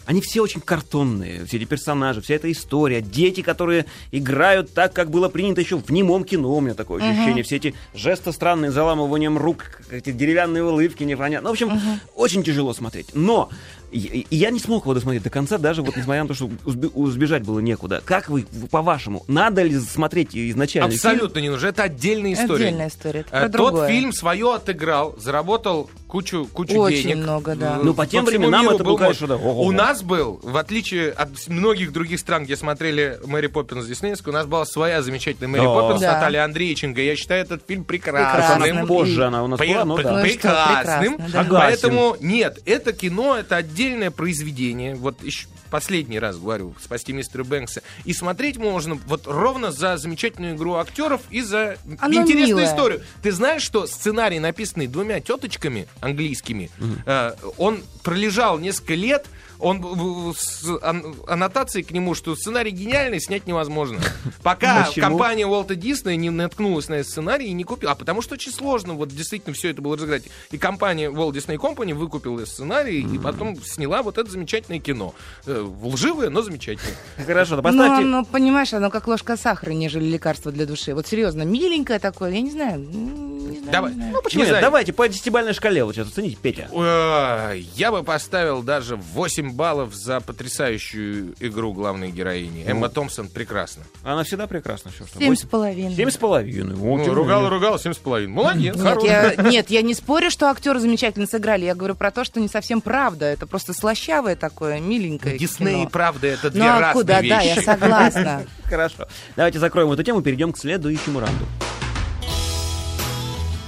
они 0.05 0.21
все 0.21 0.41
очень 0.41 0.59
картонные, 0.59 1.45
все 1.45 1.57
эти 1.57 1.65
персонажи, 1.65 2.21
вся 2.21 2.35
эта 2.35 2.51
история, 2.51 3.01
дети, 3.01 3.41
которые 3.41 3.85
играют 4.11 4.73
так, 4.73 4.93
как 4.93 5.09
было 5.09 5.29
принято 5.29 5.61
еще 5.61 5.77
в 5.77 5.89
немом 5.89 6.23
кино, 6.23 6.53
у 6.53 6.61
меня 6.61 6.73
такое 6.73 7.01
ощущение, 7.01 7.43
все 7.43 7.57
эти 7.57 7.73
жесты 7.93 8.31
странные, 8.33 8.71
заламыванием 8.71 9.37
рук, 9.37 9.81
эти 9.91 10.11
деревянные 10.11 10.63
улыбки, 10.63 11.03
непонятно. 11.03 11.49
Ну, 11.49 11.49
в 11.49 11.53
общем, 11.53 11.79
очень 12.15 12.43
тяжело 12.43 12.73
смотреть. 12.73 13.13
Но 13.13 13.49
и- 13.97 14.27
и 14.29 14.35
я 14.35 14.49
не 14.51 14.59
смог 14.59 14.83
его 14.83 14.93
досмотреть 14.93 15.23
до 15.23 15.29
конца, 15.29 15.57
даже 15.57 15.81
вот 15.81 15.95
несмотря 15.95 16.23
на 16.23 16.27
то, 16.29 16.33
что 16.33 16.49
сбежать 16.65 17.43
было 17.43 17.59
некуда. 17.59 18.01
Как 18.05 18.29
вы, 18.29 18.45
по-вашему, 18.71 19.23
надо 19.27 19.63
ли 19.63 19.79
смотреть 19.79 20.35
изначально 20.35 20.89
фильм? 20.91 20.99
Абсолютно 21.11 21.39
не 21.39 21.49
нужно. 21.49 21.67
Это 21.67 21.83
отдельная 21.83 22.33
история. 22.33 22.65
Отдельная 22.67 22.87
история. 22.89 23.19
Это 23.21 23.37
Э, 23.37 23.41
Тот 23.43 23.51
другое. 23.51 23.87
фильм 23.89 24.13
свое 24.13 24.55
отыграл, 24.55 25.15
заработал 25.19 25.89
кучу, 26.07 26.47
кучу 26.53 26.77
Очень 26.77 27.03
денег. 27.09 27.17
много, 27.23 27.55
да. 27.55 27.79
Ну, 27.81 27.93
по 27.93 28.05
тем 28.05 28.25
всему 28.25 28.39
временам 28.39 28.69
это 28.69 28.83
был, 28.83 28.97
конечно, 28.97 29.27
да. 29.27 29.35
У 29.35 29.71
нас 29.71 30.03
был, 30.03 30.39
в 30.43 30.57
отличие 30.57 31.11
от 31.11 31.29
многих 31.47 31.91
других 31.91 32.19
стран, 32.19 32.43
где 32.45 32.55
смотрели 32.55 33.19
Мэри 33.25 33.47
Поппинс 33.47 33.85
Диснеевскую, 33.85 34.33
у 34.33 34.37
нас 34.37 34.45
была 34.45 34.65
своя 34.65 35.01
замечательная 35.01 35.47
Мэри 35.49 35.61
Да. 35.63 35.73
Поппинс 35.73 36.01
Да. 36.01 36.13
Наталья 36.13 36.43
Андреевиченко. 36.45 37.01
Я 37.01 37.15
считаю 37.15 37.43
этот 37.43 37.63
фильм 37.67 37.83
прекрасным. 37.83 38.61
Прекрасным. 38.61 38.87
Позже 38.87 39.25
она 39.25 39.43
у 39.43 39.47
нас 39.47 39.59
была, 39.59 39.85
ну 39.85 39.97
да. 39.97 40.17
Ну 40.17 40.21
прекрасным. 40.23 41.17
да. 41.31 41.43
Поэтому 41.49 42.17
нет, 42.19 42.59
это 42.65 42.93
кино, 42.93 43.35
это 43.37 43.55
отдельное 43.83 44.11
произведение. 44.11 44.95
Вот 44.95 45.21
еще 45.23 45.47
последний 45.69 46.19
раз 46.19 46.37
говорю, 46.37 46.75
спасти 46.81 47.13
мистера 47.13 47.43
Бэнкса. 47.43 47.81
И 48.05 48.13
смотреть 48.13 48.57
можно 48.57 48.95
вот 49.07 49.25
ровно 49.25 49.71
за 49.71 49.97
замечательную 49.97 50.55
игру 50.55 50.75
актеров 50.75 51.21
и 51.31 51.41
за 51.41 51.77
Оно 51.99 52.21
интересную 52.21 52.47
милое. 52.57 52.65
историю. 52.65 53.01
Ты 53.23 53.31
знаешь, 53.31 53.63
что 53.63 53.87
сценарий, 53.87 54.39
написанный 54.39 54.85
двумя 54.87 55.19
теточками 55.19 55.87
английскими, 55.99 56.69
э, 57.05 57.33
он 57.57 57.81
пролежал 58.03 58.59
несколько 58.59 58.93
лет. 58.93 59.25
Он 59.63 59.81
в- 59.81 60.31
в- 60.33 60.37
с 60.37 60.65
ан- 60.81 61.15
аннотацией 61.25 61.83
к 61.85 61.91
нему, 61.91 62.15
что 62.15 62.35
сценарий 62.35 62.71
гениальный, 62.71 63.19
снять 63.21 63.47
невозможно. 63.47 63.99
Пока 64.43 64.83
Почему? 64.87 65.07
компания 65.07 65.47
Уолта 65.47 65.75
Диснея 65.75 66.17
не 66.17 66.29
наткнулась 66.29 66.89
на 66.89 66.95
этот 66.95 67.09
сценарий 67.09 67.47
и 67.47 67.53
не 67.53 67.63
купила. 67.63 67.93
А 67.93 67.95
потому 67.95 68.21
что 68.21 68.33
очень 68.35 68.51
сложно 68.51 68.93
вот 68.93 69.09
действительно 69.09 69.53
все 69.55 69.69
это 69.69 69.81
было 69.81 69.95
разыграть. 69.95 70.23
И 70.51 70.57
компания 70.57 71.09
Walt 71.09 71.31
Disney 71.31 71.55
Company 71.57 71.93
выкупила 71.93 72.43
сценарий 72.45 73.01
и 73.01 73.17
потом 73.17 73.55
сняла 73.63 74.03
вот 74.03 74.17
это 74.17 74.29
замечательное 74.29 74.79
кино. 74.79 75.15
Э, 75.45 75.65
Лживое, 75.81 76.29
но 76.29 76.41
замечательное. 76.41 76.95
Хорошо, 77.25 77.51
да 77.55 77.57
Но 77.57 77.63
поставьте... 77.63 78.03
оно, 78.05 78.25
понимаешь, 78.25 78.73
оно 78.73 78.89
как 78.89 79.07
ложка 79.07 79.37
сахара, 79.37 79.71
нежели 79.71 80.05
лекарство 80.05 80.51
для 80.51 80.65
души. 80.65 80.93
Вот 80.93 81.07
серьезно, 81.07 81.43
миленькое 81.43 81.99
такое, 81.99 82.31
я 82.31 82.41
не 82.41 82.51
знаю. 82.51 82.75
м, 82.81 83.49
Не 83.51 83.57
знаю, 83.59 83.71
Давай. 83.71 83.91
не 83.91 83.95
знаю. 83.97 84.13
Ну, 84.13 84.21
почему 84.21 84.43
Нет, 84.43 84.51
нет? 84.53 84.61
давайте 84.61 84.91
по 84.93 85.07
десятибальной 85.07 85.53
шкале 85.53 85.83
вот 85.85 85.95
сейчас 85.95 86.07
оцените, 86.09 86.37
Петя. 86.41 86.67
Э, 86.71 87.57
Я 87.75 87.91
бы 87.91 88.03
поставил 88.03 88.61
даже 88.61 88.95
8 88.95 89.52
баллов 89.53 89.93
за 89.93 90.19
потрясающую 90.19 91.33
игру 91.39 91.73
главной 91.73 92.11
героини. 92.11 92.63
Эмма 92.65 92.89
Томпсон 92.89 93.29
прекрасна. 93.29 93.83
Она 94.03 94.23
всегда 94.23 94.47
прекрасна. 94.47 94.91
Что, 94.91 95.07
что? 95.07 95.19
Семь 95.19 95.35
с 95.35 95.43
половиной. 95.43 95.95
Семь 95.95 96.09
с 96.09 96.17
половиной. 96.17 96.75
Ну, 96.75 97.03
тем 97.03 97.13
ругала, 97.13 97.43
более. 97.43 97.49
ругала, 97.49 97.77
7,5. 97.77 98.27
Молодец, 98.27 98.75
Нет 98.75 99.03
я, 99.03 99.35
нет, 99.49 99.69
я 99.69 99.81
не 99.81 99.93
спорю, 99.93 100.29
что 100.29 100.49
актеры 100.49 100.79
замечательно 100.79 101.27
сыграли. 101.27 101.65
Я 101.65 101.75
говорю 101.75 101.95
про 101.95 102.11
то, 102.11 102.23
что 102.23 102.39
не 102.39 102.47
совсем 102.47 102.81
правда. 102.81 103.25
Это 103.25 103.47
просто 103.47 103.73
слащавое 103.73 104.35
такое, 104.35 104.79
миленькое 104.79 105.37
Дисней, 105.37 105.81
кино. 105.81 105.89
правда, 105.89 106.27
это 106.27 106.49
две 106.49 106.61
Ну 106.63 106.69
а 106.69 106.79
разные 106.79 106.93
куда? 107.01 107.13
Да, 107.15 107.21
вещи. 107.21 107.55
я 107.55 107.61
согласна. 107.61 108.43
Хорошо. 108.65 109.07
Давайте 109.35 109.59
закроем 109.59 109.91
эту 109.91 110.03
тему, 110.03 110.21
перейдем 110.21 110.51
к 110.51 110.57
следующему 110.57 111.19
раунду. 111.19 111.45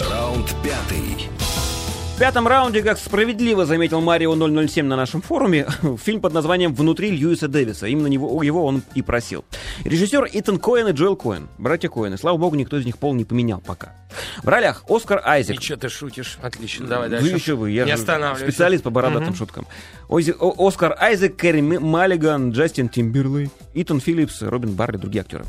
Раунд 0.09 0.47
пятый. 0.63 1.29
В 2.15 2.17
пятом 2.17 2.47
раунде, 2.47 2.81
как 2.81 2.97
справедливо 2.97 3.65
заметил 3.65 3.99
Марио 3.99 4.33
007 4.67 4.85
на 4.85 4.95
нашем 4.95 5.21
форуме, 5.21 5.67
фильм 6.01 6.21
под 6.21 6.31
названием 6.31 6.73
«Внутри 6.73 7.11
Льюиса 7.11 7.49
Дэвиса». 7.49 7.87
Именно 7.87 8.07
него, 8.07 8.41
его 8.41 8.63
он 8.65 8.83
и 8.93 9.01
просил. 9.01 9.43
Режиссер 9.83 10.29
Итан 10.31 10.57
Коэн 10.57 10.87
и 10.87 10.91
Джоэл 10.93 11.17
Коэн. 11.17 11.49
Братья 11.57 11.89
Коэны. 11.89 12.17
Слава 12.17 12.37
богу, 12.37 12.55
никто 12.55 12.77
из 12.77 12.85
них 12.85 12.97
пол 12.99 13.13
не 13.15 13.25
поменял 13.25 13.59
пока. 13.59 13.93
В 14.43 14.47
ролях 14.47 14.83
Оскар 14.89 15.21
Айзек. 15.25 15.57
Ничего 15.57 15.77
ты 15.77 15.89
шутишь. 15.89 16.37
Отлично, 16.41 16.87
давай 16.87 17.09
дальше. 17.09 17.27
еще 17.35 17.55
вы, 17.55 17.71
я 17.71 17.85
Не 17.85 17.91
же 17.91 17.97
специалист 18.37 18.83
по 18.83 18.89
бородатым 18.89 19.29
Мгм. 19.29 19.35
шуткам. 19.35 19.67
Ози- 20.07 20.35
О- 20.39 20.67
Оскар 20.67 20.95
Айзек, 20.99 21.35
Кэрри 21.35 21.61
Маллиган, 21.61 22.51
Джастин 22.51 22.89
Тимберлей, 22.89 23.49
Итан 23.73 23.99
Филлипс, 23.99 24.41
Робин 24.43 24.73
Барри, 24.73 24.97
другие 24.97 25.21
актеры. 25.21 25.45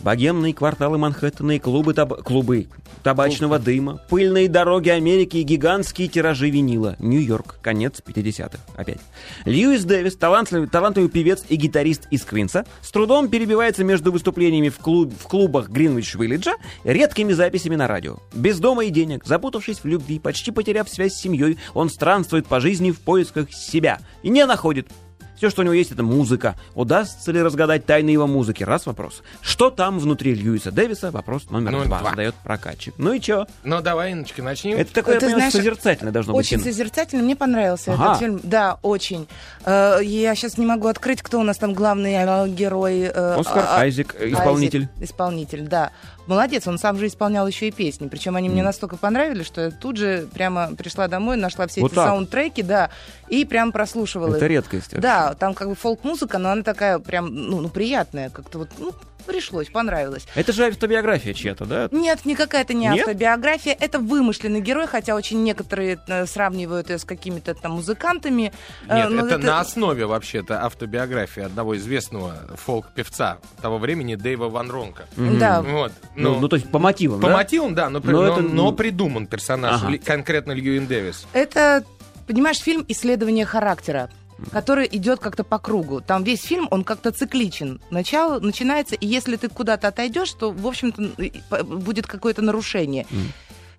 Богемные 0.00 0.52
кварталы 0.54 0.98
Манхэттена 0.98 1.52
и 1.56 1.58
клубы, 1.58 1.94
таб- 1.94 2.22
клубы 2.22 2.66
табачного 3.02 3.58
дыма, 3.58 4.00
пыльные 4.10 4.48
дороги 4.48 4.88
Америки 4.90 5.38
и 5.38 5.42
гигантские 5.42 6.08
тиражи 6.08 6.50
винила. 6.50 6.96
Нью-Йорк, 6.98 7.58
конец 7.62 8.00
50-х. 8.04 8.58
Опять. 8.76 8.98
Льюис 9.44 9.84
Дэвис, 9.84 10.16
талантливый, 10.16 10.68
талантливый 10.68 11.08
певец 11.10 11.44
и 11.48 11.56
гитарист 11.56 12.06
из 12.10 12.22
Квинса, 12.24 12.66
с 12.82 12.90
трудом 12.90 13.28
перебивается 13.28 13.84
между 13.84 14.12
выступлениями 14.12 14.68
в, 14.68 14.78
клуб- 14.78 15.14
в 15.18 15.22
клубах 15.28 15.68
Гринвич-Виллиджа 15.70 16.52
редкими 16.84 17.32
записями 17.32 17.76
на 17.76 17.86
радио. 17.86 18.09
Без 18.34 18.58
дома 18.58 18.84
и 18.84 18.90
денег, 18.90 19.24
запутавшись 19.24 19.78
в 19.78 19.84
любви, 19.86 20.18
почти 20.18 20.50
потеряв 20.50 20.88
связь 20.88 21.14
с 21.14 21.20
семьей, 21.20 21.58
он 21.74 21.90
странствует 21.90 22.46
по 22.46 22.60
жизни 22.60 22.90
в 22.90 23.00
поисках 23.00 23.52
себя 23.52 23.98
и 24.22 24.28
не 24.28 24.44
находит. 24.46 24.88
Все, 25.36 25.48
что 25.48 25.62
у 25.62 25.64
него 25.64 25.72
есть, 25.72 25.90
это 25.90 26.02
музыка. 26.02 26.54
Удастся 26.74 27.32
ли 27.32 27.40
разгадать 27.40 27.86
тайны 27.86 28.10
его 28.10 28.26
музыки? 28.26 28.62
Раз 28.62 28.84
вопрос. 28.84 29.22
Что 29.40 29.70
там 29.70 29.98
внутри 29.98 30.34
Льюиса 30.34 30.70
Дэвиса? 30.70 31.10
Вопрос 31.10 31.48
номер 31.48 31.70
Номер 31.72 31.86
два. 31.86 31.98
два. 32.00 32.10
Задает 32.10 32.34
прокатчик. 32.44 32.92
Ну 32.98 33.14
и 33.14 33.20
чё? 33.20 33.46
Ну, 33.64 33.80
давай, 33.80 34.12
Инночка, 34.12 34.42
начнем. 34.42 34.76
Это 34.76 34.92
такое, 34.92 35.14
Ты 35.18 35.24
я 35.24 35.30
понимаю, 35.30 35.50
знаешь, 35.50 35.52
созерцательное 35.54 36.12
должно 36.12 36.34
быть 36.34 36.40
Очень 36.44 36.60
созерцательно, 36.62 37.22
мне 37.22 37.36
понравился 37.36 37.94
Ага. 37.94 38.04
этот 38.08 38.18
фильм. 38.18 38.40
Да, 38.42 38.78
очень. 38.82 39.26
Э, 39.64 40.00
Я 40.02 40.34
сейчас 40.34 40.58
не 40.58 40.66
могу 40.66 40.88
открыть, 40.88 41.22
кто 41.22 41.40
у 41.40 41.42
нас 41.42 41.56
там 41.56 41.72
главный 41.72 42.12
э, 42.16 42.48
герой. 42.48 43.00
э, 43.04 43.34
Оскар 43.38 43.64
а- 43.66 43.76
а- 43.76 43.80
Айзек, 43.80 44.14
исполнитель. 44.20 44.88
Айзек, 44.98 45.04
исполнитель, 45.10 45.62
да. 45.66 45.90
Молодец, 46.30 46.68
он 46.68 46.78
сам 46.78 46.96
же 46.96 47.08
исполнял 47.08 47.44
еще 47.48 47.66
и 47.66 47.70
песни. 47.72 48.06
Причем 48.06 48.36
они 48.36 48.48
мне 48.48 48.62
настолько 48.62 48.96
понравились, 48.96 49.46
что 49.46 49.62
я 49.62 49.70
тут 49.72 49.96
же 49.96 50.28
прямо 50.32 50.76
пришла 50.76 51.08
домой, 51.08 51.36
нашла 51.36 51.66
все 51.66 51.80
Вот 51.80 51.88
эти 51.88 51.96
так. 51.96 52.06
саундтреки, 52.06 52.62
да, 52.62 52.90
и 53.28 53.44
прям 53.44 53.72
прослушивала. 53.72 54.36
Это 54.36 54.44
их. 54.44 54.50
редкость. 54.52 54.92
вообще. 54.92 55.00
Да, 55.00 55.34
там 55.34 55.54
как 55.54 55.68
бы 55.68 55.74
фолк-музыка, 55.74 56.38
но 56.38 56.50
она 56.50 56.62
такая 56.62 57.00
прям, 57.00 57.34
ну, 57.34 57.60
ну, 57.60 57.68
приятная, 57.68 58.30
как-то 58.30 58.58
вот, 58.58 58.68
ну, 58.78 58.92
пришлось, 59.22 59.68
понравилось. 59.68 60.26
Это 60.34 60.52
же 60.52 60.66
автобиография 60.66 61.34
чья-то, 61.34 61.64
да? 61.64 61.88
Нет, 61.90 62.24
никакая 62.24 62.62
это 62.62 62.74
не 62.74 62.86
Нет? 62.88 63.00
автобиография, 63.06 63.72
это 63.78 63.98
вымышленный 63.98 64.60
герой, 64.60 64.86
хотя 64.86 65.14
очень 65.14 65.42
некоторые 65.42 65.98
э, 66.06 66.26
сравнивают 66.26 66.90
ее 66.90 66.98
с 66.98 67.04
какими-то 67.04 67.54
там 67.54 67.72
музыкантами. 67.72 68.52
Э, 68.88 68.96
Нет, 68.96 69.10
но 69.10 69.26
это, 69.26 69.38
на 69.38 69.60
основе 69.60 70.06
вообще-то 70.06 70.64
автобиографии 70.64 71.42
одного 71.42 71.76
известного 71.76 72.34
фолк-певца 72.56 73.38
того 73.60 73.78
времени 73.78 74.14
Дэйва 74.14 74.48
Ван 74.48 74.70
Ронка. 74.70 75.04
Да, 75.16 75.62
Вот. 75.62 75.92
Ну, 76.16 76.34
Ну, 76.34 76.40
ну, 76.40 76.48
то 76.48 76.56
есть 76.56 76.70
по 76.70 76.78
мотивам, 76.78 77.20
по 77.20 77.28
да? 77.28 77.34
мотивам, 77.36 77.74
да, 77.74 77.88
но, 77.90 78.00
при- 78.00 78.12
Но 78.12 78.22
но- 78.22 78.32
это- 78.32 78.40
но 78.42 78.72
придуман 78.72 79.26
персонаж, 79.26 79.82
Ага. 79.82 79.98
конкретно 79.98 80.52
Льюин 80.52 80.86
Дэвис. 80.86 81.26
это, 81.32 81.84
понимаешь, 82.26 82.58
фильм 82.58 82.84
исследования 82.88 83.44
характера 83.44 84.10
который 84.52 84.88
идет 84.90 85.20
как-то 85.20 85.44
по 85.44 85.58
кругу. 85.58 86.00
Там 86.00 86.24
весь 86.24 86.42
фильм, 86.42 86.68
он 86.70 86.84
как-то 86.84 87.10
цикличен. 87.12 87.80
Начало 87.90 88.40
начинается, 88.40 88.94
и 88.94 89.06
если 89.06 89.36
ты 89.36 89.48
куда-то 89.48 89.88
отойдешь, 89.88 90.32
то, 90.32 90.50
в 90.50 90.66
общем-то, 90.66 91.62
будет 91.64 92.06
какое-то 92.06 92.42
нарушение. 92.42 93.06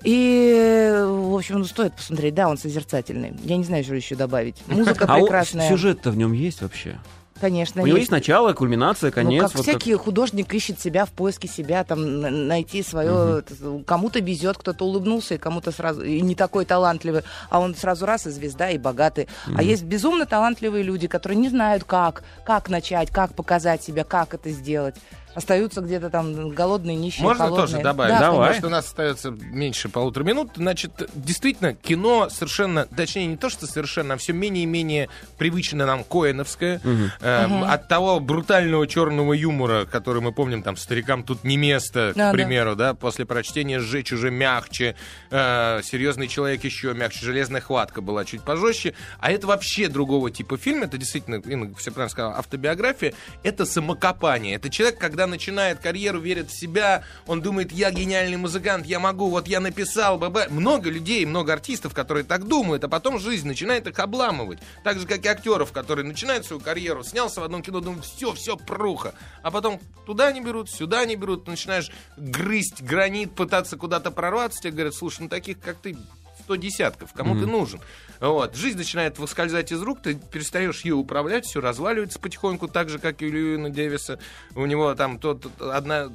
И, 0.04 0.95
в 1.00 1.36
общем, 1.36 1.60
ну, 1.60 1.65
стоит 1.65 1.93
посмотреть. 1.93 2.34
Да, 2.34 2.50
он 2.50 2.58
созерцательный. 2.58 3.33
Я 3.44 3.58
не 3.58 3.63
знаю, 3.63 3.83
что 3.83 3.94
еще 3.94 4.15
добавить. 4.15 4.56
Музыка 4.67 5.06
А 5.08 5.19
прекрасная. 5.19 5.69
сюжет-то 5.69 6.12
в 6.12 6.17
нем 6.17 6.33
есть 6.33 6.62
вообще? 6.62 7.00
Конечно, 7.42 7.81
У 7.81 7.85
него 7.87 7.98
есть. 7.98 8.04
есть 8.04 8.12
начало, 8.12 8.54
кульминация, 8.54 9.10
конец. 9.10 9.42
Ну, 9.42 9.48
как 9.48 9.56
вот 9.58 9.63
всякий 9.65 9.96
художник 9.96 10.54
ищет 10.54 10.79
себя 10.79 11.06
в 11.06 11.10
поиске 11.10 11.48
себя, 11.48 11.83
там 11.83 12.21
на- 12.21 12.29
найти 12.29 12.83
свое. 12.83 13.44
Кому-то 13.87 14.19
везет, 14.19 14.60
кто-то 14.60 14.85
улыбнулся, 14.85 15.33
и 15.33 15.37
кому-то 15.39 15.71
сразу 15.71 16.04
и 16.04 16.21
не 16.21 16.35
такой 16.35 16.65
талантливый, 16.65 17.23
а 17.50 17.60
он 17.60 17.73
сразу 17.73 18.06
раз 18.06 18.27
и 18.27 18.29
звезда, 18.29 18.69
и 18.69 18.77
богатый. 18.77 19.27
А 19.58 19.63
есть 19.63 19.83
безумно 19.83 20.27
талантливые 20.27 20.83
люди, 20.83 21.08
которые 21.08 21.39
не 21.39 21.50
знают, 21.50 21.83
как, 21.83 22.23
как 22.46 22.69
начать, 22.69 23.10
как 23.10 23.33
показать 23.33 23.81
себя, 23.83 24.04
как 24.04 24.35
это 24.35 24.52
сделать. 24.52 24.96
Остаются 25.34 25.82
где-то 25.82 26.10
там 26.10 26.50
голодные, 26.50 26.96
нищие, 26.96 27.23
Можно 27.23 27.46
холодные. 27.46 27.67
тоже 27.67 27.84
добавить? 27.84 28.13
Да, 28.13 28.19
Давай. 28.19 28.40
Потому 28.40 28.58
что 28.58 28.67
у 28.67 28.69
нас 28.69 28.86
остается 28.86 29.32
меньше 29.32 29.90
полутора 29.90 30.23
минут. 30.23 30.52
Значит, 30.56 31.10
действительно, 31.15 31.73
кино 31.73 32.29
совершенно, 32.29 32.86
точнее, 32.86 33.27
не 33.27 33.38
то, 33.38 33.50
что 33.50 33.67
совершенно, 33.67 34.15
а 34.15 34.17
все 34.17 34.34
менее 34.34 34.63
и 34.63 34.67
менее 34.67 35.10
привычно 35.38 35.86
нам 35.86 36.04
коэновское. 36.04 36.82
Эм, 37.21 37.63
От 37.63 37.88
того 37.88 38.19
брутального 38.19 38.88
черного 38.88 39.34
юмора, 39.34 39.86
который 39.86 40.21
мы 40.21 40.32
помним, 40.32 40.63
там, 40.63 40.75
старикам 40.77 41.23
тут 41.23 41.44
не 41.44 41.58
место, 41.58 42.13
Да, 42.15 42.29
к 42.29 42.34
примеру, 42.34 42.75
да, 42.75 42.94
после 42.94 43.25
прочтения 43.25 43.79
«Сжечь» 43.79 44.12
уже 44.12 44.32
мягче, 44.32 44.96
э, 45.29 45.82
«Серьезный 45.84 46.27
человек» 46.27 46.63
еще 46.63 46.94
мягче, 46.94 47.25
«Железная 47.25 47.62
хватка» 47.62 48.02
была 48.02 48.25
чуть 48.25 48.42
пожестче. 48.44 48.94
А 49.19 49.32
это 49.32 49.48
вообще 49.48 49.88
другого 49.88 50.32
типа 50.32 50.58
фильм. 50.58 50.84
Это 50.84 50.98
действительно, 50.98 51.36
Инна 51.36 51.73
все 51.75 51.92
правильно 51.92 52.12
сказала, 52.12 52.38
автобиография. 52.38 53.13
Это 53.44 53.65
самокопание. 53.65 54.56
Это 54.56 54.69
человек, 54.69 55.00
когда 55.00 55.21
начинает 55.28 55.80
карьеру, 55.80 56.19
верит 56.19 56.50
в 56.50 56.58
себя, 56.58 57.04
он 57.28 57.42
думает, 57.42 57.72
я 57.72 57.92
гениальный 57.92 58.38
музыкант, 58.38 58.86
я 58.86 59.00
могу, 59.00 59.30
вот 59.30 59.48
я 59.48 59.60
написал, 59.60 60.17
баба. 60.17 60.46
Много 60.50 60.90
людей, 60.90 61.26
много 61.26 61.54
артистов, 61.54 61.94
которые 61.94 62.24
так 62.24 62.48
думают, 62.48 62.84
а 62.84 62.90
потом 62.90 63.19
жизнь 63.19 63.48
начинает 63.48 63.88
их 63.88 64.00
обламывать. 64.00 64.60
Так 64.84 65.00
же, 65.00 65.08
как 65.08 65.26
и 65.26 65.28
актеров, 65.28 65.72
которые 65.72 66.06
начинают 66.06 66.46
свою 66.46 66.62
карьеру, 66.62 67.04
снялся 67.04 67.42
в 67.42 67.44
одном 67.44 67.62
кино, 67.62 67.80
думают, 67.80 68.06
все, 68.06 68.34
все, 68.34 68.58
пруха. 68.58 69.13
А 69.44 69.52
потом 69.52 69.80
туда 70.06 70.32
не 70.32 70.42
берут, 70.42 70.69
сюда 70.69 71.06
не 71.06 71.15
берут, 71.15 71.48
начинаешь 71.48 71.92
грызть 72.17 72.82
гранит, 72.82 73.34
пытаться 73.36 73.78
куда-то 73.78 74.12
прорваться, 74.12 74.62
тебе 74.62 74.72
говорят, 74.72 74.96
слушай, 74.96 75.22
ну 75.22 75.30
таких, 75.30 75.60
как 75.60 75.78
ты, 75.78 75.96
сто 76.44 76.56
десятков, 76.56 77.13
кому 77.13 77.39
ты 77.39 77.46
нужен? 77.46 77.81
Вот. 78.19 78.56
Жизнь 78.56 78.77
начинает 78.77 79.17
выскользать 79.17 79.71
из 79.71 79.81
рук, 79.81 80.00
ты 80.04 80.13
перестаешь 80.13 80.81
ее 80.85 80.94
управлять, 80.94 81.46
все 81.46 81.60
разваливается 81.60 82.19
потихоньку, 82.19 82.67
так 82.67 82.87
же, 82.89 83.00
как 83.00 83.21
и 83.21 83.25
у 83.25 83.31
Льюина 83.31 83.71
Дэвиса. 83.71 84.19
У 84.56 84.65
него 84.67 84.94
там 84.94 85.17
тот, 85.17 85.48
одна, 85.60 86.10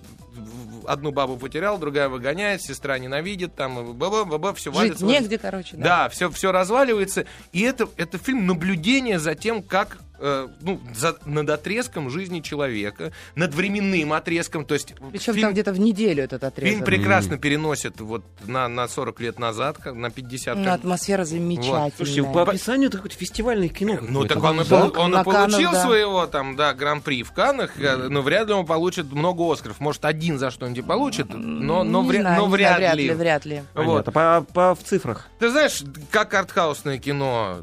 одну 0.87 1.11
бабу 1.11 1.37
потерял, 1.37 1.79
другая 1.79 2.09
выгоняет, 2.09 2.63
сестра 2.63 2.97
ненавидит, 2.99 3.57
там, 3.57 3.95
баба, 3.95 4.25
баба, 4.25 4.55
все 4.55 4.71
Жить 4.71 4.79
валится. 4.79 5.05
негде, 5.05 5.37
короче. 5.39 5.77
Да, 5.77 6.09
все, 6.09 6.31
все 6.31 6.53
разваливается. 6.53 7.27
И 7.53 7.63
это, 7.63 7.89
это 7.97 8.19
фильм 8.19 8.47
наблюдение 8.47 9.19
за 9.19 9.35
тем, 9.35 9.63
как 9.63 9.99
э, 10.19 10.49
ну, 10.61 10.81
за- 10.95 11.17
над 11.25 11.49
отрезком 11.51 12.11
жизни 12.11 12.41
человека, 12.41 13.13
над 13.35 13.55
временным 13.55 14.13
отрезком. 14.13 14.65
То 14.65 14.75
есть 14.75 14.95
Причем 15.13 15.35
фильм, 15.35 15.43
там 15.47 15.53
где-то 15.53 15.73
в 15.73 15.81
неделю 15.81 16.23
этот 16.25 16.45
отрезок. 16.45 16.71
фильм 16.75 16.85
прекрасно 16.85 17.39
переносит 17.39 18.01
вот 18.01 18.25
на, 18.47 18.69
на 18.69 18.89
40 18.89 19.21
лет 19.21 19.39
назад, 19.39 19.79
как- 19.79 19.95
на 19.95 20.11
50. 20.11 20.57
Ну, 20.57 20.65
как- 20.65 20.75
атмосфера 20.75 21.25
замечательная. 21.25 21.93
Слушайте, 21.97 22.23
по 22.25 22.43
описанию 22.43 22.89
это 22.89 22.99
какое-то 22.99 23.17
фестивальное 23.17 23.69
кино. 23.69 23.99
Ну, 24.01 24.25
так 24.25 24.43
он, 24.43 24.61
и, 24.61 24.65
Да, 24.69 24.85
он 24.97 25.19
и 25.19 25.25
получил 25.25 25.73
да. 25.73 25.83
своего 25.85 26.27
там, 26.27 26.57
да, 26.57 26.75
гран-при 26.75 27.23
в 27.23 27.33
Каннах, 27.33 27.79
э, 27.81 28.09
но 28.09 28.23
вряд 28.23 28.49
ли 28.49 28.55
он 28.55 28.67
получит 28.67 29.13
много 29.13 29.51
Оскаров. 29.53 29.81
Может, 29.81 30.05
один 30.05 30.39
за 30.39 30.51
что-нибудь 30.51 30.87
получит, 30.87 31.29
но, 31.33 31.85
но, 31.85 32.03
Не 32.03 32.09
вря- 32.09 32.21
знаю, 32.21 32.41
но 32.41 32.47
не 32.49 32.57
знаю, 32.57 32.77
вряд, 32.79 32.95
ли. 32.97 33.11
Вряд 33.11 33.45
ли. 33.45 33.63
Понятно. 33.75 33.93
Вот. 33.95 34.05
По, 34.13 34.47
по- 34.53 34.75
в 34.75 34.83
цифрах. 34.83 35.29
Ты 35.39 35.51
знаешь, 35.51 35.83
как 36.11 36.33
артхаусное 36.35 36.99
кино, 36.99 37.59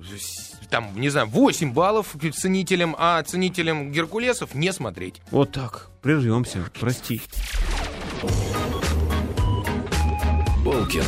там, 0.73 0.89
не 0.95 1.09
знаю, 1.09 1.27
8 1.27 1.71
баллов 1.71 2.15
ценителям, 2.33 2.95
а 2.97 3.21
ценителям 3.21 3.91
Геркулесов 3.91 4.55
не 4.55 4.73
смотреть. 4.73 5.21
Вот 5.29 5.51
так. 5.51 5.91
Прервемся. 6.01 6.65
Прости. 6.79 7.21
Полкино. 10.65 11.03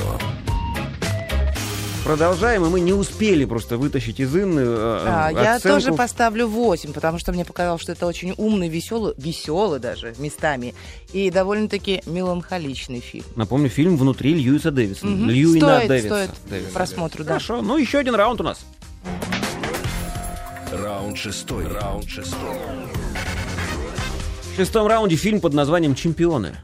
Продолжаем, 2.03 2.63
и 2.63 2.70
мы 2.70 2.80
не 2.80 2.93
успели 2.93 3.45
просто 3.45 3.78
вытащить 3.78 4.20
из 4.20 4.36
Инны 4.36 4.59
э, 4.59 5.03
А, 5.07 5.32
я 5.32 5.55
оценку. 5.55 5.80
тоже 5.80 5.97
поставлю 5.97 6.45
8, 6.47 6.93
потому 6.93 7.18
что 7.18 7.32
мне 7.32 7.43
показалось, 7.43 7.82
что 7.82 7.93
это 7.93 8.05
очень 8.05 8.36
умный, 8.38 8.70
веселый, 8.70 9.16
веселый 9.18 9.80
даже 9.80 10.13
местами, 10.20 10.76
и 11.11 11.32
довольно-таки 11.32 12.03
меланхоличный 12.05 12.99
фильм. 12.99 13.26
Напомню, 13.36 13.70
фильм 13.70 13.97
«Внутри» 13.97 14.36
Льюиса 14.36 14.70
Дэвиса. 14.70 15.07
Мгм. 15.07 15.28
Льюина 15.28 15.78
стоит, 15.78 15.88
Дэвиса. 15.88 16.07
стоит 16.07 16.30
Дэвиса. 16.51 16.72
просмотру, 16.72 17.24
да. 17.24 17.30
Хорошо, 17.30 17.63
ну 17.63 17.78
еще 17.78 17.97
один 17.97 18.13
раунд 18.13 18.39
у 18.39 18.43
нас. 18.43 18.63
Раунд 20.82 21.17
шестой. 21.17 21.67
Раунд 21.67 22.07
шестой. 22.09 22.57
В 24.53 24.57
шестом 24.57 24.88
раунде 24.88 25.15
фильм 25.15 25.39
под 25.41 25.53
названием 25.53 25.95
«Чемпионы». 25.95 26.55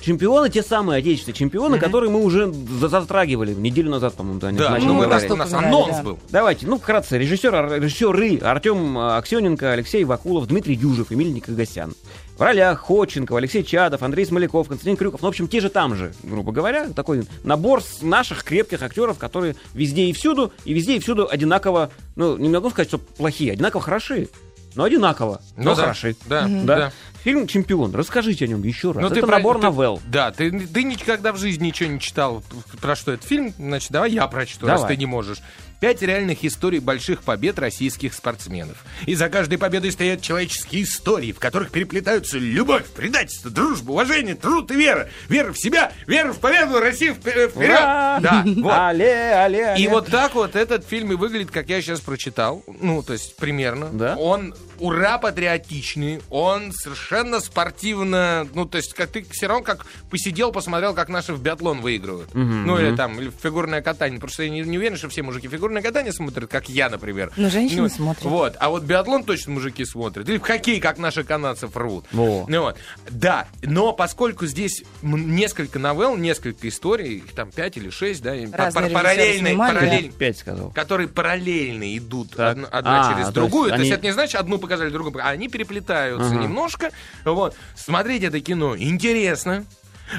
Чемпионы, 0.00 0.48
те 0.48 0.62
самые 0.62 1.00
отечественные 1.00 1.36
чемпионы, 1.36 1.78
которые 1.78 2.10
мы 2.10 2.24
уже 2.24 2.50
за- 2.50 2.88
затрагивали 2.88 3.52
неделю 3.52 3.90
назад, 3.90 4.14
по-моему, 4.14 4.40
да, 4.40 4.50
не 4.50 4.56
Да, 4.56 4.70
начали 4.70 4.86
ну, 4.86 4.94
говорить. 4.94 5.10
просто 5.10 5.34
у 5.34 5.36
нас 5.36 5.52
анонс 5.52 5.96
да. 5.98 6.02
был. 6.02 6.18
Давайте, 6.30 6.66
ну, 6.66 6.78
вкратце. 6.78 7.18
Режиссер, 7.18 7.74
режиссеры 7.82 8.38
Артем 8.38 8.96
Аксененко, 8.96 9.72
Алексей 9.72 10.04
Вакулов, 10.04 10.46
Дмитрий 10.46 10.76
Дюжев, 10.76 11.12
Эмиль 11.12 11.34
Никогасян. 11.34 11.92
В 12.40 12.42
ролях 12.42 12.78
Ходченков, 12.80 13.36
Алексей 13.36 13.62
Чадов, 13.62 14.02
Андрей 14.02 14.24
Смоляков, 14.24 14.66
Константин 14.66 14.96
Крюков. 14.96 15.20
Ну, 15.20 15.28
в 15.28 15.28
общем, 15.28 15.46
те 15.46 15.60
же 15.60 15.68
там 15.68 15.94
же, 15.94 16.14
грубо 16.22 16.52
говоря. 16.52 16.88
Такой 16.88 17.24
набор 17.44 17.82
наших 18.00 18.44
крепких 18.44 18.82
актеров, 18.82 19.18
которые 19.18 19.56
везде 19.74 20.04
и 20.06 20.14
всюду, 20.14 20.50
и 20.64 20.72
везде 20.72 20.96
и 20.96 21.00
всюду 21.00 21.28
одинаково, 21.30 21.90
ну, 22.16 22.38
не 22.38 22.48
могу 22.48 22.70
сказать, 22.70 22.88
что 22.88 22.96
плохие, 22.96 23.52
одинаково 23.52 23.82
хороши, 23.82 24.30
но 24.74 24.84
одинаково, 24.84 25.42
но 25.58 25.64
Ну 25.72 25.76
да, 25.76 25.82
хороши. 25.82 26.16
Да, 26.30 26.46
Да. 26.48 26.76
да. 26.76 26.92
Фильм 27.24 27.46
«Чемпион». 27.46 27.94
Расскажите 27.94 28.46
о 28.46 28.48
нем 28.48 28.62
еще 28.62 28.92
раз. 28.92 29.02
Ну, 29.02 29.14
Это 29.14 29.26
про- 29.26 29.36
набор 29.36 29.56
ты- 29.58 29.62
новелл. 29.64 30.00
Да, 30.06 30.30
ты, 30.30 30.50
ты 30.50 30.82
никогда 30.84 31.34
в 31.34 31.36
жизни 31.36 31.66
ничего 31.66 31.90
не 31.90 32.00
читал 32.00 32.42
про 32.80 32.96
что 32.96 33.12
этот 33.12 33.26
фильм. 33.26 33.52
Значит, 33.58 33.90
давай 33.90 34.12
я 34.12 34.26
прочту, 34.28 34.66
раз 34.66 34.80
Давай. 34.80 34.94
ты 34.96 34.98
не 34.98 35.04
можешь. 35.04 35.42
Пять 35.80 36.02
реальных 36.02 36.44
историй 36.44 36.78
больших 36.78 37.22
побед 37.22 37.58
российских 37.58 38.12
спортсменов. 38.12 38.84
И 39.06 39.14
за 39.14 39.30
каждой 39.30 39.56
победой 39.56 39.92
стоят 39.92 40.20
человеческие 40.20 40.82
истории, 40.82 41.32
в 41.32 41.38
которых 41.38 41.70
переплетаются 41.70 42.38
любовь, 42.38 42.84
предательство, 42.86 43.50
дружба, 43.50 43.92
уважение, 43.92 44.34
труд 44.34 44.70
и 44.70 44.74
вера. 44.74 45.08
Вера 45.28 45.52
в 45.52 45.58
себя, 45.58 45.92
вера 46.06 46.34
в 46.34 46.38
победу, 46.38 46.80
Россия 46.80 47.14
вперед! 47.14 47.52
Ура! 47.54 48.20
Да, 48.20 48.44
вот. 48.46 48.72
Але, 48.72 49.44
але, 49.46 49.72
але. 49.72 49.78
И 49.78 49.88
вот 49.88 50.08
так 50.08 50.34
вот 50.34 50.54
этот 50.54 50.86
фильм 50.86 51.12
и 51.12 51.16
выглядит, 51.16 51.50
как 51.50 51.70
я 51.70 51.80
сейчас 51.80 52.00
прочитал. 52.00 52.62
Ну, 52.66 53.02
то 53.02 53.14
есть 53.14 53.36
примерно. 53.36 53.88
Да? 53.90 54.16
Он 54.16 54.54
ура 54.78 55.18
патриотичный, 55.18 56.20
он 56.30 56.72
совершенно 56.72 57.40
спортивно, 57.40 58.46
ну, 58.54 58.64
то 58.64 58.78
есть 58.78 58.94
как 58.94 59.10
ты 59.10 59.24
все 59.30 59.46
равно 59.46 59.62
как 59.64 59.86
посидел, 60.10 60.52
посмотрел, 60.52 60.94
как 60.94 61.08
наши 61.08 61.32
в 61.32 61.40
биатлон 61.42 61.80
выигрывают. 61.80 62.34
ну, 62.34 62.78
или 62.78 62.94
там, 62.96 63.18
или 63.18 63.28
в 63.28 63.34
фигурное 63.42 63.80
катание. 63.82 64.20
Что 64.26 64.42
я 64.42 64.50
не, 64.50 64.60
не 64.60 64.78
уверен, 64.78 64.96
что 64.96 65.08
все 65.08 65.22
мужики 65.22 65.48
фигурное 65.70 65.82
катание 65.82 66.12
смотрят, 66.12 66.50
как 66.50 66.68
я, 66.68 66.88
например. 66.90 67.30
Но 67.36 67.48
женщины 67.48 67.82
Ну, 67.82 67.88
смотрят. 67.88 68.24
Вот. 68.24 68.56
А 68.58 68.70
вот 68.70 68.82
биатлон 68.82 69.22
точно 69.24 69.52
мужики 69.52 69.84
смотрят. 69.84 70.28
Или 70.28 70.38
в 70.38 70.42
хоккей, 70.42 70.80
как 70.80 70.98
наши 70.98 71.22
канадцев 71.22 71.76
рвут. 71.76 72.06
Во. 72.12 72.44
Ну, 72.48 72.62
вот. 72.62 72.76
Да, 73.08 73.46
но 73.62 73.92
поскольку 73.92 74.46
здесь 74.46 74.82
несколько 75.02 75.78
новелл, 75.78 76.16
несколько 76.16 76.68
историй, 76.68 77.18
их 77.18 77.32
там 77.34 77.50
пять 77.52 77.76
или 77.76 77.90
шесть, 77.90 78.22
да, 78.22 78.34
пар- 78.56 78.72
параллельные, 78.90 79.56
параллель- 79.56 80.12
Пять 80.12 80.38
сказал. 80.38 80.70
которые 80.70 81.08
параллельно 81.08 81.96
идут 81.96 82.30
Так. 82.30 82.52
одна, 82.56 82.68
одна 82.68 83.08
А, 83.08 83.12
через 83.12 83.26
то 83.26 83.32
другую. 83.32 83.66
есть 83.68 83.76
То 83.76 83.80
есть 83.82 83.92
они- 83.92 83.98
это 83.98 84.06
не 84.06 84.12
значит, 84.12 84.34
одну 84.40 84.58
показали, 84.58 84.90
другую 84.90 85.12
показали. 85.12 85.34
Они 85.36 85.48
переплетаются 85.48 86.26
Ага. 86.30 86.42
немножко. 86.42 86.90
Вот. 87.24 87.54
Смотреть 87.76 88.24
это 88.24 88.40
кино 88.40 88.76
интересно. 88.76 89.64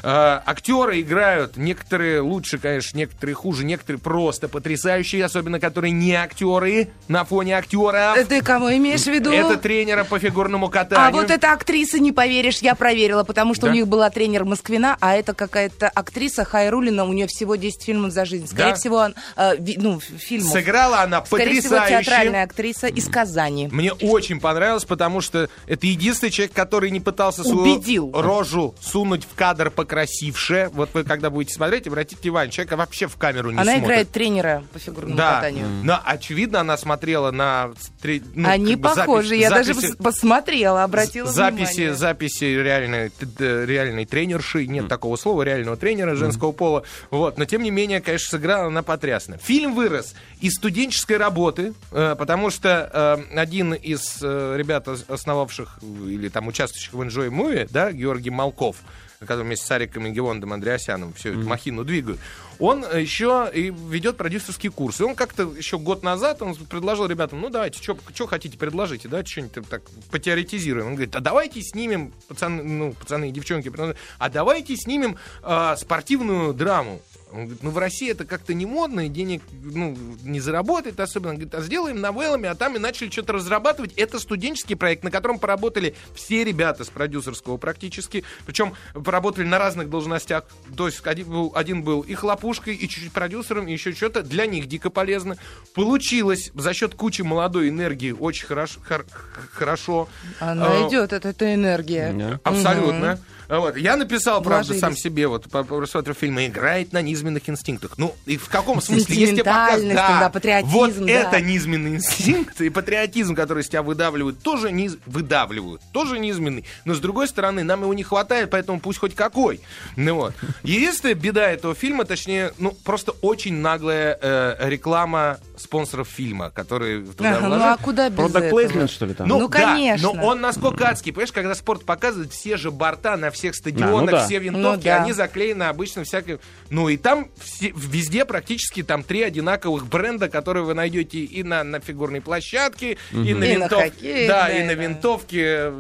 А, 0.03 0.41
актеры 0.45 1.01
играют, 1.01 1.57
некоторые 1.57 2.21
лучше, 2.21 2.57
конечно, 2.57 2.97
некоторые 2.97 3.35
хуже, 3.35 3.65
некоторые 3.65 3.99
просто 3.99 4.47
потрясающие, 4.47 5.23
особенно 5.25 5.59
которые 5.59 5.91
не 5.91 6.13
актеры 6.13 6.89
на 7.07 7.25
фоне 7.25 7.57
актеров. 7.57 8.17
Э, 8.17 8.25
Ты 8.25 8.41
кого 8.41 8.75
имеешь 8.77 9.01
в 9.03 9.07
виду? 9.07 9.31
Это 9.31 9.57
тренера 9.57 10.03
по 10.03 10.19
фигурному 10.19 10.69
катанию. 10.69 11.07
А 11.07 11.11
вот 11.11 11.29
эта 11.31 11.51
актриса, 11.53 11.99
не 11.99 12.11
поверишь, 12.11 12.59
я 12.59 12.75
проверила, 12.75 13.23
потому 13.23 13.53
что 13.53 13.67
Да? 13.67 13.71
у 13.71 13.75
них 13.75 13.87
была 13.87 14.09
тренер 14.09 14.45
Москвина, 14.45 14.97
а 15.01 15.13
это 15.15 15.33
какая-то 15.33 15.89
актриса 15.89 16.43
Хайрулина, 16.45 17.05
у 17.05 17.13
нее 17.13 17.27
всего 17.27 17.55
10 17.55 17.83
фильмов 17.83 18.11
за 18.11 18.25
жизнь. 18.25 18.47
Скорее 18.47 18.69
Да? 18.71 18.75
всего, 18.75 19.07
э, 19.35 19.53
ну, 19.77 19.99
фильмов. 19.99 20.51
Сыграла 20.51 21.01
она 21.01 21.23
Скорее 21.25 21.59
всего, 21.61 21.75
потрясающе. 21.77 22.05
театральная 22.05 22.43
актриса 22.43 22.87
из 22.87 23.07
Казани. 23.07 23.69
Мне 23.71 23.93
очень 23.93 24.39
понравилось, 24.39 24.85
потому 24.85 25.21
что 25.21 25.49
это 25.67 25.87
единственный 25.87 26.29
человек, 26.29 26.53
который 26.53 26.91
не 26.91 26.99
пытался 26.99 27.43
свою 27.43 27.61
Убедил. 27.75 28.11
рожу 28.13 28.75
сунуть 28.81 29.23
в 29.25 29.35
кадр 29.35 29.69
покрасивше. 29.81 30.69
Вот 30.73 30.89
вы, 30.93 31.03
когда 31.03 31.29
будете 31.29 31.53
смотреть, 31.55 31.87
обратите 31.87 32.21
внимание, 32.21 32.51
человека 32.51 32.77
вообще 32.77 33.07
в 33.07 33.17
камеру 33.17 33.49
не 33.51 33.55
Она 33.57 33.63
смотрит. 33.63 33.83
играет 33.83 34.11
тренера 34.11 34.63
по 34.73 34.79
фигурному 34.79 35.15
Да, 35.17 35.35
катанию. 35.35 35.67
но 35.83 35.99
очевидно, 36.03 36.61
она 36.61 36.77
смотрела 36.77 37.31
на... 37.31 37.71
тре- 38.01 38.21
ну, 38.35 38.47
Они 38.49 38.73
как 38.73 38.81
бы 38.81 38.89
похожи, 38.95 39.29
запись- 39.29 39.41
я 39.41 39.49
даже 39.49 39.73
записи- 39.73 39.93
пос- 39.97 40.03
посмотрела, 40.03 40.83
обратила 40.83 41.31
записи, 41.31 41.71
внимание. 41.75 41.93
записи 41.95 42.43
реальной, 42.43 43.11
реальной 43.39 44.05
тренерши, 44.05 44.67
нет 44.67 44.87
такого 44.87 45.15
слова, 45.15 45.43
реального 45.43 45.77
тренера 45.77 46.15
женского 46.15 46.51
пола. 46.51 46.83
Вот, 47.09 47.37
но 47.37 47.45
тем 47.45 47.63
не 47.63 47.71
менее, 47.71 48.01
конечно, 48.01 48.29
сыграла 48.37 48.67
она 48.67 48.83
потрясно. 48.83 49.37
Фильм 49.37 49.73
вырос 49.75 50.13
из 50.41 50.53
студенческой 50.55 51.17
работы, 51.17 51.73
э, 51.91 52.15
потому 52.17 52.49
что 52.49 53.17
э, 53.31 53.37
один 53.39 53.73
из 53.73 54.17
э, 54.21 54.55
ребят, 54.57 54.87
ос- 54.87 55.05
основавших 55.07 55.79
или 55.81 56.29
там 56.29 56.47
участвующих 56.47 56.93
в 56.93 57.01
Enjoy 57.01 57.29
Movie, 57.29 57.67
да, 57.71 57.91
Георгий 57.91 58.29
Малков, 58.29 58.77
который 59.21 59.43
вместе 59.43 59.65
с 59.65 59.71
Ариком 59.71 60.07
и 60.07 60.11
Гевондом 60.11 60.51
Андреасяном 60.51 61.13
всю 61.13 61.29
эту 61.29 61.47
махину 61.47 61.83
двигают, 61.83 62.19
он 62.57 62.83
еще 62.83 63.49
и 63.53 63.69
ведет 63.69 64.17
продюсерский 64.17 64.69
курс. 64.69 64.99
И 64.99 65.03
он 65.03 65.15
как-то 65.15 65.43
еще 65.55 65.77
год 65.77 66.03
назад 66.03 66.41
он 66.41 66.55
предложил 66.55 67.05
ребятам, 67.05 67.39
ну 67.41 67.49
давайте, 67.49 67.81
что 67.81 68.27
хотите, 68.27 68.57
предложите, 68.57 69.07
давайте 69.07 69.31
что-нибудь 69.31 69.69
так 69.69 69.83
потеоретизируем. 70.09 70.87
Он 70.87 70.93
говорит, 70.95 71.15
а 71.15 71.19
давайте 71.19 71.61
снимем, 71.61 72.13
пацаны, 72.27 72.63
ну, 72.63 72.93
пацаны 72.93 73.29
и 73.29 73.31
девчонки, 73.31 73.71
а 74.17 74.29
давайте 74.29 74.75
снимем 74.75 75.17
э, 75.43 75.75
спортивную 75.77 76.53
драму. 76.53 77.01
Он 77.31 77.45
говорит, 77.45 77.63
ну 77.63 77.69
в 77.71 77.77
России 77.77 78.11
это 78.11 78.25
как-то 78.25 78.53
не 78.53 78.65
модно, 78.65 79.05
и 79.05 79.09
денег 79.09 79.41
ну, 79.51 79.97
не 80.23 80.39
заработает 80.39 80.99
особенно. 80.99 81.31
Он 81.31 81.35
говорит, 81.35 81.55
а 81.55 81.61
сделаем 81.61 82.01
новеллами, 82.01 82.47
а 82.49 82.55
там 82.55 82.75
и 82.75 82.79
начали 82.79 83.09
что-то 83.09 83.33
разрабатывать. 83.33 83.93
Это 83.93 84.19
студенческий 84.19 84.75
проект, 84.75 85.03
на 85.03 85.11
котором 85.11 85.39
поработали 85.39 85.95
все 86.13 86.43
ребята 86.43 86.83
с 86.83 86.89
продюсерского 86.89 87.57
практически. 87.57 88.23
Причем 88.45 88.73
поработали 88.93 89.45
на 89.45 89.59
разных 89.59 89.89
должностях. 89.89 90.45
То 90.75 90.87
есть 90.87 91.05
один 91.05 91.29
был, 91.29 91.51
один 91.55 91.83
был 91.83 92.01
и 92.01 92.13
хлопушкой, 92.13 92.75
и 92.75 92.87
чуть-чуть 92.87 93.13
продюсером, 93.13 93.67
и 93.67 93.71
еще 93.71 93.93
что-то. 93.93 94.23
Для 94.23 94.45
них 94.45 94.67
дико 94.67 94.89
полезно. 94.89 95.37
Получилось 95.73 96.51
за 96.53 96.73
счет 96.73 96.95
кучи 96.95 97.21
молодой 97.21 97.69
энергии 97.69 98.11
очень 98.11 98.47
хорошо. 98.47 98.79
Хор- 98.87 99.05
хорошо. 99.53 100.09
Она 100.39 100.67
а, 100.67 100.87
идет, 100.87 101.13
это 101.13 101.53
энергия. 101.53 102.39
Абсолютно. 102.43 103.13
Угу. 103.13 103.21
Вот. 103.51 103.75
Я 103.75 103.97
написал, 103.97 104.41
правда, 104.41 104.73
сам 104.73 104.95
себе, 104.95 105.27
вот, 105.27 105.49
по 105.49 105.63
просмотру 105.63 106.13
фильма, 106.13 106.45
играет 106.45 106.93
на 106.93 107.01
низменных 107.01 107.49
инстинктах. 107.49 107.97
Ну, 107.97 108.15
и 108.25 108.37
в 108.37 108.47
каком 108.47 108.81
смысле? 108.81 109.13
Если 109.13 109.41
показ... 109.41 109.81
да, 109.81 110.19
да, 110.21 110.29
патриотизм, 110.29 110.71
вот 110.71 110.95
да. 110.95 111.11
это 111.11 111.41
низменный 111.41 111.95
инстинкт, 111.95 112.61
и 112.61 112.69
патриотизм, 112.69 113.35
который 113.35 113.63
из 113.63 113.67
тебя 113.67 113.83
выдавливают, 113.83 114.41
тоже 114.41 114.71
низ... 114.71 114.97
выдавливают, 115.05 115.81
тоже 115.91 116.17
низменный. 116.17 116.63
Но, 116.85 116.93
с 116.93 116.99
другой 116.99 117.27
стороны, 117.27 117.63
нам 117.63 117.81
его 117.81 117.93
не 117.93 118.03
хватает, 118.03 118.49
поэтому 118.49 118.79
пусть 118.79 118.99
хоть 118.99 119.15
какой. 119.15 119.59
Ну, 119.97 120.15
вот. 120.15 120.33
Единственная 120.63 121.15
беда 121.15 121.51
этого 121.51 121.75
фильма, 121.75 122.05
точнее, 122.05 122.53
ну, 122.57 122.71
просто 122.71 123.11
очень 123.21 123.55
наглая 123.55 124.17
э, 124.21 124.69
реклама 124.69 125.39
спонсоров 125.61 126.07
фильма, 126.07 126.51
которые 126.51 127.03
туда 127.03 127.37
ага, 127.37 127.47
Ну, 127.47 127.55
а 127.55 127.77
куда 127.77 128.09
без 128.09 128.17
Product 128.17 128.51
placement, 128.51 128.87
что 128.87 129.05
ли, 129.05 129.13
там? 129.13 129.27
Ну, 129.27 129.39
ну 129.39 129.49
да, 129.49 129.59
конечно. 129.59 130.13
Но 130.13 130.25
он 130.25 130.41
насколько 130.41 130.87
адский. 130.87 131.11
Понимаешь, 131.11 131.31
когда 131.31 131.53
спорт 131.53 131.83
показывает, 131.85 132.31
все 132.31 132.57
же 132.57 132.71
борта 132.71 133.17
на 133.17 133.29
все 133.29 133.41
всех 133.41 133.55
стадионах, 133.55 133.95
а, 133.95 134.01
ну 134.01 134.11
да. 134.11 134.25
все 134.25 134.39
винтовки, 134.39 134.77
ну, 134.77 134.83
да. 134.83 135.03
они 135.03 135.13
заклеены 135.13 135.63
обычно 135.63 136.03
всякой... 136.03 136.39
Ну 136.69 136.89
и 136.89 136.97
там 136.97 137.29
все, 137.39 137.73
везде 137.75 138.23
практически 138.23 138.83
там 138.83 139.03
три 139.03 139.23
одинаковых 139.23 139.87
бренда, 139.87 140.29
которые 140.29 140.63
вы 140.63 140.75
найдете 140.75 141.19
и 141.19 141.43
на, 141.43 141.63
на 141.63 141.79
фигурной 141.79 142.21
площадке, 142.21 142.97
угу. 143.11 143.21
и 143.21 143.33
на 143.33 143.43
и 143.43 143.55
винтовке. 143.55 143.75
На 143.75 143.89
хоккей, 143.89 144.27
да, 144.27 144.43
да, 144.43 144.49
и 144.51 144.63
на 144.63 144.71
винтовке 144.71 145.73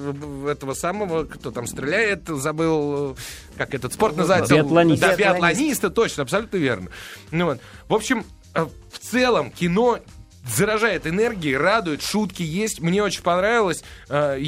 этого 0.49 0.73
самого, 0.73 1.25
кто 1.25 1.51
там 1.51 1.67
стреляет, 1.67 2.27
забыл, 2.27 3.15
как 3.57 3.75
этот 3.75 3.93
спорт 3.93 4.17
называется. 4.17 4.55
Биатлонист. 4.55 5.01
Да, 5.01 5.15
биатлониста, 5.15 5.89
точно, 5.91 6.23
абсолютно 6.23 6.57
верно. 6.57 6.89
Ну, 7.29 7.45
вот. 7.45 7.59
В 7.87 7.93
общем, 7.93 8.19
э, 8.19 8.40
в 8.53 8.99
целом 8.99 9.51
кино 9.51 9.99
заражает 10.47 11.05
энергией, 11.05 11.55
радует, 11.55 12.01
шутки 12.01 12.41
есть. 12.41 12.81
Мне 12.81 13.03
очень 13.03 13.21
понравилось. 13.21 13.83
Э, 14.09 14.39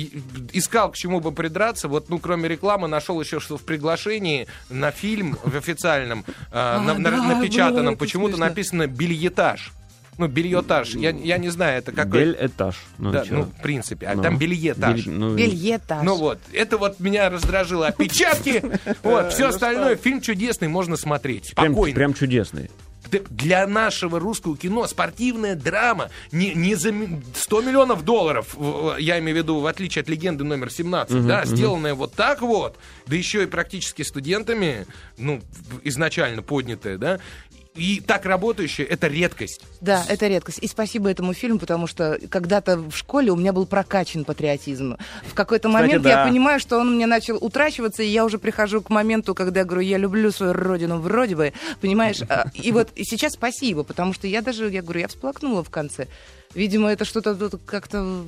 искал 0.51 0.91
к 0.91 0.95
чему 0.95 1.19
бы 1.19 1.31
придраться. 1.31 1.87
Вот, 1.87 2.09
ну, 2.09 2.19
кроме 2.19 2.49
рекламы, 2.49 2.87
нашел 2.87 3.19
еще, 3.21 3.39
что 3.39 3.57
в 3.57 3.63
приглашении 3.63 4.47
на 4.69 4.91
фильм 4.91 5.37
в 5.43 5.55
официальном, 5.55 6.25
э, 6.51 6.53
на, 6.53 6.93
на, 6.95 7.35
напечатанном, 7.35 7.95
почему-то 7.95 8.37
написано 8.37 8.87
«бельетаж». 8.87 9.71
Ну, 10.17 10.27
бельетаж. 10.27 10.95
Я, 10.95 11.11
я 11.11 11.37
не 11.37 11.49
знаю, 11.49 11.79
это 11.79 11.91
какой... 11.91 12.25
Бельетаж. 12.25 12.75
Ну, 12.97 13.11
да, 13.11 13.23
ну, 13.29 13.43
в 13.43 13.61
принципе. 13.61 14.07
А 14.07 14.15
ну, 14.15 14.21
там 14.21 14.37
бельетаж. 14.37 15.05
Бель, 15.05 15.13
ну, 15.13 15.35
бельетаж. 15.35 16.03
Ну 16.03 16.15
вот, 16.15 16.39
это 16.51 16.77
вот 16.77 16.99
меня 16.99 17.29
раздражило. 17.29 17.87
Опечатки. 17.93 18.63
Вот, 19.03 19.33
все 19.33 19.49
остальное. 19.49 19.95
Фильм 19.95 20.21
чудесный, 20.21 20.67
можно 20.67 20.97
смотреть. 20.97 21.47
Спокойно. 21.47 21.95
Прям 21.95 22.13
чудесный 22.13 22.69
для 23.29 23.67
нашего 23.67 24.19
русского 24.19 24.57
кино 24.57 24.87
спортивная 24.87 25.55
драма 25.55 26.09
не, 26.31 26.53
не 26.53 26.75
за 26.75 26.93
100 27.35 27.61
миллионов 27.61 28.03
долларов, 28.03 28.55
я 28.99 29.19
имею 29.19 29.37
в 29.37 29.41
виду, 29.43 29.59
в 29.59 29.67
отличие 29.67 30.01
от 30.01 30.09
легенды 30.09 30.43
номер 30.43 30.71
17, 30.71 31.15
угу, 31.15 31.27
да, 31.27 31.39
угу. 31.41 31.47
сделанная 31.47 31.93
вот 31.93 32.13
так 32.13 32.41
вот, 32.41 32.77
да 33.05 33.15
еще 33.15 33.43
и 33.43 33.45
практически 33.45 34.01
студентами, 34.01 34.85
ну, 35.17 35.41
изначально 35.83 36.41
поднятая, 36.41 36.97
да, 36.97 37.19
и 37.75 38.01
так 38.05 38.25
работающее 38.25 38.85
это 38.85 39.07
редкость. 39.07 39.61
Да, 39.81 40.03
это 40.07 40.27
редкость. 40.27 40.59
И 40.59 40.67
спасибо 40.67 41.09
этому 41.09 41.33
фильму, 41.33 41.59
потому 41.59 41.87
что 41.87 42.19
когда-то 42.29 42.77
в 42.77 42.95
школе 42.95 43.31
у 43.31 43.35
меня 43.35 43.53
был 43.53 43.65
прокачан 43.65 44.25
патриотизм. 44.25 44.97
В 45.25 45.33
какой-то 45.33 45.69
момент 45.69 46.03
Кстати, 46.03 46.13
да. 46.13 46.21
я 46.21 46.27
понимаю, 46.27 46.59
что 46.59 46.77
он 46.77 46.95
мне 46.95 47.05
начал 47.05 47.37
утрачиваться, 47.37 48.03
и 48.03 48.07
я 48.07 48.25
уже 48.25 48.37
прихожу 48.37 48.81
к 48.81 48.89
моменту, 48.89 49.33
когда 49.33 49.61
я 49.61 49.65
говорю, 49.65 49.81
я 49.81 49.97
люблю 49.97 50.31
свою 50.31 50.53
родину 50.53 50.99
вроде 50.99 51.35
бы, 51.35 51.53
понимаешь? 51.81 52.21
А, 52.29 52.45
и 52.53 52.71
вот 52.71 52.89
сейчас 52.95 53.33
спасибо, 53.33 53.83
потому 53.83 54.13
что 54.13 54.27
я 54.27 54.41
даже, 54.41 54.69
я 54.69 54.81
говорю, 54.81 55.01
я 55.01 55.07
всплакнула 55.07 55.63
в 55.63 55.69
конце. 55.69 56.07
Видимо, 56.55 56.91
это 56.91 57.05
что-то 57.05 57.35
как-то... 57.65 58.23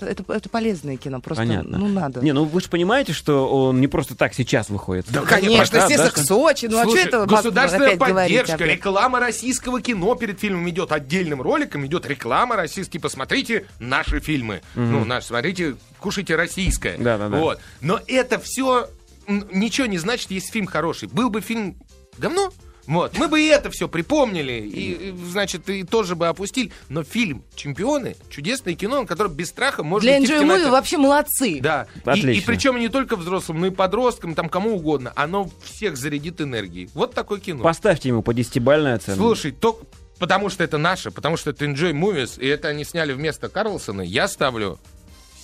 Это, 0.00 0.24
это 0.32 0.48
полезное 0.48 0.96
кино, 0.96 1.20
просто 1.20 1.44
Понятно. 1.44 1.78
ну 1.78 1.88
надо. 1.88 2.20
Не, 2.20 2.32
ну 2.32 2.44
вы 2.44 2.60
же 2.60 2.68
понимаете, 2.68 3.12
что 3.12 3.48
он 3.48 3.80
не 3.80 3.86
просто 3.86 4.16
так 4.16 4.34
сейчас 4.34 4.68
выходит. 4.68 5.06
Да, 5.10 5.22
конечно, 5.22 5.86
все 5.86 5.96
да, 5.96 6.10
Сочи, 6.10 6.66
ну 6.66 6.82
Слушай, 6.82 7.04
а 7.04 7.06
что 7.06 7.18
это 7.18 7.26
Государственная 7.26 7.96
поддержка, 7.96 8.64
реклама 8.64 9.20
российского 9.20 9.80
кино 9.80 10.14
перед 10.16 10.40
фильмом 10.40 10.68
идет 10.68 10.92
отдельным 10.92 11.40
роликом, 11.40 11.86
идет 11.86 12.06
реклама 12.06 12.56
российская. 12.56 12.98
Посмотрите 12.98 13.66
наши 13.78 14.20
фильмы. 14.20 14.62
Угу. 14.74 14.82
Ну, 14.82 15.04
наш, 15.04 15.24
смотрите, 15.24 15.76
кушайте 16.00 16.36
российское. 16.36 16.96
Да, 16.98 17.18
да, 17.18 17.28
да. 17.28 17.38
Вот. 17.38 17.60
Но 17.80 18.00
это 18.06 18.38
все 18.38 18.88
ничего 19.28 19.86
не 19.86 19.98
значит, 19.98 20.30
если 20.30 20.50
фильм 20.50 20.66
хороший. 20.66 21.08
Был 21.08 21.30
бы 21.30 21.40
фильм 21.40 21.76
говно, 22.18 22.52
вот. 22.88 23.18
Мы 23.18 23.28
бы 23.28 23.40
и 23.40 23.46
это 23.46 23.70
все 23.70 23.86
припомнили, 23.86 24.52
и, 24.52 25.14
значит, 25.30 25.68
и 25.68 25.84
тоже 25.84 26.16
бы 26.16 26.26
опустили. 26.26 26.72
Но 26.88 27.04
фильм 27.04 27.44
«Чемпионы»— 27.54 28.16
чудесное 28.30 28.74
кино, 28.74 29.04
которое 29.04 29.28
без 29.28 29.48
страха 29.50 29.82
можно 29.82 30.08
Для 30.08 30.18
Enjoy 30.18 30.42
Movie 30.42 30.70
вообще 30.70 30.96
молодцы. 30.96 31.60
Да. 31.60 31.86
И, 32.14 32.38
и 32.38 32.40
причем 32.40 32.78
не 32.78 32.88
только 32.88 33.16
взрослым, 33.16 33.60
но 33.60 33.66
и 33.66 33.70
подросткам, 33.70 34.34
там 34.34 34.48
кому 34.48 34.76
угодно. 34.76 35.12
Оно 35.16 35.50
всех 35.62 35.98
зарядит 35.98 36.40
энергией. 36.40 36.88
Вот 36.94 37.12
такое 37.12 37.40
кино. 37.40 37.62
Поставьте 37.62 38.08
ему 38.08 38.22
по 38.22 38.32
десятибальной 38.32 38.94
оценке. 38.94 39.20
Слушай, 39.20 39.52
то, 39.52 39.82
потому 40.18 40.48
что 40.48 40.64
это 40.64 40.78
наше, 40.78 41.10
потому 41.10 41.36
что 41.36 41.50
это 41.50 41.66
Enjoy 41.66 41.92
Movies, 41.92 42.40
и 42.40 42.46
это 42.46 42.68
они 42.68 42.84
сняли 42.84 43.12
вместо 43.12 43.50
Карлсона, 43.50 44.00
я 44.00 44.28
ставлю 44.28 44.78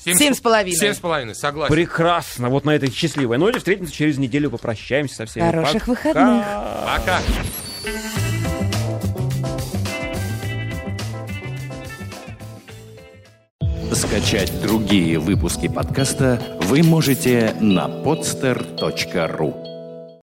Семь 0.05 0.35
с 0.35 0.41
половиной. 0.41 0.77
Семь 0.77 0.93
с 0.93 0.99
половиной, 0.99 1.35
согласен. 1.35 1.75
Прекрасно. 1.75 2.51
Вот 2.51 2.65
на 2.65 2.71
этой 2.71 2.91
счастливой 2.91 3.39
ноте 3.39 3.59
встретимся 3.59 3.93
через 3.93 4.19
неделю, 4.19 4.51
попрощаемся 4.51 5.17
со 5.17 5.27
всеми. 5.27 5.47
Хороших 5.51 5.87
Пока. 5.87 5.91
выходных. 5.91 6.45
Пока. 6.87 7.21
Скачать 13.95 14.61
другие 14.61 15.19
выпуски 15.19 15.69
подкаста 15.69 16.43
вы 16.63 16.83
можете 16.83 17.55
на 17.61 17.87
podster.ru 17.87 19.74